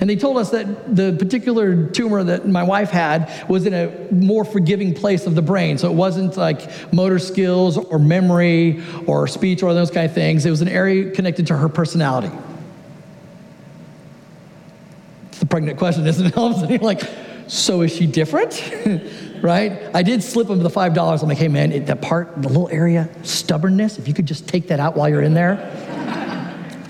And 0.00 0.08
they 0.08 0.16
told 0.16 0.36
us 0.36 0.50
that 0.50 0.94
the 0.94 1.16
particular 1.18 1.86
tumor 1.86 2.22
that 2.22 2.46
my 2.46 2.62
wife 2.62 2.90
had 2.90 3.48
was 3.48 3.66
in 3.66 3.74
a 3.74 3.90
more 4.12 4.44
forgiving 4.44 4.94
place 4.94 5.26
of 5.26 5.34
the 5.34 5.42
brain. 5.42 5.78
So 5.78 5.90
it 5.90 5.94
wasn't 5.94 6.36
like 6.36 6.92
motor 6.92 7.18
skills 7.18 7.76
or 7.76 7.98
memory 7.98 8.82
or 9.06 9.26
speech 9.26 9.62
or 9.62 9.74
those 9.74 9.90
kind 9.90 10.06
of 10.06 10.12
things. 10.12 10.46
It 10.46 10.50
was 10.50 10.60
an 10.60 10.68
area 10.68 11.10
connected 11.10 11.46
to 11.48 11.56
her 11.56 11.68
personality 11.68 12.30
pregnant 15.46 15.78
question, 15.78 16.06
isn't 16.06 16.26
it? 16.26 16.36
All 16.36 16.46
of 16.46 16.52
a 16.52 16.60
sudden, 16.60 16.70
you're 16.70 16.80
like, 16.80 17.02
so 17.46 17.82
is 17.82 17.94
she 17.94 18.06
different? 18.06 18.62
right? 19.42 19.94
I 19.94 20.02
did 20.02 20.22
slip 20.22 20.48
him 20.48 20.58
the 20.58 20.70
five 20.70 20.94
dollars. 20.94 21.22
I'm 21.22 21.28
like, 21.28 21.38
hey 21.38 21.48
man, 21.48 21.72
it, 21.72 21.86
that 21.86 22.02
part, 22.02 22.42
the 22.42 22.48
little 22.48 22.68
area, 22.70 23.08
stubbornness. 23.22 23.98
If 23.98 24.08
you 24.08 24.14
could 24.14 24.26
just 24.26 24.48
take 24.48 24.68
that 24.68 24.80
out 24.80 24.96
while 24.96 25.08
you're 25.08 25.22
in 25.22 25.34
there, 25.34 25.56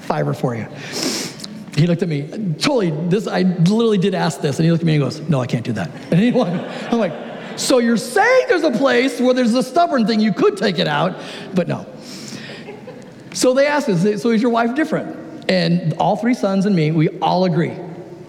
fiver 0.08 0.32
for 0.32 0.54
you. 0.54 0.66
he 1.76 1.86
looked 1.86 2.02
at 2.02 2.08
me, 2.08 2.26
totally, 2.54 2.90
this, 3.08 3.26
I 3.26 3.42
literally 3.42 3.98
did 3.98 4.14
ask 4.14 4.40
this, 4.40 4.58
and 4.58 4.64
he 4.64 4.72
looked 4.72 4.82
at 4.82 4.86
me 4.86 4.94
and 4.94 5.02
goes, 5.02 5.20
No, 5.20 5.40
I 5.40 5.46
can't 5.46 5.64
do 5.64 5.72
that. 5.72 5.90
And 6.10 6.18
he 6.18 6.32
went, 6.32 6.58
I'm 6.92 6.98
like, 6.98 7.12
So 7.56 7.78
you're 7.78 7.98
saying 7.98 8.46
there's 8.48 8.62
a 8.64 8.70
place 8.70 9.20
where 9.20 9.34
there's 9.34 9.54
a 9.54 9.62
stubborn 9.62 10.06
thing, 10.06 10.20
you 10.20 10.32
could 10.32 10.56
take 10.56 10.78
it 10.78 10.88
out, 10.88 11.20
but 11.54 11.68
no. 11.68 11.86
So 13.34 13.52
they 13.52 13.66
asked 13.66 13.88
us, 13.88 14.22
So 14.22 14.30
is 14.30 14.42
your 14.42 14.50
wife 14.50 14.74
different? 14.74 15.50
And 15.50 15.94
all 15.94 16.16
three 16.16 16.34
sons 16.34 16.66
and 16.66 16.74
me, 16.74 16.90
we 16.90 17.08
all 17.20 17.44
agree, 17.44 17.72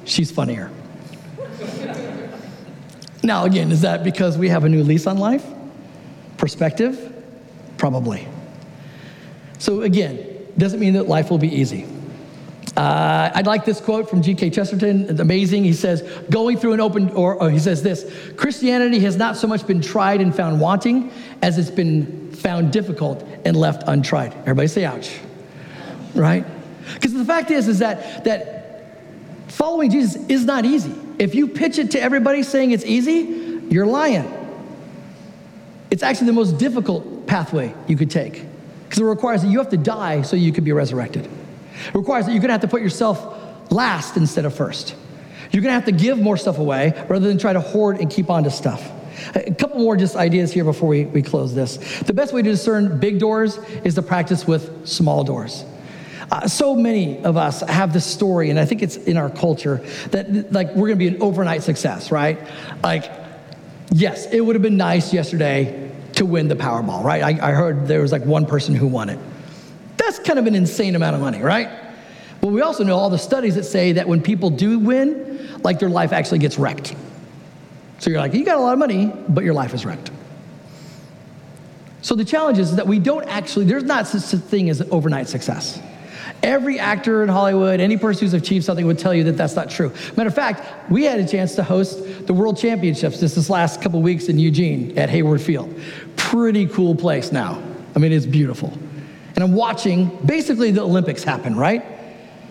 she's 0.09 0.31
funnier. 0.31 0.71
now, 3.23 3.45
again, 3.45 3.71
is 3.71 3.81
that 3.81 4.03
because 4.03 4.37
we 4.37 4.49
have 4.49 4.63
a 4.63 4.69
new 4.69 4.83
lease 4.83 5.07
on 5.07 5.17
life? 5.17 5.45
Perspective? 6.37 7.13
Probably. 7.77 8.27
So, 9.57 9.81
again, 9.81 10.25
doesn't 10.57 10.79
mean 10.79 10.93
that 10.93 11.07
life 11.07 11.29
will 11.29 11.37
be 11.37 11.53
easy. 11.53 11.85
Uh, 12.75 13.31
I 13.33 13.41
like 13.41 13.65
this 13.65 13.81
quote 13.81 14.09
from 14.09 14.21
G.K. 14.21 14.51
Chesterton. 14.51 15.09
It's 15.09 15.19
amazing. 15.19 15.63
He 15.63 15.73
says, 15.73 16.01
going 16.29 16.57
through 16.57 16.73
an 16.73 16.79
open, 16.79 17.07
door, 17.07 17.35
or, 17.35 17.49
he 17.49 17.59
says 17.59 17.83
this 17.83 18.09
Christianity 18.37 18.99
has 18.99 19.17
not 19.17 19.35
so 19.35 19.47
much 19.47 19.67
been 19.67 19.81
tried 19.81 20.21
and 20.21 20.33
found 20.33 20.61
wanting 20.61 21.11
as 21.41 21.57
it's 21.57 21.69
been 21.69 22.31
found 22.31 22.71
difficult 22.71 23.27
and 23.43 23.57
left 23.57 23.83
untried. 23.87 24.33
Everybody 24.41 24.67
say 24.67 24.85
ouch. 24.85 25.19
Right? 26.15 26.45
Because 26.93 27.13
the 27.13 27.25
fact 27.25 27.51
is, 27.51 27.67
is 27.67 27.79
that, 27.79 28.23
that 28.23 28.58
following 29.59 29.91
Jesus 29.91 30.15
is 30.29 30.45
not 30.45 30.63
easy. 30.63 30.95
If 31.19 31.35
you 31.35 31.49
pitch 31.49 31.79
it 31.79 31.91
to 31.91 32.01
everybody 32.01 32.43
saying 32.43 32.71
it's 32.71 32.85
easy, 32.85 33.61
you're 33.69 33.85
lying. 33.85 34.25
It's 35.91 36.01
actually 36.01 36.27
the 36.27 36.33
most 36.33 36.57
difficult 36.57 37.27
pathway 37.27 37.75
you 37.85 37.97
could 37.97 38.09
take 38.09 38.45
because 38.85 38.99
it 38.99 39.03
requires 39.03 39.41
that 39.41 39.49
you 39.49 39.59
have 39.59 39.69
to 39.71 39.77
die 39.77 40.21
so 40.21 40.37
you 40.37 40.53
could 40.53 40.63
be 40.63 40.71
resurrected. 40.71 41.25
It 41.25 41.93
requires 41.93 42.25
that 42.25 42.31
you're 42.31 42.39
going 42.39 42.47
to 42.47 42.53
have 42.53 42.61
to 42.61 42.69
put 42.69 42.81
yourself 42.81 43.69
last 43.69 44.15
instead 44.15 44.45
of 44.45 44.55
first. 44.55 44.95
You're 45.51 45.61
going 45.61 45.71
to 45.71 45.73
have 45.73 45.85
to 45.85 45.91
give 45.91 46.17
more 46.17 46.37
stuff 46.37 46.57
away 46.57 46.93
rather 47.09 47.27
than 47.27 47.37
try 47.37 47.51
to 47.51 47.59
hoard 47.59 47.99
and 47.99 48.09
keep 48.09 48.29
on 48.29 48.45
to 48.45 48.51
stuff. 48.51 48.89
A 49.35 49.53
couple 49.53 49.79
more 49.79 49.97
just 49.97 50.15
ideas 50.15 50.53
here 50.53 50.63
before 50.63 50.87
we, 50.87 51.03
we 51.03 51.21
close 51.21 51.53
this. 51.53 51.75
The 52.03 52.13
best 52.13 52.33
way 52.33 52.43
to 52.43 52.49
discern 52.49 52.97
big 52.97 53.19
doors 53.19 53.57
is 53.83 53.95
to 53.95 54.01
practice 54.01 54.47
with 54.47 54.87
small 54.87 55.25
doors. 55.25 55.65
Uh, 56.31 56.47
so 56.47 56.75
many 56.75 57.23
of 57.23 57.37
us 57.37 57.61
have 57.61 57.91
this 57.91 58.05
story, 58.05 58.49
and 58.49 58.59
I 58.59 58.65
think 58.65 58.83
it's 58.83 58.97
in 58.97 59.17
our 59.17 59.29
culture 59.29 59.77
that 60.11 60.51
like 60.51 60.67
we're 60.69 60.87
going 60.87 60.99
to 60.99 61.05
be 61.05 61.07
an 61.07 61.21
overnight 61.21 61.63
success, 61.63 62.11
right? 62.11 62.39
Like, 62.83 63.11
yes, 63.91 64.27
it 64.31 64.39
would 64.41 64.55
have 64.55 64.61
been 64.61 64.77
nice 64.77 65.11
yesterday 65.11 65.91
to 66.13 66.25
win 66.25 66.47
the 66.47 66.55
Powerball, 66.55 67.03
right? 67.03 67.23
I, 67.23 67.49
I 67.49 67.51
heard 67.53 67.87
there 67.87 68.01
was 68.01 68.11
like 68.11 68.23
one 68.25 68.45
person 68.45 68.75
who 68.75 68.87
won 68.87 69.09
it. 69.09 69.19
That's 69.97 70.19
kind 70.19 70.37
of 70.37 70.45
an 70.45 70.55
insane 70.55 70.95
amount 70.95 71.15
of 71.15 71.21
money, 71.21 71.41
right? 71.41 71.69
But 72.41 72.47
we 72.49 72.61
also 72.61 72.83
know 72.83 72.97
all 72.97 73.09
the 73.09 73.17
studies 73.17 73.55
that 73.55 73.63
say 73.63 73.93
that 73.93 74.07
when 74.07 74.21
people 74.21 74.49
do 74.49 74.79
win, 74.79 75.59
like 75.63 75.79
their 75.79 75.89
life 75.89 76.13
actually 76.13 76.39
gets 76.39 76.57
wrecked. 76.57 76.95
So 77.97 78.09
you're 78.09 78.19
like, 78.19 78.33
you 78.33 78.45
got 78.45 78.57
a 78.57 78.61
lot 78.61 78.73
of 78.73 78.79
money, 78.79 79.11
but 79.27 79.43
your 79.43 79.53
life 79.53 79.73
is 79.73 79.85
wrecked. 79.85 80.11
So 82.01 82.15
the 82.15 82.23
challenge 82.23 82.59
is 82.59 82.75
that 82.77 82.87
we 82.87 82.97
don't 82.99 83.27
actually, 83.27 83.65
there's 83.65 83.83
not 83.83 84.07
such 84.07 84.33
a 84.33 84.37
thing 84.37 84.69
as 84.69 84.81
overnight 84.89 85.27
success. 85.27 85.81
Every 86.41 86.79
actor 86.79 87.21
in 87.21 87.29
Hollywood, 87.29 87.79
any 87.79 87.97
person 87.97 88.21
who's 88.21 88.33
achieved 88.33 88.63
something 88.63 88.85
would 88.85 88.99
tell 88.99 89.13
you 89.13 89.25
that 89.25 89.33
that's 89.33 89.55
not 89.55 89.69
true. 89.69 89.91
Matter 90.15 90.29
of 90.29 90.35
fact, 90.35 90.89
we 90.89 91.03
had 91.03 91.19
a 91.19 91.27
chance 91.27 91.55
to 91.55 91.63
host 91.63 92.27
the 92.27 92.33
World 92.33 92.57
Championships 92.57 93.19
just 93.19 93.35
this 93.35 93.49
last 93.49 93.81
couple 93.81 94.01
weeks 94.01 94.29
in 94.29 94.39
Eugene 94.39 94.97
at 94.97 95.09
Hayward 95.09 95.41
Field. 95.41 95.73
Pretty 96.15 96.65
cool 96.67 96.95
place 96.95 97.31
now. 97.31 97.61
I 97.95 97.99
mean, 97.99 98.13
it's 98.13 98.25
beautiful. 98.25 98.71
And 99.35 99.43
I'm 99.43 99.53
watching 99.53 100.17
basically 100.25 100.71
the 100.71 100.81
Olympics 100.81 101.23
happen, 101.23 101.55
right? 101.55 101.83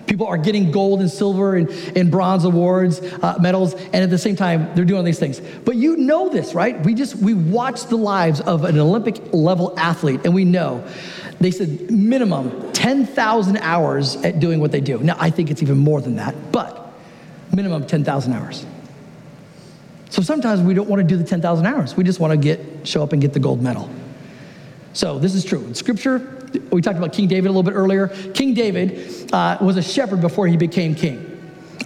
People 0.07 0.27
are 0.27 0.39
getting 0.39 0.71
gold 0.71 1.01
and 1.01 1.11
silver 1.11 1.57
and, 1.57 1.69
and 1.95 2.11
bronze 2.11 2.45
awards, 2.45 3.01
uh, 3.01 3.37
medals, 3.41 3.75
and 3.75 3.97
at 3.97 4.09
the 4.09 4.19
same 4.19 4.37
time, 4.37 4.75
they're 4.75 4.87
doing 4.87 5.05
these 5.05 5.19
things. 5.19 5.41
But 5.41 5.77
you 5.77 5.99
know 5.99 6.31
this, 6.31 6.55
right? 6.55 6.83
We 6.85 6.95
just, 6.95 7.17
we 7.17 7.35
watch 7.35 7.85
the 7.87 7.97
lives 7.97 8.41
of 8.41 8.65
an 8.65 8.79
Olympic 8.79 9.21
level 9.35 9.79
athlete, 9.79 10.23
and 10.25 10.35
we 10.35 10.47
know 10.47 10.83
they 11.41 11.51
said 11.51 11.91
minimum 11.91 12.73
10,000 12.73 13.57
hours 13.59 14.17
at 14.17 14.41
doing 14.41 14.61
what 14.61 14.73
they 14.73 14.81
do. 14.81 14.99
Now, 14.99 15.17
I 15.19 15.31
think 15.31 15.51
it's 15.51 15.63
even 15.63 15.79
more 15.79 16.01
than 16.01 16.17
that, 16.17 16.35
but 16.53 16.93
minimum 17.55 17.87
10,000 17.87 18.33
hours. 18.33 18.67
So 20.11 20.23
sometimes 20.23 20.63
we 20.63 20.75
don't 20.75 20.89
want 20.89 21.01
to 21.01 21.07
do 21.07 21.17
the 21.17 21.25
10,000 21.25 21.67
hours. 21.67 21.97
We 21.97 22.03
just 22.03 22.19
want 22.19 22.33
to 22.33 22.37
get, 22.37 22.87
show 22.87 23.03
up 23.03 23.13
and 23.13 23.21
get 23.21 23.33
the 23.33 23.41
gold 23.41 23.63
medal. 23.63 23.89
So 24.95 25.19
this 25.19 25.35
is 25.35 25.45
true. 25.45 25.65
In 25.65 25.75
scripture, 25.75 26.49
we 26.73 26.81
talked 26.81 26.99
about 26.99 27.13
King 27.13 27.29
David 27.29 27.49
a 27.49 27.53
little 27.53 27.63
bit 27.63 27.75
earlier. 27.75 28.09
King 28.33 28.55
David 28.55 29.33
uh, 29.33 29.59
was 29.61 29.77
a 29.77 29.83
shepherd 29.83 30.21
before 30.21 30.47
he 30.47 30.57
became 30.57 30.95
king. 30.95 31.28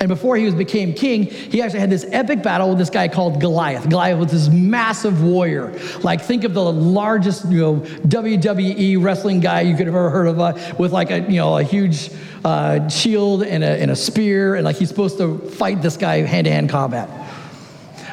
And 0.00 0.08
before 0.08 0.36
he 0.36 0.44
was 0.44 0.54
became 0.54 0.94
king, 0.94 1.24
he 1.24 1.62
actually 1.62 1.80
had 1.80 1.90
this 1.90 2.04
epic 2.08 2.42
battle 2.42 2.70
with 2.70 2.78
this 2.78 2.90
guy 2.90 3.08
called 3.08 3.40
Goliath. 3.40 3.88
Goliath 3.88 4.18
was 4.18 4.32
this 4.32 4.48
massive 4.48 5.22
warrior. 5.22 5.78
Like 6.02 6.22
think 6.22 6.44
of 6.44 6.54
the 6.54 6.72
largest, 6.72 7.44
you 7.48 7.58
know, 7.58 7.76
WWE 8.06 9.02
wrestling 9.02 9.40
guy 9.40 9.60
you 9.60 9.76
could 9.76 9.86
have 9.86 9.94
ever 9.94 10.10
heard 10.10 10.28
of, 10.28 10.40
uh, 10.40 10.74
with 10.78 10.92
like 10.92 11.10
a, 11.10 11.20
you 11.20 11.36
know, 11.36 11.58
a 11.58 11.62
huge 11.62 12.10
uh, 12.44 12.88
shield 12.88 13.42
and 13.42 13.62
a, 13.62 13.80
and 13.80 13.90
a 13.90 13.96
spear, 13.96 14.56
and 14.56 14.64
like 14.64 14.76
he's 14.76 14.88
supposed 14.88 15.18
to 15.18 15.38
fight 15.38 15.82
this 15.82 15.96
guy 15.96 16.22
hand-to-hand 16.22 16.68
combat. 16.68 17.08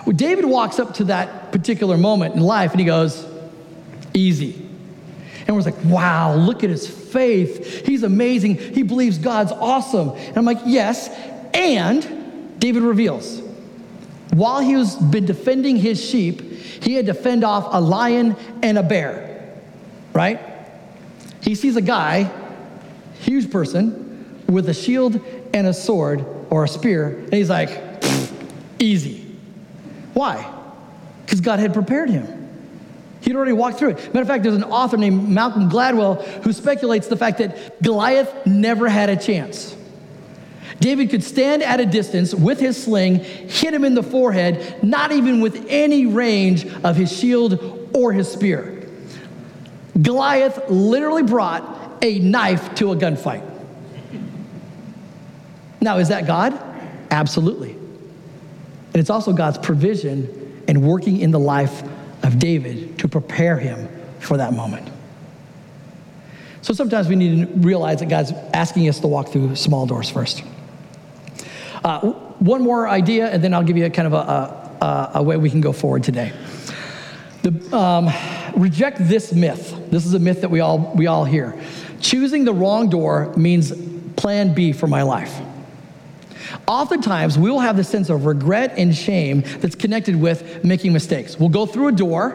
Well, 0.05 0.15
David 0.15 0.45
walks 0.45 0.79
up 0.79 0.95
to 0.95 1.05
that 1.05 1.51
particular 1.51 1.97
moment 1.97 2.35
in 2.35 2.41
life, 2.41 2.71
and 2.71 2.79
he 2.79 2.85
goes, 2.85 3.25
"Easy." 4.13 4.69
And 5.49 5.55
we're 5.55 5.63
like, 5.63 5.83
wow, 5.85 6.35
look 6.35 6.63
at 6.63 6.69
his 6.69 6.87
faith. 6.87 7.83
He's 7.83 8.03
amazing. 8.03 8.57
He 8.57 8.83
believes 8.83 9.17
God's 9.17 9.51
awesome. 9.51 10.09
And 10.09 10.37
I'm 10.37 10.45
like, 10.45 10.59
yes. 10.63 11.09
And 11.53 12.59
David 12.59 12.83
reveals, 12.83 13.41
while 14.33 14.59
he 14.59 14.75
was 14.75 14.95
been 14.95 15.25
defending 15.25 15.75
his 15.75 16.03
sheep, 16.03 16.41
he 16.41 16.93
had 16.93 17.07
to 17.07 17.13
fend 17.13 17.43
off 17.43 17.67
a 17.71 17.81
lion 17.81 18.35
and 18.61 18.77
a 18.77 18.83
bear, 18.83 19.53
right? 20.13 20.39
He 21.41 21.55
sees 21.55 21.75
a 21.75 21.81
guy, 21.81 22.31
huge 23.21 23.51
person, 23.51 24.43
with 24.47 24.69
a 24.69 24.73
shield 24.73 25.19
and 25.53 25.67
a 25.67 25.73
sword 25.73 26.25
or 26.49 26.63
a 26.63 26.67
spear, 26.67 27.19
and 27.19 27.33
he's 27.33 27.49
like, 27.49 28.03
easy. 28.79 29.35
Why? 30.13 30.53
Because 31.25 31.41
God 31.41 31.59
had 31.59 31.73
prepared 31.73 32.09
him. 32.09 32.35
He'd 33.21 33.35
already 33.35 33.53
walked 33.53 33.79
through 33.79 33.91
it. 33.91 33.95
Matter 34.07 34.21
of 34.21 34.27
fact, 34.27 34.43
there's 34.43 34.55
an 34.55 34.63
author 34.63 34.97
named 34.97 35.27
Malcolm 35.29 35.69
Gladwell 35.69 36.25
who 36.43 36.53
speculates 36.53 37.07
the 37.07 37.17
fact 37.17 37.37
that 37.39 37.81
Goliath 37.81 38.45
never 38.45 38.87
had 38.87 39.09
a 39.09 39.17
chance. 39.17 39.75
David 40.79 41.09
could 41.09 41.23
stand 41.23 41.61
at 41.61 41.79
a 41.79 41.85
distance 41.85 42.33
with 42.33 42.59
his 42.59 42.81
sling, 42.81 43.15
hit 43.15 43.73
him 43.73 43.83
in 43.83 43.95
the 43.95 44.03
forehead, 44.03 44.81
not 44.83 45.11
even 45.11 45.41
with 45.41 45.65
any 45.67 46.05
range 46.05 46.65
of 46.83 46.95
his 46.95 47.11
shield 47.11 47.89
or 47.93 48.13
his 48.13 48.31
spear. 48.31 48.87
Goliath 50.01 50.69
literally 50.69 51.23
brought 51.23 51.97
a 52.01 52.19
knife 52.19 52.75
to 52.75 52.93
a 52.93 52.95
gunfight. 52.95 53.43
Now, 55.81 55.97
is 55.97 56.09
that 56.09 56.25
God? 56.25 56.57
Absolutely. 57.11 57.71
And 57.71 58.95
it's 58.95 59.09
also 59.09 59.33
God's 59.33 59.57
provision 59.57 60.63
and 60.67 60.87
working 60.87 61.19
in 61.19 61.31
the 61.31 61.39
life 61.39 61.83
of 62.23 62.39
David 62.39 62.99
to 62.99 63.07
prepare 63.07 63.57
him 63.57 63.89
for 64.19 64.37
that 64.37 64.53
moment. 64.53 64.89
So 66.61 66.73
sometimes 66.73 67.07
we 67.07 67.15
need 67.15 67.47
to 67.47 67.53
realize 67.59 67.99
that 67.99 68.09
God's 68.09 68.31
asking 68.53 68.87
us 68.89 68.99
to 68.99 69.07
walk 69.07 69.29
through 69.29 69.55
small 69.55 69.85
doors 69.85 70.09
first. 70.09 70.43
Uh, 71.83 71.99
one 72.39 72.61
more 72.61 72.87
idea, 72.87 73.27
and 73.29 73.43
then 73.43 73.53
I'll 73.53 73.63
give 73.63 73.77
you 73.77 73.85
a 73.85 73.89
kind 73.89 74.07
of 74.07 74.13
a, 74.13 74.85
a, 74.85 75.11
a 75.15 75.23
way 75.23 75.37
we 75.37 75.49
can 75.49 75.61
go 75.61 75.71
forward 75.71 76.03
today. 76.03 76.33
The, 77.41 77.75
um, 77.77 78.09
reject 78.59 78.97
this 78.99 79.33
myth. 79.33 79.89
This 79.89 80.05
is 80.05 80.13
a 80.13 80.19
myth 80.19 80.41
that 80.41 80.51
we 80.51 80.59
all, 80.59 80.93
we 80.95 81.07
all 81.07 81.23
hear. 81.23 81.57
Choosing 82.01 82.43
the 82.43 82.53
wrong 82.53 82.89
door 82.89 83.33
means 83.37 83.71
plan 84.15 84.53
B 84.53 84.73
for 84.73 84.87
my 84.87 85.03
life. 85.03 85.39
Oftentimes, 86.67 87.37
we 87.37 87.49
will 87.49 87.59
have 87.59 87.77
this 87.77 87.89
sense 87.89 88.09
of 88.09 88.25
regret 88.25 88.73
and 88.77 88.95
shame 88.95 89.41
that's 89.59 89.75
connected 89.75 90.15
with 90.15 90.63
making 90.63 90.93
mistakes. 90.93 91.39
We'll 91.39 91.49
go 91.49 91.65
through 91.65 91.87
a 91.87 91.91
door 91.91 92.31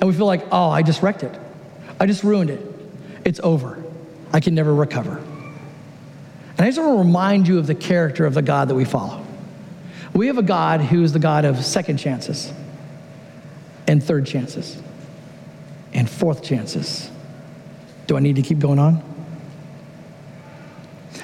and 0.00 0.04
we 0.04 0.12
feel 0.12 0.26
like, 0.26 0.46
oh, 0.50 0.70
I 0.70 0.82
just 0.82 1.02
wrecked 1.02 1.22
it. 1.22 1.38
I 2.00 2.06
just 2.06 2.24
ruined 2.24 2.50
it. 2.50 2.60
It's 3.24 3.40
over. 3.40 3.82
I 4.32 4.40
can 4.40 4.54
never 4.54 4.74
recover. 4.74 5.22
And 6.58 6.66
I 6.66 6.70
just 6.70 6.80
want 6.80 6.94
to 6.94 6.98
remind 6.98 7.46
you 7.46 7.58
of 7.58 7.68
the 7.68 7.74
character 7.74 8.26
of 8.26 8.34
the 8.34 8.42
God 8.42 8.68
that 8.68 8.74
we 8.74 8.84
follow. 8.84 9.24
We 10.12 10.26
have 10.26 10.38
a 10.38 10.42
God 10.42 10.80
who 10.80 11.04
is 11.04 11.12
the 11.12 11.20
God 11.20 11.44
of 11.44 11.64
second 11.64 11.98
chances, 11.98 12.52
and 13.86 14.02
third 14.02 14.26
chances, 14.26 14.82
and 15.92 16.10
fourth 16.10 16.42
chances. 16.42 17.10
Do 18.08 18.16
I 18.16 18.20
need 18.20 18.36
to 18.36 18.42
keep 18.42 18.58
going 18.58 18.80
on? 18.80 19.04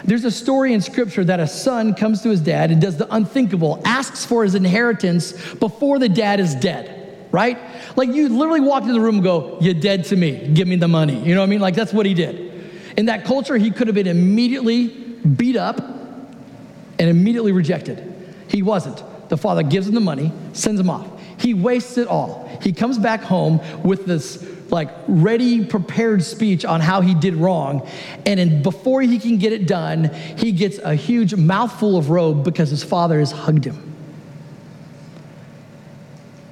There's 0.05 0.25
a 0.25 0.31
story 0.31 0.73
in 0.73 0.81
scripture 0.81 1.25
that 1.25 1.41
a 1.41 1.49
son 1.49 1.95
comes 1.95 2.23
to 2.23 2.29
his 2.29 2.41
dad 2.41 2.71
and 2.71 2.81
does 2.81 2.97
the 2.97 3.13
unthinkable, 3.13 3.83
asks 3.85 4.25
for 4.25 4.45
his 4.45 4.55
inheritance 4.55 5.33
before 5.55 5.99
the 5.99 6.09
dad 6.09 6.39
is 6.39 6.55
dead, 6.55 7.27
right? 7.33 7.59
Like 7.97 8.11
you 8.11 8.29
literally 8.29 8.61
walk 8.61 8.83
into 8.83 8.95
the 8.95 9.01
room 9.01 9.17
and 9.17 9.25
go, 9.25 9.59
You're 9.61 9.75
dead 9.75 10.05
to 10.07 10.17
me, 10.17 10.47
give 10.55 10.69
me 10.69 10.77
the 10.77 10.89
money. 10.89 11.19
You 11.19 11.35
know 11.35 11.41
what 11.41 11.47
I 11.47 11.51
mean? 11.51 11.61
Like 11.61 11.75
that's 11.75 11.93
what 11.93 12.07
he 12.07 12.15
did. 12.15 12.53
In 12.97 13.07
that 13.07 13.25
culture, 13.25 13.57
he 13.57 13.73
could 13.73 13.89
have 13.89 13.95
been 13.95 14.07
immediately 14.07 15.04
beat 15.37 15.57
up 15.57 15.79
and 15.79 17.11
immediately 17.11 17.53
rejected. 17.53 18.13
He 18.49 18.63
wasn't. 18.63 19.03
The 19.29 19.37
father 19.37 19.63
gives 19.63 19.89
him 19.89 19.95
the 19.95 20.01
money, 20.01 20.33
sends 20.53 20.81
him 20.81 20.91
off. 20.91 21.09
He 21.39 21.55
wastes 21.55 21.99
it 21.99 22.07
all. 22.07 22.49
He 22.63 22.73
comes 22.73 22.99
back 22.99 23.23
home 23.23 23.61
with 23.83 24.07
this 24.07 24.47
like 24.71 24.91
ready 25.07 25.65
prepared 25.65 26.23
speech 26.23 26.65
on 26.65 26.81
how 26.81 27.01
he 27.01 27.15
did 27.15 27.35
wrong 27.35 27.87
and 28.27 28.41
in, 28.41 28.63
before 28.63 29.03
he 29.03 29.19
can 29.19 29.39
get 29.39 29.53
it 29.53 29.67
done 29.67 30.05
he 30.37 30.53
gets 30.53 30.79
a 30.79 30.95
huge 30.95 31.35
mouthful 31.35 31.97
of 31.97 32.11
robe 32.11 32.45
because 32.45 32.71
his 32.71 32.83
father 32.83 33.19
has 33.19 33.31
hugged 33.31 33.65
him 33.65 33.95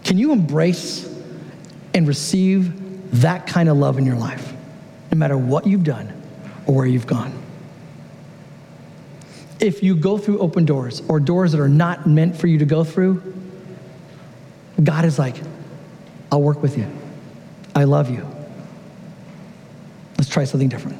can 0.05 0.19
you 0.19 0.31
embrace 0.31 1.09
and 1.95 2.07
receive 2.07 3.21
that 3.21 3.47
kind 3.47 3.69
of 3.69 3.77
love 3.77 3.99
in 3.99 4.07
your 4.07 4.17
life 4.17 4.53
no 5.11 5.19
matter 5.19 5.37
what 5.37 5.67
you've 5.67 5.85
done 5.85 6.13
or 6.67 6.75
where 6.75 6.87
you've 6.87 7.07
gone 7.07 7.42
if 9.63 9.83
you 9.83 9.97
go 9.97 10.19
through 10.19 10.39
open 10.41 10.65
doors 10.65 11.03
or 11.09 11.21
doors 11.21 11.53
that 11.53 11.61
are 11.61 11.69
not 11.69 12.07
meant 12.07 12.37
for 12.37 12.49
you 12.49 12.59
to 12.59 12.67
go 12.67 12.85
through 12.85 13.23
god 14.83 15.05
is 15.05 15.19
like 15.19 15.37
i'll 16.31 16.43
work 16.43 16.61
with 16.63 16.77
you 16.77 16.87
I 17.75 17.85
love 17.85 18.11
you. 18.11 18.27
Let's 20.19 20.31
try 20.31 20.45
something 20.45 20.69
different. 20.69 20.99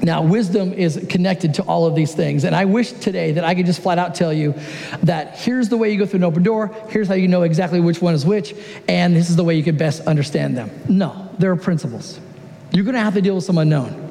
Now, 0.00 0.22
wisdom 0.22 0.72
is 0.72 1.04
connected 1.08 1.54
to 1.54 1.62
all 1.62 1.86
of 1.86 1.94
these 1.94 2.12
things. 2.12 2.42
And 2.42 2.56
I 2.56 2.64
wish 2.64 2.90
today 2.90 3.32
that 3.32 3.44
I 3.44 3.54
could 3.54 3.66
just 3.66 3.80
flat 3.80 3.98
out 3.98 4.16
tell 4.16 4.32
you 4.32 4.54
that 5.04 5.38
here's 5.38 5.68
the 5.68 5.76
way 5.76 5.92
you 5.92 5.98
go 5.98 6.06
through 6.06 6.18
an 6.18 6.24
open 6.24 6.42
door, 6.42 6.74
here's 6.88 7.06
how 7.06 7.14
you 7.14 7.28
know 7.28 7.42
exactly 7.42 7.78
which 7.78 8.02
one 8.02 8.14
is 8.14 8.26
which, 8.26 8.52
and 8.88 9.14
this 9.14 9.30
is 9.30 9.36
the 9.36 9.44
way 9.44 9.54
you 9.54 9.62
can 9.62 9.76
best 9.76 10.00
understand 10.08 10.56
them. 10.56 10.70
No, 10.88 11.30
there 11.38 11.52
are 11.52 11.56
principles. 11.56 12.18
You're 12.72 12.84
gonna 12.84 12.98
have 12.98 13.14
to 13.14 13.22
deal 13.22 13.36
with 13.36 13.44
some 13.44 13.58
unknown. 13.58 14.01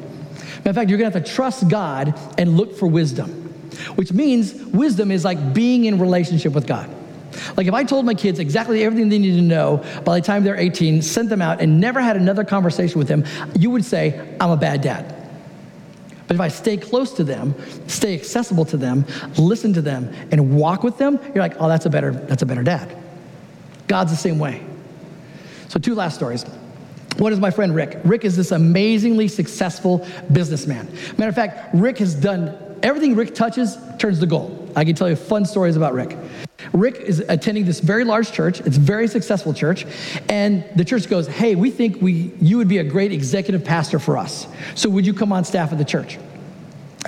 Of 0.66 0.76
fact, 0.76 0.89
you're 0.89 0.99
gonna 0.99 1.12
have 1.12 1.24
to 1.24 1.34
trust 1.34 1.68
God 1.68 2.18
and 2.38 2.55
look 2.55 2.78
for 2.78 2.88
wisdom, 2.88 3.30
which 3.95 4.14
means 4.14 4.53
wisdom 4.53 5.12
is 5.12 5.26
like 5.26 5.53
being 5.53 5.86
in 5.86 5.99
relationship 5.99 6.53
with 6.53 6.68
God. 6.68 6.89
Like 7.57 7.68
if 7.68 7.74
I 7.74 7.84
told 7.84 8.05
my 8.05 8.14
kids 8.14 8.39
exactly 8.39 8.84
everything 8.84 9.09
they 9.09 9.20
need 9.20 9.36
to 9.36 9.41
know 9.41 9.84
by 10.03 10.20
the 10.20 10.26
time 10.26 10.43
they're 10.43 10.59
18, 10.59 11.01
sent 11.01 11.30
them 11.30 11.41
out, 11.41 11.62
and 11.62 11.80
never 11.80 12.01
had 12.01 12.16
another 12.18 12.43
conversation 12.43 12.99
with 12.99 13.07
them, 13.07 13.26
you 13.57 13.70
would 13.70 13.86
say, 13.86 14.36
I'm 14.39 14.51
a 14.51 14.57
bad 14.57 14.82
dad. 14.82 15.16
But 16.28 16.36
if 16.36 16.41
I 16.41 16.47
stay 16.47 16.78
close 16.78 17.14
to 17.16 17.24
them, 17.24 17.55
stay 17.88 18.14
accessible 18.14 18.66
to 18.66 18.78
them, 18.78 19.05
listen 19.38 19.74
to 19.74 19.82
them, 19.82 20.14
and 20.32 20.55
walk 20.55 20.84
with 20.84 20.97
them, 20.97 21.20
you're 21.34 21.43
like, 21.43 21.55
oh, 21.59 21.68
that's 21.68 21.86
a 21.86 21.89
better, 21.89 22.12
that's 22.12 22.41
a 22.41 22.45
better 22.45 22.64
dad. 22.64 22.95
God's 23.88 24.12
the 24.12 24.18
same 24.18 24.39
way. 24.39 24.66
So 25.68 25.80
two 25.80 25.95
last 25.95 26.16
stories. 26.16 26.45
One 27.18 27.34
is 27.34 27.39
my 27.39 27.51
friend 27.51 27.76
Rick. 27.76 27.99
Rick 28.03 28.26
is 28.26 28.36
this 28.36 28.51
amazingly 28.51 29.28
successful 29.28 30.05
businessman. 30.32 30.88
Matter 31.18 31.30
of 31.30 31.36
fact, 31.36 31.74
Rick 31.76 31.97
has 31.99 32.16
done 32.16 32.57
everything 32.84 33.16
Rick 33.16 33.36
touches 33.36 33.78
turns 33.99 34.20
to 34.20 34.26
gold. 34.26 34.72
I 34.76 34.86
can 34.86 34.95
tell 34.95 35.09
you 35.09 35.16
fun 35.16 35.45
stories 35.45 35.76
about 35.76 35.93
Rick. 35.93 36.18
Rick 36.74 36.95
is 36.95 37.20
attending 37.28 37.66
this 37.66 37.80
very 37.80 38.03
large 38.03 38.32
church. 38.32 38.62
It's 38.62 38.78
a 38.78 38.80
very 38.80 39.07
successful 39.07 39.53
church. 39.53 39.86
And 40.30 40.64
the 40.76 40.86
church 40.86 41.09
goes, 41.09 41.28
Hey, 41.28 41.55
we 41.55 41.70
think 41.70 42.01
we, 42.01 42.32
you 42.39 42.57
would 42.57 42.68
be 42.68 42.78
a 42.78 42.84
great 42.84 43.12
executive 43.12 43.64
pastor 43.66 43.99
for 43.99 44.18
us. 44.18 44.47
So 44.76 44.89
would 44.89 45.05
you 45.05 45.14
come 45.14 45.32
on 45.32 45.43
staff 45.43 45.72
at 45.72 45.78
the 45.78 45.86
church? 45.86 46.18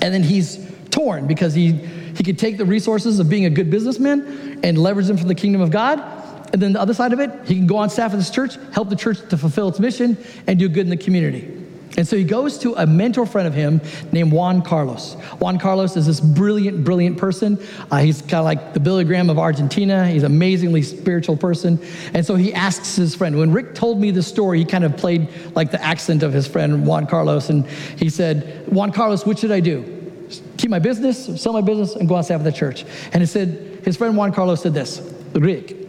And 0.01 0.14
then 0.14 0.24
he's 0.24 0.70
torn 0.89 1.28
because 1.28 1.54
he, 1.54 1.72
he 1.72 2.24
could 2.24 2.38
take 2.38 2.58
the 2.58 2.66
resources 2.66 3.20
of 3.20 3.30
being 3.30 3.45
a 3.45 3.49
good 3.49 3.70
businessman 3.70 4.60
and 4.64 4.78
leverage 4.78 5.08
them 5.08 5.18
for 5.18 5.26
the 5.26 5.36
kingdom 5.36 5.62
of 5.62 5.72
God. 5.72 6.23
And 6.54 6.62
then 6.62 6.74
the 6.74 6.80
other 6.80 6.93
side 6.93 7.14
of 7.14 7.20
it, 7.20 7.32
he 7.45 7.56
can 7.56 7.68
go 7.68 7.78
on 7.78 7.89
staff 7.89 8.14
at 8.14 8.18
this 8.18 8.30
church, 8.30 8.58
help 8.72 8.89
the 8.89 8.95
church 8.95 9.18
to 9.30 9.38
fulfill 9.38 9.68
its 9.68 9.80
mission, 9.80 10.18
and 10.47 10.60
do 10.60 10.70
good 10.70 10.86
in 10.86 10.89
the 10.89 10.97
community. 10.97 11.60
And 11.95 12.08
so 12.08 12.16
he 12.16 12.24
goes 12.24 12.58
to 12.60 12.74
a 12.76 12.88
mentor 12.88 13.26
friend 13.26 13.47
of 13.47 13.54
him 13.54 13.80
named 14.12 14.32
Juan 14.32 14.64
Carlos. 14.64 15.14
Juan 15.39 15.60
Carlos 15.60 15.95
is 15.95 16.08
this 16.08 16.20
brilliant, 16.20 16.84
brilliant 16.84 17.18
person. 17.18 17.60
Uh, 17.91 17.97
he's 17.97 18.22
kind 18.22 18.36
of 18.36 18.45
like 18.45 18.74
the 18.74 18.80
Billy 18.80 19.04
Graham 19.04 19.30
of 19.30 19.38
Argentina. 19.38 20.08
He's 20.08 20.24
an 20.24 20.32
amazingly 20.32 20.82
spiritual 20.82 21.38
person. 21.38 21.80
And 22.14 22.26
so 22.26 22.36
he 22.36 22.51
asks 22.54 22.95
his 22.95 23.14
friend, 23.14 23.38
when 23.38 23.51
Rick 23.51 23.76
told 23.76 23.99
me 23.99 24.10
the 24.10 24.24
story, 24.24 24.60
he 24.60 24.66
kind 24.66 24.84
of 24.84 24.97
played 24.97 25.28
like 25.56 25.70
the 25.70 25.84
accent 25.84 26.24
of 26.24 26.34
his 26.34 26.47
friend 26.47 26.86
Juan 26.86 27.06
Carlos. 27.06 27.49
And 27.49 27.68
he 27.68 28.10
said, 28.10 28.68
Juan 28.68 28.91
Carlos, 28.91 29.24
what 29.24 29.38
should 29.38 29.51
I 29.51 29.60
do? 29.60 30.12
Keep 30.58 30.72
my 30.72 30.80
business, 30.80 31.39
sell 31.39 31.54
my 31.54 31.62
business, 31.62 31.95
and 31.95 32.10
go 32.10 32.16
on 32.16 32.24
staff 32.24 32.39
at 32.39 32.43
the 32.43 32.51
church. 32.51 32.86
And 33.12 33.22
he 33.22 33.28
said, 33.28 33.82
his 33.86 33.97
friend 33.97 34.18
Juan 34.18 34.34
Carlos 34.34 34.64
said 34.64 34.74
this 34.74 34.99
Rick, 35.34 35.83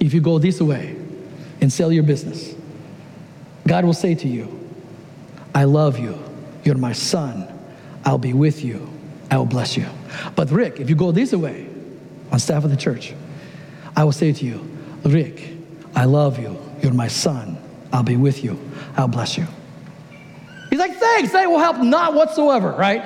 if 0.00 0.14
you 0.14 0.20
go 0.20 0.38
this 0.38 0.60
way 0.60 0.96
and 1.60 1.70
sell 1.70 1.92
your 1.92 2.02
business, 2.02 2.54
God 3.68 3.84
will 3.84 3.92
say 3.92 4.14
to 4.14 4.26
you, 4.26 4.56
I 5.54 5.64
love 5.64 5.98
you. 5.98 6.18
You're 6.64 6.78
my 6.78 6.92
son. 6.92 7.46
I'll 8.04 8.18
be 8.18 8.32
with 8.32 8.64
you. 8.64 8.88
I 9.30 9.36
will 9.36 9.46
bless 9.46 9.76
you. 9.76 9.86
But 10.34 10.50
Rick, 10.50 10.80
if 10.80 10.88
you 10.88 10.96
go 10.96 11.12
this 11.12 11.32
way 11.32 11.68
on 12.32 12.38
staff 12.38 12.64
of 12.64 12.70
the 12.70 12.76
church, 12.76 13.14
I 13.94 14.04
will 14.04 14.12
say 14.12 14.32
to 14.32 14.44
you, 14.44 14.68
Rick, 15.04 15.50
I 15.94 16.06
love 16.06 16.38
you. 16.38 16.58
You're 16.82 16.94
my 16.94 17.08
son. 17.08 17.58
I'll 17.92 18.02
be 18.02 18.16
with 18.16 18.42
you. 18.42 18.58
I'll 18.96 19.08
bless 19.08 19.36
you. 19.36 19.46
He's 20.70 20.78
like, 20.78 20.96
thanks. 20.96 21.32
That 21.32 21.48
will 21.48 21.58
help 21.58 21.78
not 21.78 22.14
whatsoever, 22.14 22.72
right? 22.72 23.02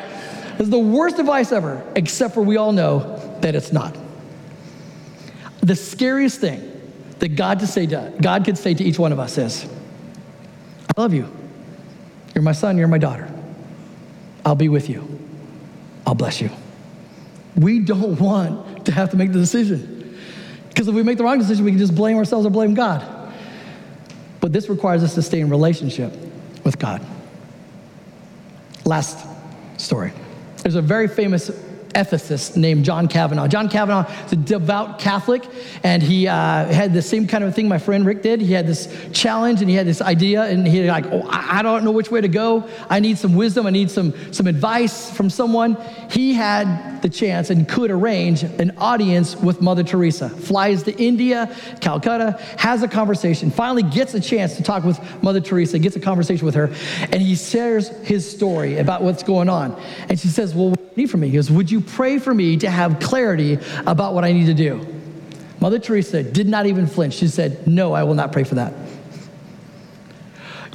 It's 0.59 0.69
the 0.69 0.79
worst 0.79 1.19
advice 1.19 1.51
ever, 1.51 1.85
except 1.97 2.35
for 2.35 2.43
we 2.43 2.57
all 2.57 2.73
know 2.73 3.39
that 3.41 3.55
it's 3.55 3.73
not. 3.73 3.97
The 5.61 5.75
scariest 5.75 6.41
thing 6.41 6.74
that 7.19 7.37
God, 7.37 7.61
to 7.61 7.67
say 7.67 7.87
to, 7.87 8.13
God 8.21 8.45
could 8.45 8.59
say 8.59 8.75
to 8.75 8.85
each 8.85 8.99
one 8.99 9.13
of 9.13 9.19
us 9.19 9.39
is, 9.39 9.67
I 10.97 11.01
love 11.01 11.15
you. 11.15 11.29
You're 12.35 12.43
my 12.43 12.53
son, 12.53 12.77
you're 12.79 12.89
my 12.89 12.99
daughter. 12.99 13.31
I'll 14.45 14.55
be 14.55 14.69
with 14.69 14.89
you. 14.89 15.09
I'll 16.07 16.15
bless 16.15 16.41
you. 16.41 16.51
We 17.57 17.81
don't 17.81 18.21
want 18.21 18.87
to 18.87 18.93
have 18.93 19.11
to 19.11 19.17
make 19.17 19.33
the 19.33 19.39
decision. 19.39 20.19
Because 20.69 20.89
if 20.89 20.95
we 20.95 21.03
make 21.03 21.19
the 21.19 21.25
wrong 21.25 21.39
decision, 21.39 21.65
we 21.65 21.71
can 21.71 21.79
just 21.79 21.95
blame 21.95 22.17
ourselves 22.17 22.47
or 22.47 22.51
blame 22.51 22.75
God. 22.75 23.33
But 24.41 24.53
this 24.53 24.69
requires 24.69 25.03
us 25.03 25.15
to 25.15 25.23
stay 25.23 25.41
in 25.41 25.49
relationship 25.49 26.13
with 26.65 26.79
God. 26.79 27.01
Last 28.85 29.27
story. 29.79 30.13
There's 30.59 30.75
a 30.75 30.83
very 30.83 31.09
famous 31.09 31.51
ethicist 31.95 32.57
named 32.57 32.85
John 32.85 33.09
Kavanaugh. 33.09 33.49
John 33.49 33.69
Kavanaugh 33.69 34.11
is 34.27 34.33
a 34.33 34.37
devout 34.37 34.99
Catholic, 34.99 35.45
and 35.83 36.03
he 36.03 36.29
uh, 36.29 36.67
had 36.67 36.93
the 36.93 37.03
same 37.03 37.27
kind 37.27 37.45
of 37.45 37.55
thing 37.55 37.69
my 37.69 37.79
friend 37.79 38.05
Rick 38.05 38.23
did. 38.23 38.41
He 38.41 38.53
had 38.53 38.67
this 38.67 38.89
challenge, 39.13 39.61
and 39.61 39.71
he 39.71 39.77
had 39.77 39.87
this 39.87 40.03
idea, 40.03 40.45
and 40.45 40.67
he 40.67 40.85
like, 40.91 41.07
oh, 41.07 41.27
I 41.29 41.63
don't 41.63 41.85
know 41.85 41.91
which 41.93 42.11
way 42.11 42.21
to 42.21 42.29
go. 42.29 42.69
I 42.91 43.01
need 43.01 43.19
some 43.19 43.35
wisdom. 43.35 43.67
I 43.67 43.71
need 43.71 43.91
some 43.91 44.13
some 44.33 44.47
advice 44.47 45.11
from 45.11 45.31
someone. 45.31 45.77
He 46.11 46.35
had 46.35 47.03
the 47.03 47.09
chance 47.09 47.51
and 47.51 47.69
could 47.69 47.91
arrange 47.91 48.43
an 48.43 48.73
audience 48.79 49.37
with 49.37 49.61
Mother 49.61 49.83
Teresa. 49.83 50.29
Flies 50.29 50.83
to 50.85 50.93
India, 51.03 51.55
Calcutta, 51.81 52.41
has 52.59 52.83
a 52.83 52.89
conversation. 52.89 53.51
Finally, 53.51 53.83
gets 53.85 54.15
a 54.15 54.21
chance 54.21 54.57
to 54.57 54.63
talk 54.63 54.85
with 54.85 54.99
Mother 55.23 55.41
Teresa. 55.41 55.79
Gets 55.79 55.97
a 55.97 56.01
conversation 56.01 56.47
with 56.47 56.55
her, 56.55 56.73
and 57.13 57.21
he 57.23 57.35
shares 57.35 57.89
his 58.05 58.29
story 58.29 58.79
about 58.79 59.03
what's 59.03 59.23
going 59.23 59.49
on. 59.49 59.81
And 60.09 60.19
she 60.19 60.29
says, 60.29 60.55
"Well, 60.55 60.71
what 60.71 60.79
do 60.79 60.85
you 60.85 61.07
need 61.07 61.11
from 61.11 61.21
me?" 61.21 61.29
He 61.29 61.35
goes, 61.35 61.51
"Would 61.51 61.71
you 61.71 61.84
pray 61.87 62.19
for 62.19 62.35
me 62.35 62.57
to 62.59 62.71
have 62.71 63.01
clarity 63.01 63.59
about 63.87 64.15
what 64.15 64.25
I 64.25 64.33
need 64.33 64.47
to 64.47 64.55
do?" 64.55 64.95
Mother 65.65 65.79
Teresa 65.79 66.23
did 66.23 66.47
not 66.47 66.67
even 66.67 66.87
flinch. 66.87 67.15
She 67.15 67.27
said, 67.27 67.67
No, 67.67 67.95
I 67.95 68.03
will 68.03 68.13
not 68.13 68.33
pray 68.33 68.45
for 68.45 68.57
that. 68.57 68.75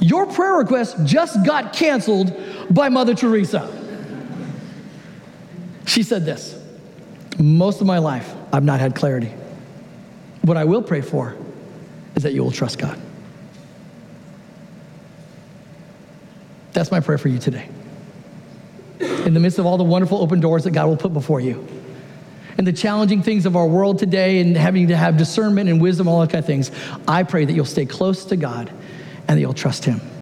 Your 0.00 0.26
prayer 0.26 0.54
request 0.54 0.96
just 1.04 1.46
got 1.46 1.72
canceled 1.72 2.34
by 2.70 2.88
Mother 2.88 3.14
Teresa. 3.14 3.70
She 5.86 6.02
said 6.02 6.24
this 6.24 6.60
Most 7.38 7.80
of 7.80 7.86
my 7.86 7.98
life, 7.98 8.34
I've 8.52 8.64
not 8.64 8.80
had 8.80 8.96
clarity. 8.96 9.32
What 10.42 10.56
I 10.56 10.64
will 10.64 10.82
pray 10.82 11.02
for 11.02 11.36
is 12.16 12.24
that 12.24 12.32
you 12.32 12.42
will 12.42 12.50
trust 12.50 12.80
God. 12.80 12.98
That's 16.72 16.90
my 16.90 16.98
prayer 16.98 17.18
for 17.18 17.28
you 17.28 17.38
today. 17.38 17.68
In 19.00 19.34
the 19.34 19.40
midst 19.40 19.58
of 19.58 19.66
all 19.66 19.78
the 19.78 19.84
wonderful 19.84 20.20
open 20.20 20.40
doors 20.40 20.64
that 20.64 20.72
God 20.72 20.86
will 20.86 20.96
put 20.96 21.12
before 21.12 21.40
you, 21.40 21.66
and 22.58 22.66
the 22.66 22.72
challenging 22.72 23.22
things 23.22 23.46
of 23.46 23.56
our 23.56 23.66
world 23.66 23.98
today, 23.98 24.40
and 24.40 24.56
having 24.56 24.88
to 24.88 24.96
have 24.96 25.16
discernment 25.16 25.70
and 25.70 25.80
wisdom, 25.80 26.08
all 26.08 26.20
that 26.20 26.30
kind 26.30 26.40
of 26.40 26.46
things, 26.46 26.70
I 27.08 27.22
pray 27.22 27.44
that 27.44 27.52
you'll 27.52 27.64
stay 27.64 27.86
close 27.86 28.24
to 28.26 28.36
God 28.36 28.70
and 29.26 29.36
that 29.36 29.40
you'll 29.40 29.54
trust 29.54 29.84
Him. 29.84 30.00